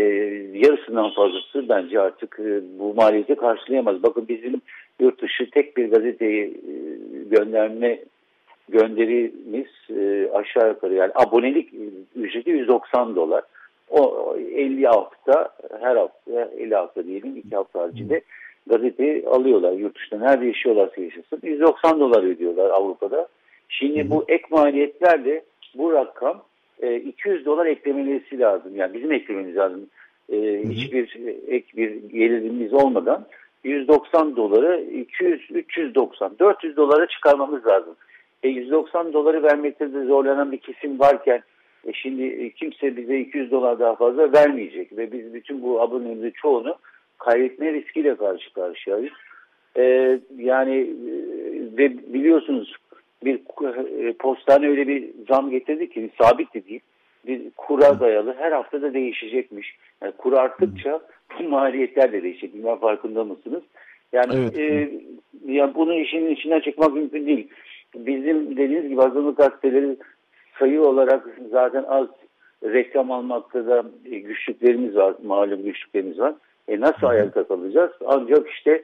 yarısından 0.53 1.09
fazlası 1.09 1.69
bence 1.69 2.01
artık 2.01 2.39
e, 2.39 2.61
bu 2.79 2.93
maliyeti 2.93 3.35
karşılayamaz. 3.35 4.03
Bakın 4.03 4.27
bizim 4.27 4.61
yurt 4.99 5.21
dışı 5.21 5.49
tek 5.49 5.77
bir 5.77 5.91
gazeteyi 5.91 6.43
e, 6.43 6.73
gönderme 7.29 7.99
gönderimiz 8.69 9.67
e, 9.89 10.29
aşağı 10.33 10.69
yukarı 10.69 10.93
yani 10.93 11.11
abonelik 11.15 11.73
ücreti 12.15 12.49
190 12.49 13.15
dolar. 13.15 13.43
O 13.89 14.35
50 14.37 14.87
hafta 14.87 15.49
her 15.81 15.95
hafta 15.95 16.51
50 16.57 16.75
hafta 16.75 17.05
diyelim 17.05 17.37
2 17.37 17.55
hafta 17.55 17.81
haricinde 17.81 18.21
gazeteyi 18.67 19.27
alıyorlar 19.27 19.71
yurt 19.71 19.95
dışında. 19.95 20.19
Nerede 20.19 20.45
yaşıyorlarsa 20.45 21.01
yaşasın. 21.01 21.39
190 21.43 21.99
dolar 21.99 22.23
ödüyorlar 22.23 22.69
Avrupa'da. 22.69 23.27
Şimdi 23.69 24.09
bu 24.09 24.25
ek 24.27 24.43
maliyetlerle 24.49 25.43
bu 25.75 25.93
rakam 25.93 26.43
e, 26.81 26.95
200 26.95 27.45
dolar 27.45 27.65
eklemeleri 27.65 28.39
lazım. 28.39 28.75
Yani 28.75 28.93
bizim 28.93 29.11
eklememiz 29.11 29.55
lazım. 29.55 29.87
E, 30.29 30.63
hiçbir 30.69 31.17
ek 31.47 31.65
bir 31.77 32.09
gelirimiz 32.09 32.73
olmadan 32.73 33.25
190 33.65 34.35
doları 34.35 34.81
200, 34.81 35.51
390, 35.51 36.39
400 36.39 36.77
dolara 36.77 37.07
çıkarmamız 37.07 37.65
lazım. 37.65 37.95
E, 38.43 38.49
190 38.49 39.13
doları 39.13 39.43
vermekte 39.43 39.93
de 39.93 40.05
zorlanan 40.05 40.51
bir 40.51 40.57
kesim 40.57 40.99
varken 40.99 41.41
e, 41.85 41.93
şimdi 41.93 42.53
kimse 42.55 42.97
bize 42.97 43.19
200 43.19 43.51
dolar 43.51 43.79
daha 43.79 43.95
fazla 43.95 44.33
vermeyecek 44.33 44.97
ve 44.97 45.11
biz 45.11 45.33
bütün 45.33 45.61
bu 45.61 45.81
abonemizin 45.81 46.31
çoğunu 46.31 46.75
kaybetme 47.17 47.73
riskiyle 47.73 48.15
karşı 48.15 48.53
karşıyayız. 48.53 49.13
E, 49.77 50.19
yani 50.37 50.75
e, 50.75 51.13
ve 51.77 52.13
biliyorsunuz 52.13 52.75
bir 53.23 53.39
e, 53.99 54.13
postane 54.13 54.69
öyle 54.69 54.87
bir 54.87 55.09
zam 55.29 55.49
getirdi 55.49 55.89
ki 55.89 56.09
sabit 56.21 56.53
de 56.53 56.67
değil 56.67 56.81
bir 57.27 57.49
kura 57.57 57.99
dayalı 57.99 58.35
her 58.39 58.51
hafta 58.51 58.81
da 58.81 58.93
değişecekmiş. 58.93 59.77
Yani 60.01 60.13
kur 60.17 60.33
arttıkça 60.33 60.99
bu 61.39 61.43
maliyetler 61.49 62.11
de 62.11 62.23
değişecek. 62.23 62.53
Bilmem 62.53 62.77
farkında 62.77 63.23
mısınız? 63.23 63.63
Yani, 64.13 64.33
evet. 64.35 64.57
e, 64.59 64.89
yani 65.45 65.75
bunu 65.75 65.93
işin 65.93 66.29
içinden 66.29 66.59
çıkmak 66.59 66.93
mümkün 66.93 67.27
değil. 67.27 67.47
Bizim 67.95 68.57
dediğiniz 68.57 68.89
gibi 68.89 69.01
azınlık 69.01 69.37
gazeteleri 69.37 69.97
sayı 70.59 70.81
olarak 70.81 71.39
zaten 71.51 71.83
az 71.83 72.07
reklam 72.63 73.11
almakta 73.11 73.67
da 73.67 73.83
güçlüklerimiz 74.03 74.95
var. 74.95 75.15
Malum 75.23 75.63
güçlüklerimiz 75.63 76.19
var. 76.19 76.33
E 76.67 76.79
nasıl 76.79 77.07
ayakta 77.07 77.47
kalacağız? 77.47 77.91
Ancak 78.05 78.49
işte 78.49 78.83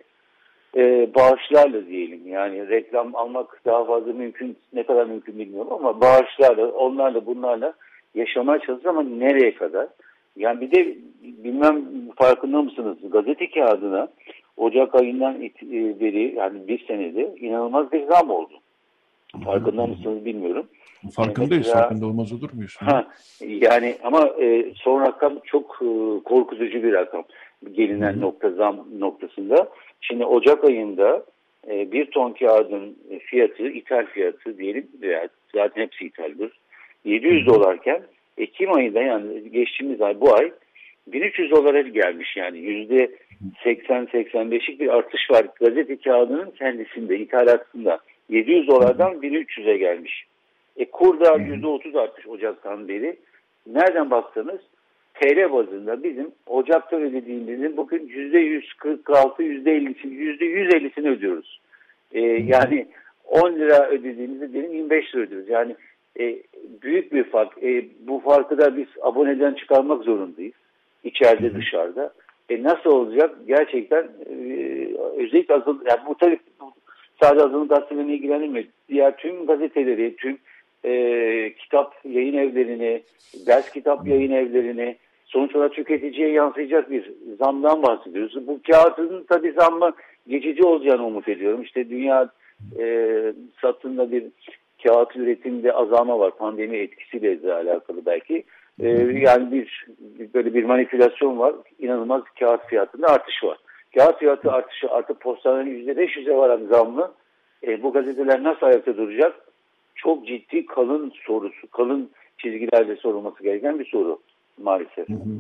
e, 0.75 1.09
bağışlarla 1.15 1.87
diyelim. 1.87 2.27
Yani 2.27 2.69
reklam 2.69 3.15
almak 3.15 3.61
daha 3.65 3.85
fazla 3.85 4.13
mümkün, 4.13 4.57
ne 4.73 4.83
kadar 4.83 5.05
mümkün 5.05 5.39
bilmiyorum 5.39 5.73
ama 5.73 6.01
bağışlarla, 6.01 6.67
onlarla 6.67 7.25
bunlarla 7.25 7.73
yaşamaya 8.15 8.59
çalışıyoruz 8.59 8.85
ama 8.85 9.03
nereye 9.03 9.55
kadar? 9.55 9.87
Yani 10.37 10.61
bir 10.61 10.71
de 10.71 10.97
bilmem 11.21 11.85
farkında 12.15 12.61
mısınız? 12.61 12.97
Gazete 13.11 13.49
kağıdına 13.49 14.07
Ocak 14.57 14.95
ayından 14.95 15.43
e, 15.43 15.99
beri 15.99 16.35
yani 16.35 16.67
bir 16.67 16.85
senede 16.87 17.35
inanılmaz 17.39 17.91
bir 17.91 18.07
zam 18.07 18.29
oldu. 18.29 18.53
Farkında 19.45 19.87
mısınız 19.87 20.25
bilmiyorum. 20.25 20.67
Farkındayız. 21.15 21.67
Mesela, 21.67 21.81
farkında 21.81 22.05
olmaz 22.05 22.33
olur 22.33 22.49
muyuz? 22.53 22.75
Ha, 22.79 23.07
yani 23.41 23.95
ama 24.03 24.27
e, 24.41 24.73
son 24.75 25.01
rakam 25.01 25.39
çok 25.45 25.79
e, 25.81 25.87
korkutucu 26.23 26.83
bir 26.83 26.93
rakam. 26.93 27.23
Gelinen 27.71 28.13
Hı. 28.13 28.21
nokta 28.21 28.49
zam 28.51 28.85
noktasında. 28.99 29.69
Şimdi 30.01 30.25
Ocak 30.25 30.63
ayında 30.63 31.25
e, 31.67 31.91
bir 31.91 32.05
ton 32.05 32.33
kağıdın 32.33 32.97
fiyatı, 33.25 33.67
ithal 33.67 34.05
fiyatı 34.05 34.57
diyelim 34.57 34.87
veya 35.01 35.27
zaten 35.55 35.81
hepsi 35.81 36.05
ithaldir. 36.05 36.51
700 37.05 37.47
dolarken 37.47 38.01
Ekim 38.37 38.73
ayında 38.73 39.01
yani 39.01 39.51
geçtiğimiz 39.51 40.01
ay 40.01 40.21
bu 40.21 40.35
ay 40.35 40.51
1300 41.07 41.51
dolara 41.51 41.81
gelmiş 41.81 42.37
yani 42.37 42.57
yüzde 42.59 43.11
80-85'lik 43.65 44.79
bir 44.79 44.87
artış 44.87 45.31
var 45.31 45.45
gazete 45.59 45.97
kağıdının 45.97 46.51
kendisinde 46.51 47.19
ithalatında 47.19 47.99
700 48.29 48.67
dolardan 48.67 49.13
1300'e 49.13 49.77
gelmiş. 49.77 50.25
E 50.77 50.85
kurda 50.85 51.37
yüzde 51.37 51.67
30 51.67 51.95
artmış 51.95 52.27
Ocak'tan 52.27 52.87
beri. 52.87 53.15
Nereden 53.67 54.11
baksanız 54.11 54.59
TL 55.13 55.51
bazında 55.51 56.03
bizim 56.03 56.31
Ocak'ta 56.47 56.97
ödediğimizin 56.97 57.77
bugün 57.77 58.07
yüzde 58.07 58.39
146, 58.39 59.43
yüzde 59.43 59.77
50'sini, 59.77 60.13
yüzde 60.13 60.45
150'sini 60.45 61.09
ödüyoruz. 61.09 61.61
E, 62.11 62.21
yani 62.21 62.87
10 63.25 63.53
lira 63.53 63.89
ödediğimizde 63.89 64.53
diyelim 64.53 64.73
25 64.73 65.15
lira 65.15 65.23
ödüyoruz. 65.23 65.49
Yani 65.49 65.75
e, 66.19 66.37
büyük 66.81 67.13
bir 67.13 67.23
fark. 67.23 67.63
E, 67.63 67.85
bu 67.99 68.19
farkı 68.19 68.57
da 68.57 68.77
biz 68.77 68.87
aboneden 69.01 69.53
çıkarmak 69.53 70.03
zorundayız. 70.03 70.53
İçeride 71.03 71.47
Hı. 71.47 71.55
dışarıda. 71.55 72.13
E, 72.49 72.63
nasıl 72.63 72.89
olacak? 72.89 73.35
Gerçekten 73.47 74.03
e, 74.03 74.35
özellikle 75.17 75.55
azıl, 75.55 75.79
yani 75.85 75.99
bu 76.07 76.15
tabii 76.15 76.39
sadece 77.21 77.45
azınlık 77.45 77.69
gazetelerine 77.69 78.13
ilgilenmiyor. 78.13 78.65
Diğer 78.89 79.17
tüm 79.17 79.45
gazeteleri, 79.45 80.15
tüm 80.15 80.37
e, 80.85 81.53
kitap 81.53 81.93
yayın 82.05 82.37
evlerini, 82.37 83.01
ders 83.47 83.71
kitap 83.71 84.07
yayın 84.07 84.31
evlerini 84.31 84.95
sonuç 85.25 85.55
olarak 85.55 85.73
tüketiciye 85.73 86.29
yansıyacak 86.29 86.91
bir 86.91 87.11
zamdan 87.39 87.83
bahsediyoruz. 87.83 88.47
Bu 88.47 88.59
kağıtın 88.71 89.25
tabii 89.29 89.51
zammı 89.51 89.91
geçici 90.27 90.63
olacağını 90.63 91.05
umut 91.05 91.27
ediyorum. 91.27 91.61
İşte 91.61 91.89
dünya 91.89 92.29
e, 92.79 93.33
satında 93.61 94.11
bir 94.11 94.23
kağıt 94.83 95.15
üretiminde 95.15 95.73
azalma 95.73 96.19
var. 96.19 96.37
Pandemi 96.37 96.77
etkisiyle 96.77 97.43
de 97.43 97.53
alakalı 97.53 98.05
belki. 98.05 98.43
Ee, 98.79 98.89
yani 99.13 99.51
bir 99.51 99.87
böyle 100.33 100.53
bir 100.53 100.63
manipülasyon 100.63 101.39
var. 101.39 101.55
İnanılmaz 101.79 102.21
kağıt 102.39 102.65
fiyatında 102.67 103.07
artış 103.07 103.43
var. 103.43 103.57
Kağıt 103.97 104.19
fiyatı 104.19 104.51
artışı 104.51 104.89
artık 104.89 105.21
postanın 105.21 105.65
%500'e 105.65 106.37
varan 106.37 106.65
zamlı. 106.71 107.11
E, 107.67 107.83
bu 107.83 107.93
gazeteler 107.93 108.43
nasıl 108.43 108.65
ayakta 108.65 108.97
duracak? 108.97 109.33
çok 110.01 110.27
ciddi 110.27 110.65
kalın 110.65 111.13
sorusu, 111.25 111.67
kalın 111.71 112.09
çizgilerle 112.37 112.95
sorulması 112.95 113.43
gereken 113.43 113.79
bir 113.79 113.85
soru 113.85 114.19
maalesef. 114.57 115.09
Hı 115.09 115.13
hı. 115.13 115.37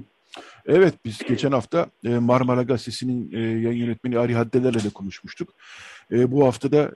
Evet 0.65 0.93
biz 1.05 1.19
geçen 1.27 1.51
hafta 1.51 1.87
e, 2.05 2.09
Marmara 2.09 2.63
Gazetesi'nin 2.63 3.31
e, 3.31 3.39
yayın 3.39 3.85
yönetmeni 3.85 4.19
Ari 4.19 4.35
Haddeler'le 4.35 4.83
de 4.83 4.89
konuşmuştuk. 4.89 5.53
E, 6.11 6.31
bu 6.31 6.45
hafta 6.45 6.71
da 6.71 6.91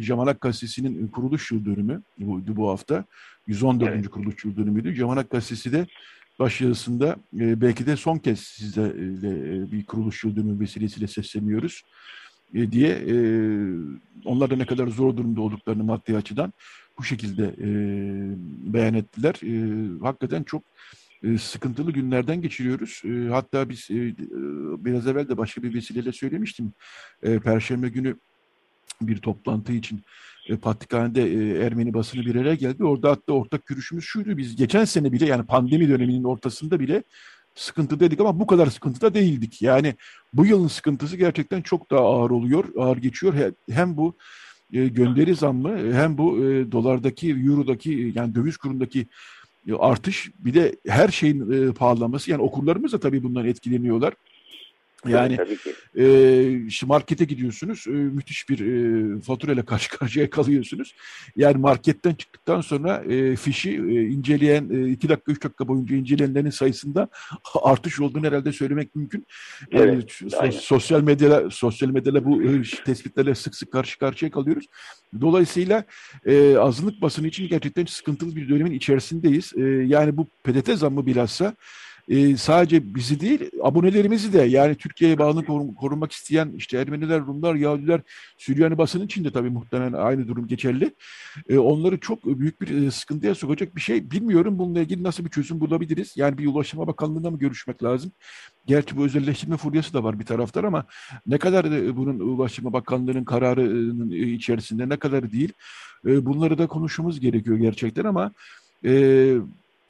Jamanak 0.00 0.40
Gazetesi'nin 0.40 1.08
kuruluş 1.08 1.50
yıl 1.50 1.64
dönümü 1.64 2.02
buydu 2.18 2.56
bu 2.56 2.70
hafta. 2.70 3.04
114. 3.46 3.88
Evet. 3.88 4.08
kuruluş 4.08 4.44
yıl 4.44 4.56
dönümüydü. 4.56 4.94
Jamanak 4.94 5.30
Gazetesi 5.30 5.72
de 5.72 5.86
başyazısında 6.38 7.16
belki 7.32 7.86
de 7.86 7.96
son 7.96 8.18
kez 8.18 8.40
sizle 8.40 8.94
bir 9.72 9.86
kuruluş 9.86 10.24
yıl 10.24 10.36
dönümü 10.36 10.60
vesilesiyle 10.60 11.06
sesleniyoruz 11.06 11.82
diye 12.54 12.98
onlar 14.24 14.50
da 14.50 14.56
ne 14.56 14.66
kadar 14.66 14.86
zor 14.86 15.16
durumda 15.16 15.40
olduklarını 15.40 15.84
maddi 15.84 16.16
açıdan 16.16 16.52
bu 16.98 17.04
şekilde 17.04 17.54
beyan 18.72 18.94
ettiler. 18.94 19.34
Hakikaten 20.02 20.42
çok 20.42 20.62
e, 21.24 21.38
sıkıntılı 21.38 21.92
günlerden 21.92 22.42
geçiriyoruz. 22.42 23.02
E, 23.04 23.28
hatta 23.30 23.68
biz 23.68 23.90
e, 23.90 24.14
biraz 24.84 25.06
evvel 25.06 25.28
de 25.28 25.36
başka 25.36 25.62
bir 25.62 25.74
vesileyle 25.74 26.12
söylemiştim. 26.12 26.72
Perşembe 27.22 27.88
günü 27.88 28.16
bir 29.02 29.16
toplantı 29.16 29.72
için 29.72 30.00
Patrikhane'de 30.62 31.22
Ermeni 31.66 31.94
basını 31.94 32.26
bir 32.26 32.34
araya 32.34 32.54
geldi. 32.54 32.84
Orada 32.84 33.10
hatta 33.10 33.32
ortak 33.32 33.66
görüşümüz 33.66 34.04
şuydu. 34.04 34.36
Biz 34.36 34.56
geçen 34.56 34.84
sene 34.84 35.12
bile 35.12 35.26
yani 35.26 35.46
pandemi 35.46 35.88
döneminin 35.88 36.24
ortasında 36.24 36.80
bile 36.80 37.02
sıkıntı 37.54 38.00
dedik 38.00 38.20
ama 38.20 38.40
bu 38.40 38.46
kadar 38.46 38.66
sıkıntıda 38.66 39.14
değildik. 39.14 39.62
Yani 39.62 39.94
bu 40.32 40.46
yılın 40.46 40.68
sıkıntısı 40.68 41.16
gerçekten 41.16 41.62
çok 41.62 41.90
daha 41.90 42.00
ağır 42.00 42.30
oluyor, 42.30 42.64
ağır 42.78 42.96
geçiyor. 42.96 43.34
Hem 43.70 43.96
bu 43.96 44.16
gönderi 44.70 45.34
zammı 45.34 45.92
hem 45.92 46.18
bu 46.18 46.36
dolardaki, 46.72 47.30
eurodaki 47.30 48.12
yani 48.14 48.34
döviz 48.34 48.56
kurundaki 48.56 49.06
artış 49.78 50.30
bir 50.38 50.54
de 50.54 50.76
her 50.86 51.08
şeyin 51.08 51.68
e, 51.68 51.72
pahalanması 51.72 52.30
yani 52.30 52.42
okurlarımız 52.42 52.92
da 52.92 53.00
tabii 53.00 53.22
bundan 53.22 53.46
etkileniyorlar. 53.46 54.14
Yani 55.08 55.38
e, 55.98 56.66
işte 56.66 56.86
markete 56.86 57.24
gidiyorsunuz, 57.24 57.84
e, 57.86 57.90
müthiş 57.90 58.48
bir 58.48 58.60
e, 58.60 59.20
faturayla 59.20 59.64
karşı 59.66 59.90
karşıya 59.90 60.30
kalıyorsunuz. 60.30 60.94
Yani 61.36 61.56
marketten 61.56 62.14
çıktıktan 62.14 62.60
sonra 62.60 63.04
e, 63.08 63.36
fişi 63.36 63.70
e, 63.70 64.02
inceleyen, 64.02 64.64
e, 64.64 65.08
dakika, 65.08 65.32
üç 65.32 65.44
dakika 65.44 65.68
boyunca 65.68 65.96
inceleyenlerin 65.96 66.50
sayısında 66.50 67.08
artış 67.62 68.00
olduğunu 68.00 68.26
herhalde 68.26 68.52
söylemek 68.52 68.94
mümkün. 68.94 69.26
Evet, 69.72 70.20
e, 70.42 70.52
sosyal 70.52 71.02
medyada 71.02 71.50
sosyal 71.50 71.88
medyada 71.88 72.24
bu 72.24 72.42
e, 72.42 72.62
tespitlerle 72.84 73.34
sık 73.34 73.54
sık 73.54 73.72
karşı 73.72 73.98
karşıya 73.98 74.30
kalıyoruz. 74.30 74.66
Dolayısıyla 75.20 75.84
e, 76.26 76.56
azınlık 76.56 77.02
basını 77.02 77.26
için 77.26 77.48
gerçekten 77.48 77.84
sıkıntılı 77.84 78.36
bir 78.36 78.48
dönemin 78.48 78.72
içerisindeyiz. 78.72 79.52
E, 79.56 79.62
yani 79.62 80.16
bu 80.16 80.26
PDT 80.44 80.78
zammı 80.78 81.06
bilhassa 81.06 81.54
e, 82.10 82.36
sadece 82.36 82.94
bizi 82.94 83.20
değil 83.20 83.50
abonelerimizi 83.62 84.32
de 84.32 84.42
yani 84.42 84.74
Türkiye'ye 84.74 85.18
bağlı 85.18 85.44
korun, 85.44 85.74
korunmak 85.74 86.12
isteyen 86.12 86.52
işte 86.56 86.78
Ermeniler, 86.78 87.20
Rumlar, 87.20 87.54
Yahudiler, 87.54 88.00
Süryani 88.38 88.78
basının 88.78 89.04
için 89.04 89.24
de 89.24 89.32
tabii 89.32 89.50
muhtemelen 89.50 89.92
aynı 89.92 90.28
durum 90.28 90.46
geçerli. 90.46 90.94
E, 91.48 91.58
onları 91.58 92.00
çok 92.00 92.24
büyük 92.24 92.60
bir 92.60 92.86
e, 92.86 92.90
sıkıntıya 92.90 93.34
sokacak 93.34 93.76
bir 93.76 93.80
şey. 93.80 94.10
Bilmiyorum 94.10 94.58
bununla 94.58 94.80
ilgili 94.80 95.02
nasıl 95.02 95.24
bir 95.24 95.30
çözüm 95.30 95.60
bulabiliriz. 95.60 96.16
Yani 96.16 96.38
bir 96.38 96.46
Ulaştırma 96.46 96.86
Bakanlığı'nda 96.86 97.30
mı 97.30 97.38
görüşmek 97.38 97.82
lazım? 97.82 98.12
Gerçi 98.66 98.96
bu 98.96 99.04
özelleştirme 99.04 99.56
furyası 99.56 99.94
da 99.94 100.04
var 100.04 100.20
bir 100.20 100.26
taraftar 100.26 100.64
ama 100.64 100.84
ne 101.26 101.38
kadar 101.38 101.64
e, 101.64 101.96
bunun 101.96 102.18
Ulaştırma 102.18 102.72
Bakanlığı'nın 102.72 103.24
kararının 103.24 104.10
içerisinde 104.10 104.88
ne 104.88 104.96
kadar 104.96 105.32
değil. 105.32 105.52
E, 106.06 106.26
bunları 106.26 106.58
da 106.58 106.66
konuşmamız 106.66 107.20
gerekiyor 107.20 107.56
gerçekten 107.56 108.04
ama 108.04 108.32
e, 108.84 109.34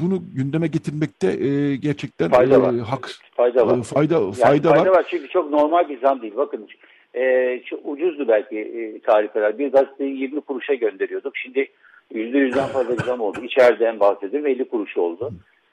bunu 0.05 0.23
gündeme 0.37 0.67
getirmekte 0.67 1.27
e, 1.47 1.77
gerçekten 1.77 2.31
fayda 2.31 2.55
e, 2.55 2.63
var. 2.63 2.75
hak 2.75 3.11
fayda 3.37 3.67
var. 3.67 3.79
E, 3.79 3.83
fayda 3.83 4.15
yani 4.15 4.33
fayda, 4.33 4.69
fayda 4.69 4.91
var. 4.91 4.97
var. 4.97 5.07
Çünkü 5.11 5.29
çok 5.29 5.51
normal 5.51 5.89
bir 5.89 6.01
zam 6.01 6.23
değil. 6.23 6.37
Bakın 6.37 6.69
e, 7.15 7.61
çok 7.67 7.81
ucuzdu 7.85 8.29
belki 8.29 8.59
e, 8.59 9.01
tarih 9.01 9.59
Bir 9.59 9.73
gazeteyi 9.73 10.19
20 10.19 10.41
kuruşa 10.41 10.75
gönderiyorduk. 10.75 11.37
Şimdi 11.37 11.69
%100'den 12.15 12.67
fazla 12.67 12.99
bir 12.99 13.03
zam 13.03 13.21
oldu. 13.21 13.39
İçeriden 13.45 14.01
bahsediyorum 14.01 14.47
50 14.47 14.69
kuruş 14.69 14.97
oldu. 14.97 15.31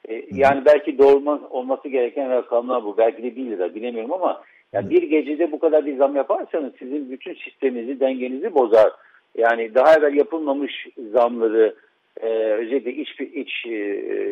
E, 0.08 0.24
yani 0.32 0.64
belki 0.66 0.98
doğru 0.98 1.40
olması 1.50 1.88
gereken 1.88 2.30
rakamlar 2.30 2.84
bu. 2.84 2.98
Belki 2.98 3.22
de 3.22 3.36
1 3.36 3.44
lira 3.44 3.74
bilemiyorum 3.74 4.12
ama 4.12 4.42
yani 4.72 4.90
bir 4.90 5.02
gecede 5.02 5.52
bu 5.52 5.58
kadar 5.58 5.86
bir 5.86 5.96
zam 5.96 6.16
yaparsanız 6.16 6.72
sizin 6.78 7.10
bütün 7.10 7.34
sisteminizi, 7.34 8.00
dengenizi 8.00 8.54
bozar. 8.54 8.92
Yani 9.36 9.74
daha 9.74 9.94
evvel 9.94 10.14
yapılmamış 10.14 10.86
zamları 11.12 11.74
e, 12.20 12.28
özellikle 12.28 12.92
iç, 12.92 13.20
iç 13.20 13.66
e, 13.66 13.78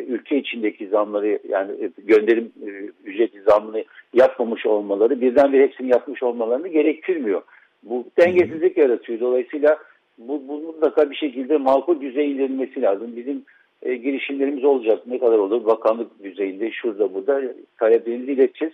ülke 0.07 0.37
içindeki 0.37 0.87
zamları 0.87 1.39
yani 1.49 1.71
gönderim 1.97 2.51
e, 2.67 2.69
ücreti 3.05 3.41
zamını 3.41 3.83
yapmamış 4.13 4.65
olmaları 4.65 5.21
birdenbire 5.21 5.63
hepsini 5.63 5.91
yapmış 5.91 6.23
olmalarını 6.23 6.67
gerektirmiyor. 6.67 7.41
Bu 7.83 8.05
dengesizlik 8.19 8.77
yaratıyor. 8.77 9.19
Dolayısıyla 9.19 9.77
bu, 10.17 10.47
bu 10.47 10.59
mutlaka 10.59 11.09
bir 11.11 11.15
şekilde 11.15 11.57
makul 11.57 12.01
düzeye 12.01 12.27
indirilmesi 12.27 12.81
lazım. 12.81 13.15
Bizim 13.15 13.43
e, 13.81 13.95
girişimlerimiz 13.95 14.63
olacak. 14.63 15.07
Ne 15.07 15.19
kadar 15.19 15.37
olur? 15.37 15.65
Bakanlık 15.65 16.23
düzeyinde 16.23 16.71
şurada 16.71 17.13
burada 17.13 17.41
taleplerimizi 17.79 18.31
ileteceğiz. 18.31 18.73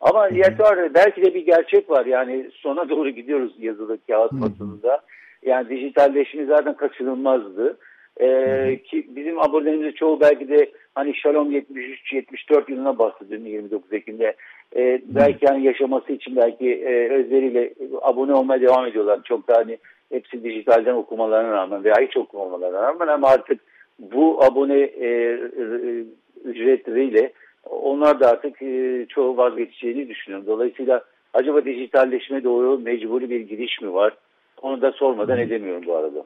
Ama 0.00 0.28
yeter 0.28 0.94
belki 0.94 1.22
de 1.22 1.34
bir 1.34 1.46
gerçek 1.46 1.90
var. 1.90 2.06
Yani 2.06 2.46
sona 2.52 2.88
doğru 2.88 3.10
gidiyoruz 3.10 3.52
yazılı 3.58 3.98
kağıt 4.06 4.32
basınında. 4.32 5.00
Yani 5.42 5.68
dijitalleşme 5.68 6.44
zaten 6.44 6.76
kaçınılmazdı. 6.76 7.76
Ee, 8.20 8.78
ki 8.84 9.06
bizim 9.16 9.38
abonelerimizin 9.38 9.92
çoğu 9.92 10.20
belki 10.20 10.48
de 10.48 10.70
hani 10.94 11.14
Shalom 11.14 11.52
73-74 11.52 12.70
yılına 12.70 12.98
bahsediyorum 12.98 13.46
29 13.46 13.92
Ekim'de. 13.92 14.36
Ee, 14.76 15.02
belki 15.04 15.46
yani 15.46 15.64
yaşaması 15.64 16.12
için 16.12 16.36
belki 16.36 16.74
e, 16.74 17.08
özleriyle 17.08 17.74
abone 18.02 18.34
olmaya 18.34 18.60
devam 18.60 18.86
ediyorlar. 18.86 19.20
Çok 19.24 19.48
da 19.48 19.56
hani 19.56 19.78
hepsi 20.12 20.44
dijitalden 20.44 20.94
okumalarına 20.94 21.52
rağmen 21.52 21.84
veya 21.84 21.94
hiç 22.00 22.16
okumamalarına 22.16 22.82
rağmen 22.82 23.08
ama 23.08 23.28
artık 23.28 23.60
bu 23.98 24.44
abone 24.44 24.78
e, 24.78 25.06
e, 25.06 26.04
ücretleriyle 26.44 27.32
onlar 27.70 28.20
da 28.20 28.30
artık 28.30 28.62
e, 28.62 29.06
çoğu 29.08 29.36
vazgeçeceğini 29.36 30.08
düşünüyorum. 30.08 30.46
Dolayısıyla 30.46 31.04
acaba 31.34 31.64
dijitalleşme 31.64 32.44
doğru 32.44 32.78
mecburi 32.78 33.30
bir 33.30 33.40
giriş 33.40 33.80
mi 33.80 33.94
var? 33.94 34.16
Onu 34.62 34.82
da 34.82 34.92
sormadan 34.92 35.38
edemiyorum 35.38 35.82
bu 35.86 35.96
arada. 35.96 36.24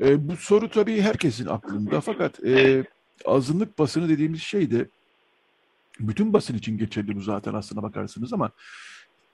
E, 0.00 0.28
bu 0.28 0.36
soru 0.36 0.70
tabii 0.70 1.00
herkesin 1.00 1.46
aklında. 1.46 2.00
Fakat 2.00 2.44
e, 2.44 2.84
azınlık 3.24 3.78
basını 3.78 4.08
dediğimiz 4.08 4.42
şey 4.42 4.70
de 4.70 4.86
bütün 6.00 6.32
basın 6.32 6.54
için 6.54 6.78
geçerli 6.78 7.16
bu 7.16 7.20
zaten 7.20 7.54
aslına 7.54 7.82
bakarsınız 7.82 8.32
ama 8.32 8.50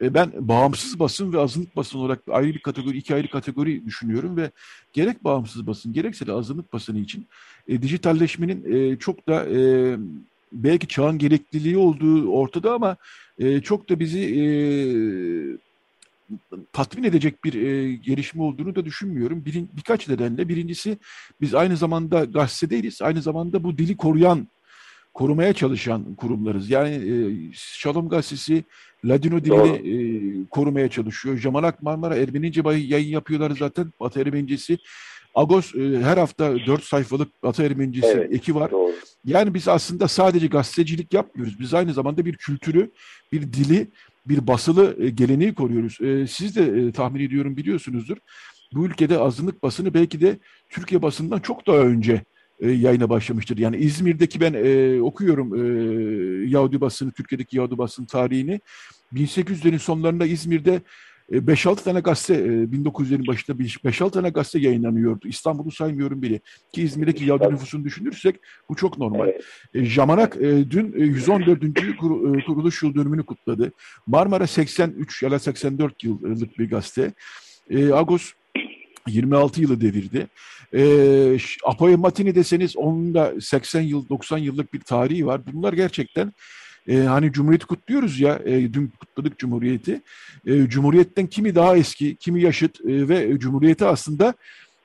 e, 0.02 0.14
ben 0.14 0.32
bağımsız 0.38 1.00
basın 1.00 1.32
ve 1.32 1.38
azınlık 1.38 1.76
basın 1.76 1.98
olarak 1.98 2.22
ayrı 2.30 2.54
bir 2.54 2.62
kategori, 2.62 2.96
iki 2.96 3.14
ayrı 3.14 3.30
kategori 3.30 3.86
düşünüyorum 3.86 4.36
ve 4.36 4.50
gerek 4.92 5.24
bağımsız 5.24 5.66
basın 5.66 5.92
gerekse 5.92 6.26
de 6.26 6.32
azınlık 6.32 6.72
basını 6.72 6.98
için 6.98 7.26
e, 7.68 7.82
dijitalleşmenin 7.82 8.74
e, 8.74 8.98
çok 8.98 9.28
da 9.28 9.46
e, 9.46 9.96
belki 10.52 10.88
çağın 10.88 11.18
gerekliliği 11.18 11.78
olduğu 11.78 12.30
ortada 12.30 12.72
ama 12.72 12.96
e, 13.38 13.60
çok 13.60 13.88
da 13.88 14.00
bizi 14.00 14.20
e, 14.20 14.44
tatmin 16.72 17.04
edecek 17.04 17.44
bir 17.44 17.54
e, 17.54 17.94
gelişme 17.94 18.42
olduğunu 18.42 18.74
da 18.74 18.84
düşünmüyorum. 18.84 19.44
Bir, 19.44 19.64
birkaç 19.76 20.08
nedenle. 20.08 20.48
Birincisi 20.48 20.98
biz 21.40 21.54
aynı 21.54 21.76
zamanda 21.76 22.24
gazete 22.24 22.70
değiliz. 22.70 23.02
Aynı 23.02 23.22
zamanda 23.22 23.64
bu 23.64 23.78
dili 23.78 23.96
koruyan, 23.96 24.48
korumaya 25.14 25.52
çalışan 25.52 26.14
kurumlarız. 26.14 26.70
Yani 26.70 26.90
e, 26.90 27.14
Şalom 27.54 28.08
Gazetesi 28.08 28.64
Ladino 29.04 29.44
dilini 29.44 29.76
e, 29.76 30.48
korumaya 30.50 30.88
çalışıyor. 30.90 31.36
Jamalak 31.36 31.82
Marmara 31.82 32.16
Ermenice 32.16 32.62
yayın 32.70 33.08
yapıyorlar 33.08 33.56
zaten. 33.58 33.92
Batı 34.00 34.20
Ermenicesi. 34.20 34.78
Agos 35.34 35.74
e, 35.74 35.80
her 36.02 36.16
hafta 36.16 36.56
dört 36.66 36.84
sayfalık 36.84 37.42
Batı 37.42 37.62
Ermenicesi 37.62 38.08
evet, 38.16 38.32
eki 38.32 38.54
var. 38.54 38.70
Doğru. 38.70 38.92
Yani 39.24 39.54
biz 39.54 39.68
aslında 39.68 40.08
sadece 40.08 40.46
gazetecilik 40.46 41.14
yapmıyoruz. 41.14 41.60
Biz 41.60 41.74
aynı 41.74 41.92
zamanda 41.92 42.24
bir 42.24 42.36
kültürü, 42.36 42.90
bir 43.32 43.42
dili 43.52 43.90
bir 44.26 44.46
basılı 44.46 44.96
e, 45.00 45.08
geleneği 45.08 45.54
koruyoruz. 45.54 46.00
E, 46.00 46.26
siz 46.26 46.56
de 46.56 46.62
e, 46.62 46.92
tahmin 46.92 47.20
ediyorum 47.20 47.56
biliyorsunuzdur. 47.56 48.16
Bu 48.72 48.86
ülkede 48.86 49.18
azınlık 49.18 49.62
basını 49.62 49.94
belki 49.94 50.20
de 50.20 50.38
Türkiye 50.68 51.02
basından 51.02 51.38
çok 51.38 51.66
daha 51.66 51.78
önce 51.78 52.22
yayına 52.60 53.10
başlamıştır. 53.10 53.58
Yani 53.58 53.76
İzmir'deki 53.76 54.40
ben 54.40 54.54
e, 54.54 55.00
okuyorum 55.02 55.54
e, 55.54 56.48
Yahudi 56.48 56.80
basını, 56.80 57.12
Türkiye'deki 57.12 57.56
Yahudi 57.56 57.78
basını 57.78 58.06
tarihini. 58.06 58.60
1800'lerin 59.14 59.78
sonlarında 59.78 60.26
İzmir'de 60.26 60.82
5-6 61.32 61.84
tane 61.84 62.00
gazete 62.00 62.44
1900'lerin 62.44 63.26
başında 63.26 63.56
5-6 63.62 64.10
tane 64.10 64.30
gazete 64.30 64.58
yayınlanıyordu. 64.58 65.28
İstanbul'u 65.28 65.70
saymıyorum 65.70 66.22
bile. 66.22 66.40
Ki 66.72 66.82
İzmir'deki 66.82 67.24
Yahudi 67.24 67.54
nüfusunu 67.54 67.84
düşünürsek 67.84 68.36
bu 68.68 68.76
çok 68.76 68.98
normal. 68.98 69.28
Evet. 69.28 69.44
Jamanak 69.74 70.36
dün 70.40 70.92
114. 70.96 71.60
kuruluş 72.46 72.82
yıl 72.82 72.94
dönümünü 72.94 73.26
kutladı. 73.26 73.72
Marmara 74.06 74.46
83 74.46 75.22
ya 75.22 75.30
da 75.30 75.38
84 75.38 76.04
yıllık 76.04 76.58
bir 76.58 76.70
gazete. 76.70 77.12
Agos 77.92 78.32
26 79.06 79.60
yılı 79.60 79.80
devirdi. 79.80 80.26
E, 80.74 81.38
Apoyo 81.64 81.98
Matini 81.98 82.34
deseniz 82.34 82.76
onun 82.76 83.14
da 83.14 83.32
80 83.40 83.80
yıl 83.80 84.08
90 84.08 84.38
yıllık 84.38 84.72
bir 84.72 84.80
tarihi 84.80 85.26
var. 85.26 85.40
Bunlar 85.52 85.72
gerçekten 85.72 86.32
e, 86.88 86.96
hani 86.98 87.32
Cumhuriyeti 87.32 87.66
kutluyoruz 87.66 88.20
ya, 88.20 88.40
e, 88.44 88.72
dün 88.72 88.92
kutladık 89.00 89.38
Cumhuriyeti. 89.38 90.02
E, 90.46 90.68
Cumhuriyetten 90.68 91.26
kimi 91.26 91.54
daha 91.54 91.76
eski, 91.76 92.16
kimi 92.16 92.42
yaşıt 92.42 92.80
e, 92.80 93.08
ve 93.08 93.38
Cumhuriyeti 93.38 93.84
aslında 93.84 94.34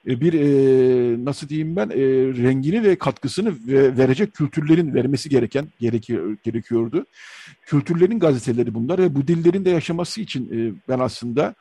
e, 0.07 0.21
bir 0.21 0.33
e, 0.33 1.25
nasıl 1.25 1.49
diyeyim 1.49 1.75
ben 1.75 1.89
e, 1.89 1.97
rengini 2.43 2.83
ve 2.83 2.95
katkısını 2.95 3.53
ve, 3.67 3.97
verecek 3.97 4.33
kültürlerin 4.33 4.93
vermesi 4.93 5.29
gereken 5.29 5.67
gerekiyor, 5.79 6.37
gerekiyordu. 6.43 7.05
Kültürlerin 7.65 8.19
gazeteleri 8.19 8.73
bunlar 8.73 8.99
ve 8.99 9.15
bu 9.15 9.27
dillerin 9.27 9.65
de 9.65 9.69
yaşaması 9.69 10.21
için 10.21 10.45
e, 10.51 10.73
ben 10.89 10.99
aslında 10.99 11.55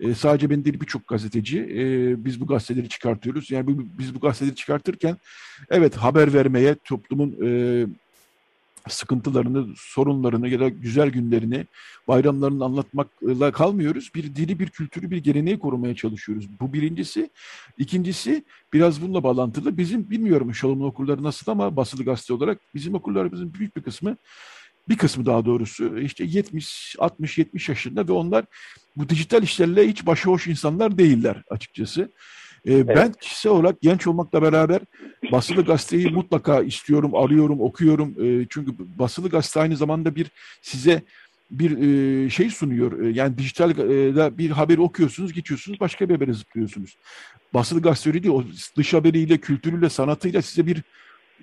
e, 0.00 0.14
sadece 0.14 0.50
ben 0.50 0.64
değil 0.64 0.80
birçok 0.80 1.08
gazeteci 1.08 1.58
e, 1.58 2.24
biz 2.24 2.40
bu 2.40 2.46
gazeteleri 2.46 2.88
çıkartıyoruz. 2.88 3.50
Yani 3.50 3.66
bu, 3.66 3.98
biz 3.98 4.14
bu 4.14 4.20
gazeteleri 4.20 4.54
çıkartırken 4.54 5.16
evet 5.70 5.96
haber 5.96 6.34
vermeye 6.34 6.74
toplumun 6.84 7.36
e, 7.46 7.86
sıkıntılarını, 8.88 9.74
sorunlarını 9.76 10.48
ya 10.48 10.60
da 10.60 10.68
güzel 10.68 11.10
günlerini, 11.10 11.66
bayramlarını 12.08 12.64
anlatmakla 12.64 13.52
kalmıyoruz. 13.52 14.10
Bir 14.14 14.36
dili, 14.36 14.58
bir 14.58 14.68
kültürü, 14.68 15.10
bir 15.10 15.16
geleneği 15.16 15.58
korumaya 15.58 15.94
çalışıyoruz. 15.94 16.60
Bu 16.60 16.72
birincisi. 16.72 17.30
İkincisi 17.78 18.44
biraz 18.72 19.02
bununla 19.02 19.22
bağlantılı. 19.22 19.78
Bizim 19.78 20.10
bilmiyorum 20.10 20.54
Şalom'un 20.54 20.86
okulları 20.86 21.22
nasıl 21.22 21.52
ama 21.52 21.76
basılı 21.76 22.04
gazete 22.04 22.34
olarak 22.34 22.60
bizim 22.74 22.94
okullarımızın 22.94 23.54
büyük 23.54 23.76
bir 23.76 23.82
kısmı 23.82 24.16
bir 24.88 24.96
kısmı 24.96 25.26
daha 25.26 25.44
doğrusu 25.44 25.98
işte 25.98 26.24
70, 26.24 26.96
60, 26.98 27.38
70 27.38 27.68
yaşında 27.68 28.08
ve 28.08 28.12
onlar 28.12 28.44
bu 28.96 29.08
dijital 29.08 29.42
işlerle 29.42 29.88
hiç 29.88 30.06
başıboş 30.06 30.46
insanlar 30.46 30.98
değiller 30.98 31.42
açıkçası. 31.50 32.12
Ee, 32.64 32.74
evet. 32.74 32.96
Ben 32.96 33.12
kişisel 33.12 33.52
olarak 33.52 33.80
genç 33.80 34.06
olmakla 34.06 34.42
beraber 34.42 34.80
basılı 35.32 35.64
gazeteyi 35.64 36.10
mutlaka 36.10 36.62
istiyorum, 36.62 37.14
arıyorum, 37.14 37.60
okuyorum. 37.60 38.14
Ee, 38.22 38.46
çünkü 38.50 38.72
basılı 38.98 39.28
gazete 39.28 39.60
aynı 39.60 39.76
zamanda 39.76 40.16
bir 40.16 40.26
size 40.62 41.02
bir 41.50 41.78
e, 42.26 42.30
şey 42.30 42.50
sunuyor. 42.50 43.00
E, 43.02 43.10
yani 43.10 43.38
dijitalde 43.38 44.38
bir 44.38 44.50
haberi 44.50 44.80
okuyorsunuz, 44.80 45.32
geçiyorsunuz, 45.32 45.80
başka 45.80 46.08
bir 46.08 46.14
habere 46.14 46.32
zıplıyorsunuz. 46.32 46.96
Basılı 47.54 47.82
gazete 47.82 48.22
değil. 48.22 48.34
O 48.34 48.44
dış 48.76 48.94
haberiyle, 48.94 49.38
kültürüyle, 49.38 49.88
sanatıyla 49.88 50.42
size 50.42 50.66
bir 50.66 50.82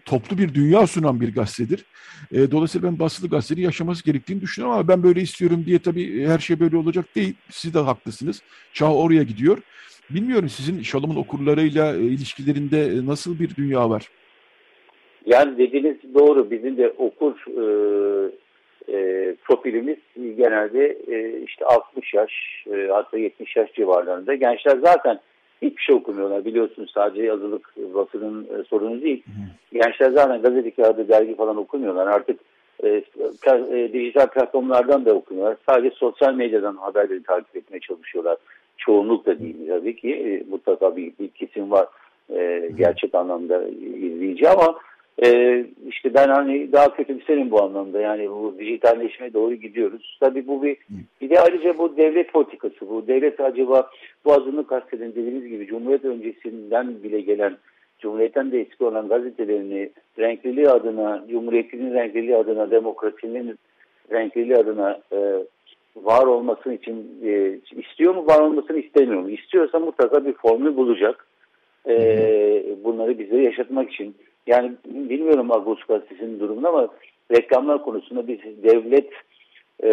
toplu 0.06 0.38
bir 0.38 0.54
dünya 0.54 0.88
sunan 0.88 1.22
bir 1.22 1.34
gazetedir. 1.34 1.86
E, 2.32 2.52
dolayısıyla 2.52 2.92
ben 2.92 3.00
basılı 3.00 3.30
gazeteyi 3.30 3.66
yaşaması 3.66 4.04
gerektiğini 4.04 4.42
düşünüyorum 4.42 4.78
ama 4.78 4.88
ben 4.88 5.04
böyle 5.04 5.22
istiyorum 5.22 5.66
diye 5.66 5.80
tabii 5.80 6.28
her 6.28 6.40
şey 6.40 6.60
böyle 6.60 6.78
olacak 6.78 7.06
değil. 7.16 7.34
Siz 7.50 7.74
de 7.74 7.80
haklısınız. 7.80 8.42
Çağ 8.74 8.94
oraya 8.94 9.24
gidiyor. 9.24 9.58
Bilmiyorum 10.10 10.50
sizin 10.50 10.82
Şalom'un 10.82 11.16
okurlarıyla 11.16 11.96
e, 11.96 12.00
ilişkilerinde 12.00 12.82
e, 12.86 13.06
nasıl 13.06 13.40
bir 13.40 13.56
dünya 13.56 13.90
var? 13.90 14.10
Yani 15.26 15.58
dediğiniz 15.58 15.96
doğru. 16.14 16.52
Bizim 16.52 16.78
de 16.78 16.90
okur 16.90 17.34
e, 17.48 17.66
e, 18.94 19.36
profilimiz 19.36 19.98
genelde 20.16 20.98
e, 21.08 21.44
işte 21.44 21.66
60 21.66 22.14
yaş 22.14 22.32
e, 22.74 22.88
hatta 22.92 23.18
70 23.18 23.56
yaş 23.56 23.74
civarlarında. 23.74 24.36
Gençler 24.36 24.78
zaten 24.84 25.20
hiçbir 25.62 25.82
şey 25.82 25.96
okumuyorlar. 25.96 26.46
Biliyorsunuz 26.46 26.92
sadece 26.94 27.24
yazılık 27.24 27.74
basının 27.78 28.44
e, 28.44 28.64
sorunu 28.64 29.02
değil. 29.02 29.24
Hı. 29.26 29.78
Gençler 29.80 30.12
zaten 30.12 30.42
gazete 30.42 30.72
kağıdı, 30.72 31.08
dergi 31.08 31.36
falan 31.36 31.58
okumuyorlar. 31.58 32.08
Artık 32.08 32.40
e, 32.84 32.88
e, 33.72 33.94
dijital 33.94 34.28
platformlardan 34.28 35.06
da 35.06 35.14
okumuyorlar. 35.14 35.58
Sadece 35.70 35.96
sosyal 35.96 36.34
medyadan 36.34 36.76
haberleri 36.76 37.24
takip 37.24 37.56
etmeye 37.56 37.80
çalışıyorlar 37.80 38.38
çoğunluk 38.78 39.26
da 39.26 39.40
değil. 39.40 39.56
Tabii 39.68 39.96
ki 39.96 40.14
e, 40.14 40.50
mutlaka 40.50 40.96
bir, 40.96 41.14
bir 41.20 41.28
kesim 41.28 41.72
var 41.72 41.88
e, 42.30 42.70
gerçek 42.78 43.16
anlamda 43.16 43.68
izleyici 44.04 44.50
ama 44.50 44.80
e, 45.24 45.60
işte 45.88 46.14
ben 46.14 46.28
hani 46.28 46.72
daha 46.72 46.96
kötümserim 46.96 47.52
bu 47.52 47.64
anlamda. 47.64 48.02
Yani 48.02 48.30
bu 48.30 48.56
dijitalleşmeye 48.60 49.34
doğru 49.34 49.54
gidiyoruz. 49.54 50.18
Tabii 50.20 50.48
bu 50.48 50.64
bir, 50.64 50.78
bir 51.22 51.30
de 51.30 51.40
ayrıca 51.40 51.78
bu 51.78 51.98
devlet 51.98 52.34
politikası. 52.34 52.90
Bu 52.90 53.08
devlet 53.08 53.40
acaba 53.40 53.90
bu 54.26 54.34
azınlık 54.34 54.70
kastedin 54.70 55.12
dediğimiz 55.12 55.48
gibi 55.48 55.68
Cumhuriyet 55.68 56.06
öncesinden 56.06 57.04
bile 57.04 57.22
gelen 57.22 57.58
Cumhuriyet'ten 58.00 58.52
de 58.52 58.62
eski 58.62 58.84
olan 58.84 59.08
gazetelerini 59.08 59.90
renkliliği 60.20 60.70
adına, 60.70 61.26
Cumhuriyet'in 61.30 61.94
renkliliği 61.94 62.36
adına, 62.36 62.72
demokrasinin 62.72 63.60
renkliliği 64.12 64.58
adına 64.58 65.00
e, 65.14 65.18
var 65.96 66.26
olmasını 66.26 66.74
için 66.74 67.20
e, 67.24 67.60
istiyor 67.72 68.16
mu 68.16 68.28
var 68.28 68.40
olmasını 68.40 68.78
istemiyor 68.78 69.22
mu? 69.22 69.30
İstiyorsa 69.30 69.80
mutlaka 69.80 70.26
bir 70.26 70.34
formül 70.34 70.78
bulacak. 70.78 71.28
E, 71.88 71.96
bunları 72.84 73.20
bize 73.20 73.38
yaşatmak 73.42 73.92
için. 73.92 74.16
Yani 74.48 74.72
bilmiyorum 74.86 75.52
Agos 75.52 75.84
gazetesinin 75.84 76.40
durumunu 76.40 76.68
ama 76.68 76.88
reklamlar 77.32 77.84
konusunda 77.84 78.28
biz 78.28 78.40
devlet 78.64 79.10
e, 79.84 79.92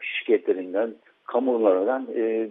şirketlerinden, 0.00 0.94
kamularından 1.26 2.08
e, 2.16 2.48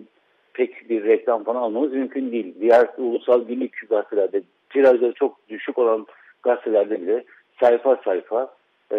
pek 0.53 0.89
bir 0.89 1.03
reklam 1.03 1.43
falan 1.43 1.61
almamız 1.61 1.93
mümkün 1.93 2.31
değil. 2.31 2.55
Diğer 2.61 2.87
ulusal 2.97 3.47
günlük 3.47 3.89
gazetelerde 3.89 4.41
tirajları 4.69 5.13
çok 5.13 5.49
düşük 5.49 5.77
olan 5.77 6.05
gazetelerde 6.43 7.01
bile 7.01 7.23
sayfa 7.59 8.01
sayfa 8.05 8.53
e, 8.91 8.97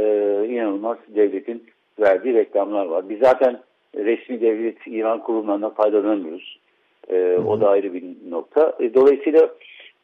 inanılmaz 0.48 0.98
devletin 1.08 1.64
verdiği 2.00 2.34
reklamlar 2.34 2.86
var. 2.86 3.08
Biz 3.08 3.18
zaten 3.18 3.60
resmi 3.96 4.40
devlet 4.40 4.86
İran 4.86 5.22
kurumlarından 5.22 5.74
faydalanamıyoruz. 5.74 6.58
E, 7.08 7.36
o 7.46 7.60
da 7.60 7.68
ayrı 7.68 7.94
bir 7.94 8.04
nokta. 8.30 8.76
E, 8.80 8.94
dolayısıyla 8.94 9.48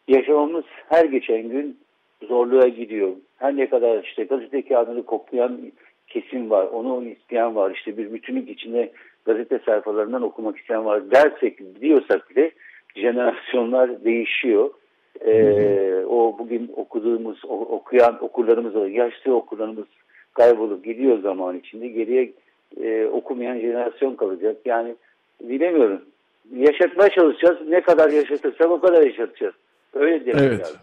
yaşamamız 0.08 0.64
her 0.88 1.04
geçen 1.04 1.48
gün 1.48 1.78
zorluğa 2.22 2.68
gidiyor. 2.68 3.10
Her 3.36 3.56
ne 3.56 3.68
kadar 3.68 4.04
işte 4.04 4.24
gazete 4.24 4.62
kağıdını 4.62 5.02
koklayan 5.02 5.60
kesim 6.06 6.50
var, 6.50 6.66
onu 6.66 7.04
isteyen 7.04 7.56
var, 7.56 7.70
işte 7.70 7.96
bir 7.96 8.12
bütünlük 8.12 8.48
içinde 8.48 8.92
gazete 9.24 9.58
sayfalarından 9.58 10.22
okumak 10.22 10.58
isteyen 10.58 10.84
var 10.84 11.10
dersek 11.10 11.80
diyorsak 11.80 12.30
bile 12.30 12.50
jenerasyonlar 12.94 14.04
değişiyor. 14.04 14.70
Ee, 15.26 16.04
o 16.08 16.36
bugün 16.38 16.70
okuduğumuz, 16.76 17.44
okuyan 17.48 18.24
okurlarımız, 18.24 18.94
yaşlı 18.94 19.34
okurlarımız 19.34 19.86
kaybolup 20.34 20.84
gidiyor 20.84 21.22
zaman 21.22 21.58
içinde. 21.58 21.88
Geriye 21.88 22.32
e, 22.82 23.06
okumayan 23.06 23.60
jenerasyon 23.60 24.16
kalacak. 24.16 24.56
Yani 24.64 24.94
bilemiyorum. 25.40 26.02
Yaşatmaya 26.56 27.10
çalışacağız. 27.10 27.58
Ne 27.68 27.80
kadar 27.80 28.10
yaşatırsak 28.10 28.70
o 28.70 28.80
kadar 28.80 29.02
yaşatacağız. 29.02 29.54
Öyle 29.94 30.26
demek 30.26 30.42
evet. 30.42 30.60
lazım. 30.60 30.76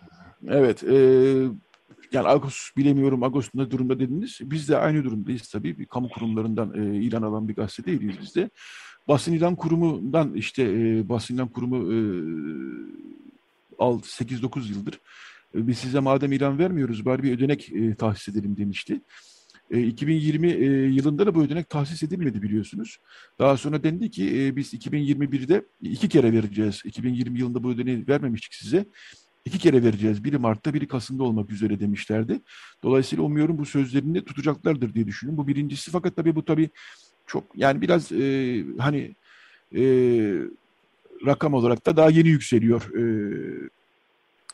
Evet. 0.49 0.83
E, 0.83 0.95
yani 2.11 2.27
Agos 2.27 2.69
bilemiyorum 2.77 3.23
Agos 3.23 3.49
ne 3.55 3.71
durumda 3.71 3.99
dediniz. 3.99 4.39
Biz 4.41 4.69
de 4.69 4.77
aynı 4.77 5.03
durumdayız 5.03 5.49
tabii. 5.49 5.79
Bir 5.79 5.85
kamu 5.85 6.09
kurumlarından 6.09 6.73
e, 6.75 6.95
ilan 6.95 7.21
alan 7.21 7.47
bir 7.47 7.55
gazete 7.55 7.91
değiliz 7.91 8.15
biz 8.21 8.35
de. 8.35 8.49
Basın 9.07 9.33
ilan 9.33 9.55
kurumundan 9.55 10.33
işte 10.33 10.63
e, 10.63 11.09
basın 11.09 11.35
ilan 11.35 11.47
kurumu 11.47 11.93
e, 11.93 11.97
8-9 13.79 14.71
yıldır 14.71 14.99
e, 15.55 15.67
biz 15.67 15.77
size 15.77 15.99
madem 15.99 16.31
ilan 16.31 16.59
vermiyoruz 16.59 17.05
bari 17.05 17.23
bir 17.23 17.37
ödenek 17.37 17.71
e, 17.73 17.95
tahsis 17.95 18.27
edelim 18.27 18.57
demişti. 18.57 19.01
2020 19.71 20.47
e, 20.47 20.51
e, 20.51 20.65
yılında 20.87 21.25
da 21.25 21.35
bu 21.35 21.43
ödenek 21.43 21.69
tahsis 21.69 22.03
edilmedi 22.03 22.41
biliyorsunuz. 22.41 22.97
Daha 23.39 23.57
sonra 23.57 23.83
dendi 23.83 24.11
ki 24.11 24.45
e, 24.45 24.55
biz 24.55 24.73
2021'de 24.73 25.65
iki 25.81 26.09
kere 26.09 26.33
vereceğiz. 26.33 26.81
2020 26.85 27.39
yılında 27.39 27.63
bu 27.63 27.71
ödeneği 27.71 28.07
vermemiştik 28.07 28.53
size. 28.53 28.85
İki 29.45 29.57
kere 29.57 29.83
vereceğiz. 29.83 30.23
Biri 30.23 30.37
Mart'ta, 30.37 30.73
biri 30.73 30.87
Kasım'da 30.87 31.23
olmak 31.23 31.51
üzere 31.51 31.79
demişlerdi. 31.79 32.41
Dolayısıyla 32.83 33.23
umuyorum 33.23 33.57
bu 33.57 33.65
sözlerini 33.65 34.25
tutacaklardır 34.25 34.93
diye 34.93 35.07
düşünüyorum. 35.07 35.43
Bu 35.43 35.47
birincisi. 35.47 35.91
Fakat 35.91 36.15
tabii 36.15 36.35
bu 36.35 36.45
tabii 36.45 36.69
çok 37.27 37.43
yani 37.55 37.81
biraz 37.81 38.11
e, 38.11 38.63
hani 38.77 39.15
e, 39.75 39.83
rakam 41.25 41.53
olarak 41.53 41.85
da 41.85 41.97
daha 41.97 42.09
yeni 42.09 42.27
yükseliyor. 42.27 42.81
E, 42.97 43.03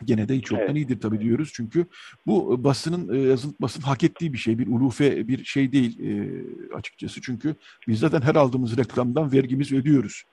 Gene 0.06 0.30
de 0.30 0.38
hiç 0.38 0.52
yoktan 0.52 0.68
evet. 0.68 0.78
iyidir 0.78 1.00
tabii 1.00 1.22
diyoruz. 1.22 1.52
Çünkü 1.54 1.86
bu 2.26 2.56
e, 2.56 2.64
basının, 2.64 3.14
e, 3.14 3.18
yazılık 3.18 3.62
basın 3.62 3.82
hak 3.82 4.04
ettiği 4.04 4.34
bir 4.34 4.38
şey. 4.38 4.60
Bir 4.60 4.68
ulufe 4.68 5.28
bir 5.28 5.44
şey 5.44 5.72
değil 5.72 6.00
e, 6.00 6.32
açıkçası. 6.76 7.22
Çünkü 7.22 7.56
biz 7.88 8.00
zaten 8.00 8.22
her 8.22 8.36
aldığımız 8.36 8.78
reklamdan 8.78 9.32
vergimizi 9.32 9.78
ödüyoruz 9.78 10.24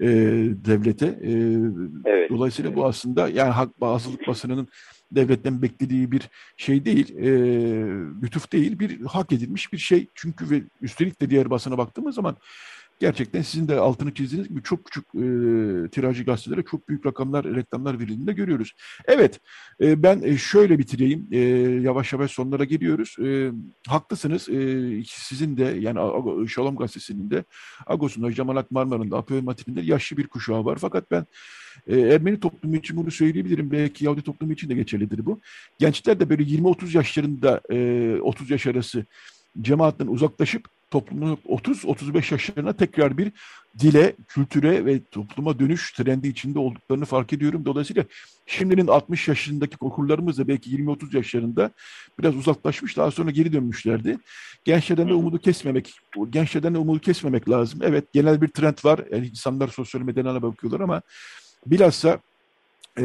e, 0.00 0.06
devlete. 0.64 1.06
E, 1.06 1.32
evet. 2.04 2.30
Dolayısıyla 2.30 2.68
evet. 2.68 2.78
bu 2.78 2.86
aslında 2.86 3.28
yani 3.28 3.50
hak, 3.50 3.80
bazılık 3.80 4.28
basınının 4.28 4.68
devletten 5.12 5.62
beklediği 5.62 6.12
bir 6.12 6.22
şey 6.56 6.84
değil, 6.84 7.16
e, 7.18 7.30
lütuf 8.22 8.52
değil, 8.52 8.78
bir 8.78 9.00
hak 9.00 9.32
edilmiş 9.32 9.72
bir 9.72 9.78
şey. 9.78 10.08
Çünkü 10.14 10.50
ve 10.50 10.62
üstelik 10.80 11.20
de 11.20 11.30
diğer 11.30 11.50
basına 11.50 11.78
baktığımız 11.78 12.14
zaman 12.14 12.36
gerçekten 13.00 13.42
sizin 13.42 13.68
de 13.68 13.78
altını 13.78 14.14
çizdiğiniz 14.14 14.48
gibi 14.48 14.62
çok 14.62 14.84
küçük 14.84 15.04
e, 15.04 15.20
tirajı 15.90 16.24
gazetelere 16.24 16.62
çok 16.62 16.88
büyük 16.88 17.06
rakamlar, 17.06 17.44
reklamlar 17.44 17.98
verildiğini 17.98 18.26
de 18.26 18.32
görüyoruz. 18.32 18.72
Evet, 19.04 19.40
e, 19.80 20.02
ben 20.02 20.36
şöyle 20.36 20.78
bitireyim. 20.78 21.28
E, 21.32 21.38
yavaş 21.82 22.12
yavaş 22.12 22.30
sonlara 22.30 22.64
geliyoruz. 22.64 23.16
E, 23.24 23.50
haklısınız. 23.88 24.48
E, 24.48 24.58
sizin 25.06 25.56
de 25.56 25.64
yani 25.64 25.98
Şalom 26.48 26.76
Gazetesi'nin 26.76 27.30
de 27.30 27.44
Agos'un 27.86 28.22
da, 28.22 28.32
Cemalat 28.32 28.70
Marmara'nın 28.70 29.10
da, 29.10 29.16
Apoel 29.16 29.42
Matin'in 29.42 29.76
de 29.76 29.80
yaşlı 29.80 30.16
bir 30.16 30.26
kuşağı 30.26 30.64
var. 30.64 30.78
Fakat 30.80 31.10
ben 31.10 31.26
e, 31.86 32.00
Ermeni 32.00 32.40
toplumu 32.40 32.76
için 32.76 32.96
bunu 32.96 33.10
söyleyebilirim. 33.10 33.70
Belki 33.70 34.04
Yahudi 34.04 34.22
toplumu 34.22 34.52
için 34.52 34.68
de 34.68 34.74
geçerlidir 34.74 35.26
bu. 35.26 35.40
Gençler 35.78 36.20
de 36.20 36.30
böyle 36.30 36.42
20-30 36.42 36.96
yaşlarında, 36.96 37.60
e, 37.70 38.20
30 38.20 38.50
yaş 38.50 38.66
arası 38.66 39.04
cemaatten 39.60 40.06
uzaklaşıp 40.06 40.79
toplumun 40.90 41.38
30-35 41.48 42.34
yaşlarına 42.34 42.72
tekrar 42.72 43.18
bir 43.18 43.32
dile, 43.78 44.16
kültüre 44.28 44.86
ve 44.86 45.04
topluma 45.04 45.58
dönüş 45.58 45.92
trendi 45.92 46.28
içinde 46.28 46.58
olduklarını 46.58 47.04
fark 47.04 47.32
ediyorum. 47.32 47.64
Dolayısıyla 47.64 48.04
şimdinin 48.46 48.86
60 48.86 49.28
yaşındaki 49.28 49.76
okurlarımız 49.80 50.38
da 50.38 50.48
belki 50.48 50.70
20-30 50.70 51.16
yaşlarında 51.16 51.70
biraz 52.18 52.36
uzaklaşmış 52.36 52.96
daha 52.96 53.10
sonra 53.10 53.30
geri 53.30 53.52
dönmüşlerdi. 53.52 54.18
Gençlerden 54.64 55.08
de 55.08 55.14
umudu 55.14 55.38
kesmemek, 55.38 55.94
gençlerden 56.30 56.74
de 56.74 56.78
umudu 56.78 57.00
kesmemek 57.00 57.50
lazım. 57.50 57.80
Evet 57.82 58.12
genel 58.12 58.42
bir 58.42 58.48
trend 58.48 58.84
var. 58.84 59.00
Yani 59.12 59.26
insanlar 59.26 59.68
sosyal 59.68 60.00
medyalarına 60.00 60.42
bakıyorlar 60.42 60.80
ama 60.80 61.02
bilhassa 61.66 62.20
e, 62.98 63.02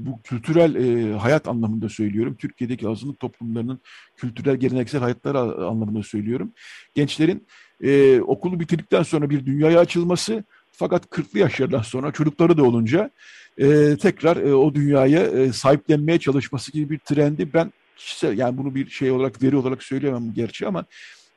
bu 0.00 0.22
kültürel 0.22 0.74
e, 0.74 1.14
hayat 1.14 1.48
anlamında 1.48 1.88
söylüyorum. 1.88 2.36
Türkiye'deki 2.38 2.88
azınlık 2.88 3.20
toplumlarının 3.20 3.80
kültürel 4.16 4.56
geleneksel 4.56 5.00
hayatları 5.00 5.38
anlamında 5.38 6.02
söylüyorum. 6.02 6.52
Gençlerin 6.94 7.46
e, 7.82 8.20
okulu 8.20 8.60
bitirdikten 8.60 9.02
sonra 9.02 9.30
bir 9.30 9.46
dünyaya 9.46 9.80
açılması 9.80 10.44
fakat 10.72 11.04
40'lı 11.04 11.38
yaşlardan 11.38 11.82
sonra 11.82 12.12
çocukları 12.12 12.56
da 12.56 12.64
olunca 12.64 13.10
e, 13.58 13.96
tekrar 13.96 14.36
e, 14.36 14.54
o 14.54 14.74
dünyaya 14.74 15.22
e, 15.22 15.52
sahiplenmeye 15.52 16.18
çalışması 16.18 16.72
gibi 16.72 16.90
bir 16.90 16.98
trendi 16.98 17.54
ben 17.54 17.72
kişisel 17.96 18.38
yani 18.38 18.58
bunu 18.58 18.74
bir 18.74 18.90
şey 18.90 19.10
olarak 19.10 19.42
veri 19.42 19.56
olarak 19.56 19.82
söyleyemem 19.82 20.32
gerçi 20.34 20.66
ama 20.66 20.84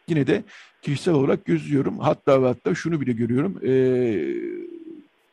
yine 0.08 0.28
de 0.28 0.44
kişisel 0.82 1.14
olarak 1.14 1.46
gözlüyorum. 1.46 2.00
Hatta 2.00 2.42
ve 2.44 2.48
hatta 2.48 2.76
şunu 2.76 3.02
bile 3.02 3.12
görüyorum. 3.12 3.60
E, 3.64 3.72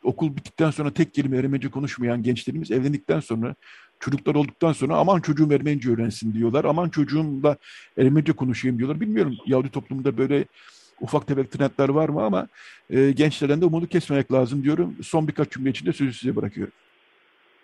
okul 0.05 0.35
bittikten 0.35 0.69
sonra 0.69 0.93
tek 0.93 1.13
kelime 1.13 1.37
Ermenice 1.37 1.69
konuşmayan 1.69 2.23
gençlerimiz 2.23 2.71
evlendikten 2.71 3.19
sonra 3.19 3.55
çocuklar 3.99 4.35
olduktan 4.35 4.71
sonra 4.71 4.95
aman 4.95 5.21
çocuğum 5.21 5.53
Ermenice 5.53 5.91
öğrensin 5.91 6.33
diyorlar. 6.33 6.65
Aman 6.65 6.89
çocuğumla 6.89 7.57
Ermenice 7.97 8.33
konuşayım 8.33 8.77
diyorlar. 8.77 9.01
Bilmiyorum 9.01 9.35
Yahudi 9.45 9.71
toplumunda 9.71 10.17
böyle 10.17 10.45
ufak 11.01 11.27
tefek 11.27 11.51
trendler 11.51 11.89
var 11.89 12.09
mı 12.09 12.23
ama 12.23 12.47
e, 12.89 13.11
gençlerden 13.11 13.61
de 13.61 13.65
umudu 13.65 13.87
kesmemek 13.87 14.31
lazım 14.31 14.63
diyorum. 14.63 14.95
Son 15.03 15.27
birkaç 15.27 15.51
cümle 15.51 15.69
içinde 15.69 15.93
sözü 15.93 16.13
size 16.13 16.35
bırakıyorum. 16.35 16.73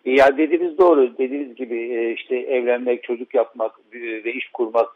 Ya 0.06 0.38
dediğiniz 0.38 0.78
doğru. 0.78 1.18
Dediğiniz 1.18 1.56
gibi 1.56 1.76
e, 1.76 2.14
işte 2.14 2.36
evlenmek, 2.36 3.04
çocuk 3.04 3.36
yapmak 3.36 3.72
ve 3.94 4.34
iş 4.34 4.50
kurmak 4.54 4.88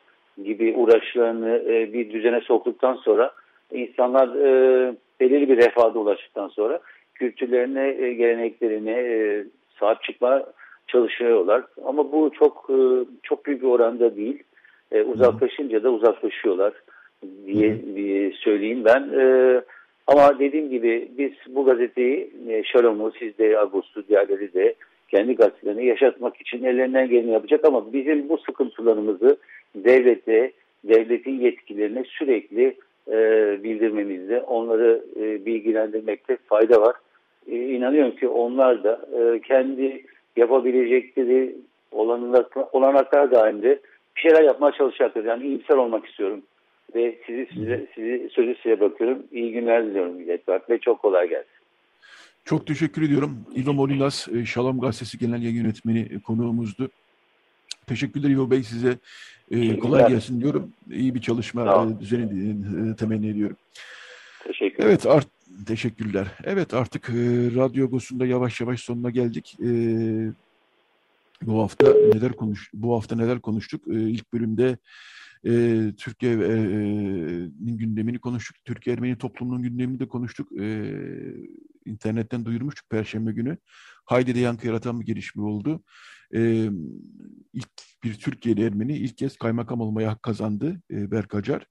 gibi 0.43 0.73
uğraşlarını 0.77 1.63
e, 1.69 1.93
bir 1.93 2.13
düzene 2.13 2.41
soktuktan 2.41 2.95
sonra 2.95 3.31
insanlar 3.71 4.27
e, 4.27 4.95
belirli 5.19 5.49
bir 5.49 5.57
refahda 5.57 5.99
ulaştıktan 5.99 6.47
sonra 6.47 6.79
kültürlerine, 7.15 7.87
e, 7.87 8.13
geleneklerine 8.13 8.91
e, 8.91 9.45
sahip 9.79 10.03
çıkma 10.03 10.43
çalışıyorlar. 10.87 11.63
Ama 11.85 12.11
bu 12.11 12.31
çok 12.39 12.69
e, 12.69 12.79
çok 13.23 13.45
büyük 13.45 13.61
bir 13.61 13.67
oranda 13.67 14.15
değil. 14.15 14.43
Uzaklaşınca 15.05 15.83
da 15.83 15.89
uzaklaşıyorlar 15.89 16.73
diye, 17.45 17.95
diye 17.95 18.31
söyleyeyim 18.31 18.85
ben. 18.85 19.09
Ama 20.07 20.39
dediğim 20.39 20.69
gibi 20.69 21.11
biz 21.17 21.31
bu 21.47 21.65
gazeteyi 21.65 22.31
Şalom'u, 22.65 23.11
siz 23.19 23.37
de 23.37 23.59
Ağustos, 23.59 24.07
diğerleri 24.07 24.53
de 24.53 24.75
kendi 25.07 25.35
gazetelerini 25.35 25.85
yaşatmak 25.85 26.41
için 26.41 26.63
ellerinden 26.63 27.09
geleni 27.09 27.31
yapacak 27.31 27.65
ama 27.65 27.93
bizim 27.93 28.29
bu 28.29 28.37
sıkıntılarımızı 28.37 29.37
devlete, 29.75 30.51
devletin 30.83 31.39
yetkilerine 31.39 32.03
sürekli 32.03 32.75
e, 33.07 33.17
bildirmemizde, 33.63 34.41
onları 34.41 35.05
e, 35.15 35.45
bilgilendirmekte 35.45 36.37
fayda 36.45 36.81
var. 36.81 36.95
E, 37.47 37.55
inanıyorum 37.55 38.15
ki 38.15 38.27
onlar 38.27 38.83
da 38.83 39.05
e, 39.19 39.41
kendi 39.41 40.05
yapabilecekleri 40.35 41.55
olanaklar, 41.91 42.65
olanaklar 42.71 43.31
dahilinde 43.31 43.79
bir 44.15 44.21
şeyler 44.21 44.43
yapmaya 44.43 44.71
çalışacaktır. 44.71 45.25
Yani 45.25 45.47
iyimser 45.47 45.75
olmak 45.75 46.05
istiyorum. 46.05 46.41
Ve 46.95 47.15
sizi 47.25 47.47
size, 47.53 47.87
sizi 47.95 48.29
sözü 48.31 48.55
size 48.63 48.79
bakıyorum. 48.79 49.23
İyi 49.31 49.51
günler 49.51 49.85
diliyorum 49.85 50.13
Millet 50.13 50.69
ve 50.69 50.79
çok 50.79 51.01
kolay 51.01 51.29
gelsin. 51.29 51.49
Çok 52.45 52.67
teşekkür 52.67 53.01
ediyorum. 53.01 53.37
İvo 53.55 53.73
Molinas, 53.73 54.27
e, 54.27 54.45
Şalom 54.45 54.79
Gazetesi 54.79 55.17
Genel 55.17 55.41
Yayın 55.41 55.55
Yönetmeni 55.55 56.21
konuğumuzdu. 56.21 56.89
Teşekkürler 57.87 58.29
İvo 58.29 58.51
Bey 58.51 58.63
size. 58.63 58.97
kolay 59.79 60.09
gelsin 60.09 60.41
diyorum. 60.41 60.73
İyi 60.91 61.15
bir 61.15 61.21
çalışma 61.21 61.87
düzeni 61.99 62.95
temenni 62.95 63.29
ediyorum. 63.29 63.57
Teşekkür 64.43 64.83
Evet 64.83 65.05
art 65.05 65.27
teşekkürler. 65.67 66.27
Evet 66.43 66.73
artık 66.73 67.09
e, 67.09 67.13
Radyo 67.55 67.89
Gosu'nda 67.89 68.25
yavaş 68.25 68.61
yavaş 68.61 68.79
sonuna 68.79 69.09
geldik. 69.09 69.57
E, 69.63 69.69
bu 71.41 71.61
hafta 71.61 71.93
neler 72.13 72.33
konuş 72.33 72.69
bu 72.73 72.95
hafta 72.95 73.15
neler 73.15 73.41
konuştuk? 73.41 73.87
E, 73.87 73.93
ilk 73.93 74.33
bölümde 74.33 74.77
e, 75.45 75.51
Türkiye'nin 75.97 77.67
e, 77.67 77.71
gündemini 77.71 78.19
konuştuk. 78.19 78.57
Türkiye 78.65 78.95
Ermeni 78.95 79.17
toplumunun 79.17 79.63
gündemini 79.63 79.99
de 79.99 80.07
konuştuk. 80.07 80.51
E, 80.59 80.93
internetten 81.85 82.45
duyurmuştuk 82.45 82.89
Perşembe 82.89 83.31
günü. 83.31 83.57
Haydi'de 84.05 84.39
yankı 84.39 84.67
yaratan 84.67 85.01
bir 85.01 85.05
gelişme 85.05 85.43
oldu. 85.43 85.83
E, 86.35 86.69
ilk 87.53 87.69
bir 88.03 88.13
Türkiye'li 88.13 88.63
Ermeni 88.63 88.97
ilk 88.97 89.17
kez 89.17 89.37
kaymakam 89.37 89.81
olmaya 89.81 90.11
hak 90.11 90.23
kazandı 90.23 90.81
e, 90.91 91.11
Berk 91.11 91.35
Acar. 91.35 91.65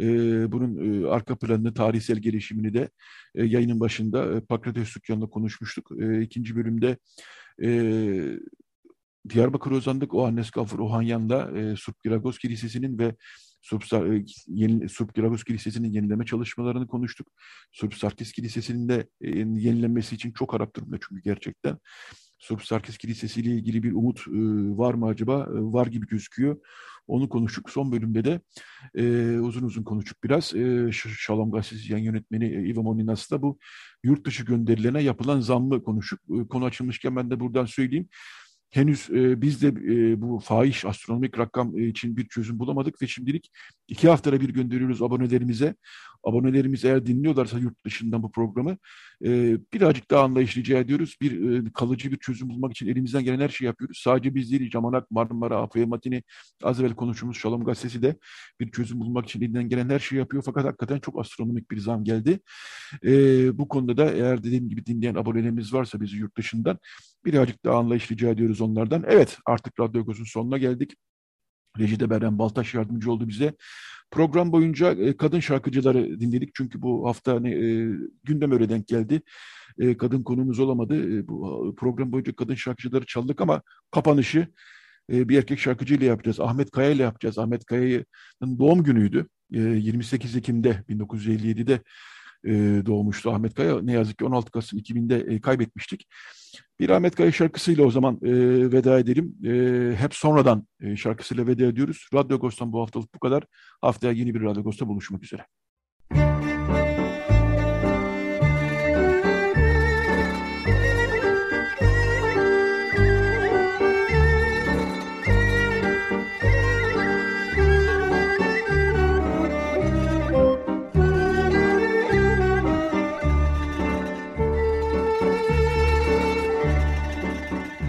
E, 0.00 0.06
bunun 0.52 1.02
e, 1.04 1.08
arka 1.08 1.38
planını, 1.38 1.74
tarihsel 1.74 2.18
gelişimini 2.18 2.74
de 2.74 2.90
e, 3.34 3.44
yayının 3.44 3.80
başında 3.80 4.36
e, 4.36 4.40
Pakrates 4.40 4.88
Sükyan'la 4.88 5.26
konuşmuştuk. 5.26 5.90
E, 6.00 6.22
ikinci 6.22 6.56
bölümde 6.56 6.96
e, 7.62 7.68
Diyarbakır 9.28 9.70
Ozan'dık 9.70 10.14
o 10.14 10.26
Annes 10.26 10.50
Gafur 10.50 10.78
Ohanyan'la 10.78 11.58
e, 11.58 11.76
Surp 11.76 12.02
Giragos 12.02 12.38
Kilisesi'nin 12.38 12.98
ve 12.98 13.14
Surp, 13.62 13.92
e, 13.92 14.24
Giragos 15.14 15.44
Kilisesi'nin 15.44 15.92
yenileme 15.92 16.24
çalışmalarını 16.24 16.86
konuştuk. 16.86 17.26
Surp 17.72 17.94
Sarkis 17.94 18.32
Kilisesi'nin 18.32 18.88
de 18.88 19.08
e, 19.20 19.28
yenilenmesi 19.38 20.14
için 20.14 20.32
çok 20.32 20.52
harap 20.52 20.76
durumda 20.76 20.96
çünkü 21.08 21.22
gerçekten. 21.22 21.78
Surp 22.44 22.62
Sarkis 22.64 22.98
Kilisesi 22.98 23.40
ile 23.40 23.50
ilgili 23.50 23.82
bir 23.82 23.92
umut 23.92 24.18
e, 24.18 24.32
var 24.78 24.94
mı 24.94 25.06
acaba? 25.06 25.34
E, 25.34 25.48
var 25.50 25.86
gibi 25.86 26.06
gözüküyor. 26.06 26.56
Onu 27.06 27.28
konuştuk. 27.28 27.70
Son 27.70 27.92
bölümde 27.92 28.24
de 28.24 28.40
e, 28.94 29.38
uzun 29.38 29.62
uzun 29.62 29.82
konuştuk 29.82 30.24
biraz. 30.24 30.54
E, 30.54 30.90
Şalom 30.92 31.50
Gazetesi 31.50 31.92
yan 31.92 31.98
yönetmeni 31.98 32.44
e, 32.44 32.68
Ivo 32.68 32.82
Moninas'la 32.82 33.42
bu 33.42 33.58
yurt 34.02 34.26
dışı 34.26 34.44
gönderilerine 34.44 35.02
yapılan 35.02 35.40
zammı 35.40 35.84
konuştuk. 35.84 36.20
E, 36.30 36.48
konu 36.48 36.64
açılmışken 36.64 37.16
ben 37.16 37.30
de 37.30 37.40
buradan 37.40 37.66
söyleyeyim 37.66 38.08
henüz 38.74 39.10
e, 39.10 39.42
biz 39.42 39.62
de 39.62 39.68
e, 39.68 40.20
bu 40.20 40.38
fahiş 40.38 40.84
astronomik 40.84 41.38
rakam 41.38 41.78
e, 41.78 41.86
için 41.86 42.16
bir 42.16 42.28
çözüm 42.28 42.58
bulamadık 42.58 43.02
ve 43.02 43.06
şimdilik 43.06 43.50
iki 43.88 44.08
haftada 44.08 44.40
bir 44.40 44.48
gönderiyoruz 44.48 45.02
abonelerimize. 45.02 45.74
Abonelerimiz 46.24 46.84
eğer 46.84 47.06
dinliyorlarsa 47.06 47.58
yurt 47.58 47.84
dışından 47.84 48.22
bu 48.22 48.32
programı 48.32 48.76
e, 49.24 49.58
birazcık 49.72 50.10
daha 50.10 50.24
anlayışlı 50.24 50.60
rica 50.60 50.78
ediyoruz. 50.78 51.16
Bir 51.20 51.52
e, 51.52 51.72
kalıcı 51.72 52.12
bir 52.12 52.16
çözüm 52.16 52.48
bulmak 52.48 52.72
için 52.72 52.88
elimizden 52.88 53.24
gelen 53.24 53.40
her 53.40 53.48
şeyi 53.48 53.66
yapıyoruz. 53.66 54.00
Sadece 54.04 54.34
biz 54.34 54.50
değil, 54.50 54.70
Camanak, 54.70 55.10
Marmara, 55.10 55.56
Apoya 55.56 55.86
Matini, 55.86 56.22
az 56.62 56.80
evvel 56.80 56.94
konuştuğumuz 56.94 57.36
Şalom 57.36 57.64
Gazetesi 57.64 58.02
de 58.02 58.16
bir 58.60 58.70
çözüm 58.70 59.00
bulmak 59.00 59.24
için 59.24 59.40
elinden 59.40 59.68
gelen 59.68 59.88
her 59.88 59.98
şeyi 59.98 60.18
yapıyor. 60.18 60.42
Fakat 60.46 60.64
hakikaten 60.64 60.98
çok 60.98 61.20
astronomik 61.20 61.70
bir 61.70 61.78
zam 61.78 62.04
geldi. 62.04 62.40
E, 63.04 63.12
bu 63.58 63.68
konuda 63.68 63.96
da 63.96 64.12
eğer 64.12 64.44
dediğim 64.44 64.68
gibi 64.68 64.86
dinleyen 64.86 65.14
abonelerimiz 65.14 65.74
varsa 65.74 66.00
bizi 66.00 66.16
yurt 66.16 66.36
dışından 66.36 66.78
birazcık 67.24 67.64
daha 67.64 67.78
anlayış 67.78 68.10
rica 68.10 68.30
ediyoruz 68.30 68.60
onlardan. 68.64 69.04
Evet 69.06 69.38
artık 69.46 69.80
Radyo 69.80 70.06
Göz'ün 70.06 70.24
sonuna 70.24 70.58
geldik. 70.58 70.92
Rejide 71.78 72.10
Beren 72.10 72.38
Baltaş 72.38 72.74
yardımcı 72.74 73.12
oldu 73.12 73.28
bize. 73.28 73.54
Program 74.10 74.52
boyunca 74.52 74.92
e, 74.92 75.16
kadın 75.16 75.40
şarkıcıları 75.40 76.20
dinledik 76.20 76.54
çünkü 76.54 76.82
bu 76.82 77.08
hafta 77.08 77.34
hani, 77.34 77.50
e, 77.50 77.88
gündem 78.24 78.52
öyle 78.52 78.68
denk 78.68 78.88
geldi. 78.88 79.22
E, 79.78 79.96
kadın 79.96 80.22
konumuz 80.22 80.58
olamadı. 80.58 81.18
E, 81.18 81.28
bu 81.28 81.74
program 81.78 82.12
boyunca 82.12 82.36
kadın 82.36 82.54
şarkıcıları 82.54 83.06
çaldık 83.06 83.40
ama 83.40 83.62
kapanışı 83.90 84.48
e, 85.12 85.28
bir 85.28 85.38
erkek 85.38 85.58
şarkıcıyla 85.58 86.06
yapacağız. 86.06 86.40
Ahmet 86.40 86.70
Kaya 86.70 86.90
ile 86.90 87.02
yapacağız. 87.02 87.38
Ahmet 87.38 87.64
Kaya'nın 87.64 88.58
doğum 88.58 88.82
günüydü. 88.82 89.28
E, 89.52 89.60
28 89.60 90.36
Ekim'de 90.36 90.84
1957'de 90.88 91.80
e, 92.46 92.86
doğmuştu 92.86 93.30
Ahmet 93.30 93.54
Kaya. 93.54 93.80
Ne 93.82 93.92
yazık 93.92 94.18
ki 94.18 94.24
16 94.24 94.50
Kasım 94.50 94.78
2000'de 94.78 95.34
e, 95.34 95.40
kaybetmiştik. 95.40 96.06
Bir 96.80 96.90
Ahmet 96.90 97.14
Kaya 97.16 97.32
şarkısıyla 97.32 97.84
o 97.84 97.90
zaman 97.90 98.14
e, 98.22 98.32
veda 98.72 98.98
edelim. 98.98 99.36
E, 99.44 99.96
hep 99.96 100.14
sonradan 100.14 100.66
e, 100.80 100.96
şarkısıyla 100.96 101.46
veda 101.46 101.64
ediyoruz. 101.64 102.08
Radyo 102.14 102.36
Agos'tan 102.36 102.72
bu 102.72 102.82
haftalık 102.82 103.14
bu 103.14 103.18
kadar. 103.18 103.44
Haftaya 103.80 104.12
yeni 104.12 104.34
bir 104.34 104.40
Radyo 104.40 104.60
Agos'ta 104.60 104.88
buluşmak 104.88 105.24
üzere. 105.24 105.46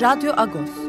Radyo 0.00 0.32
Agos 0.36 0.83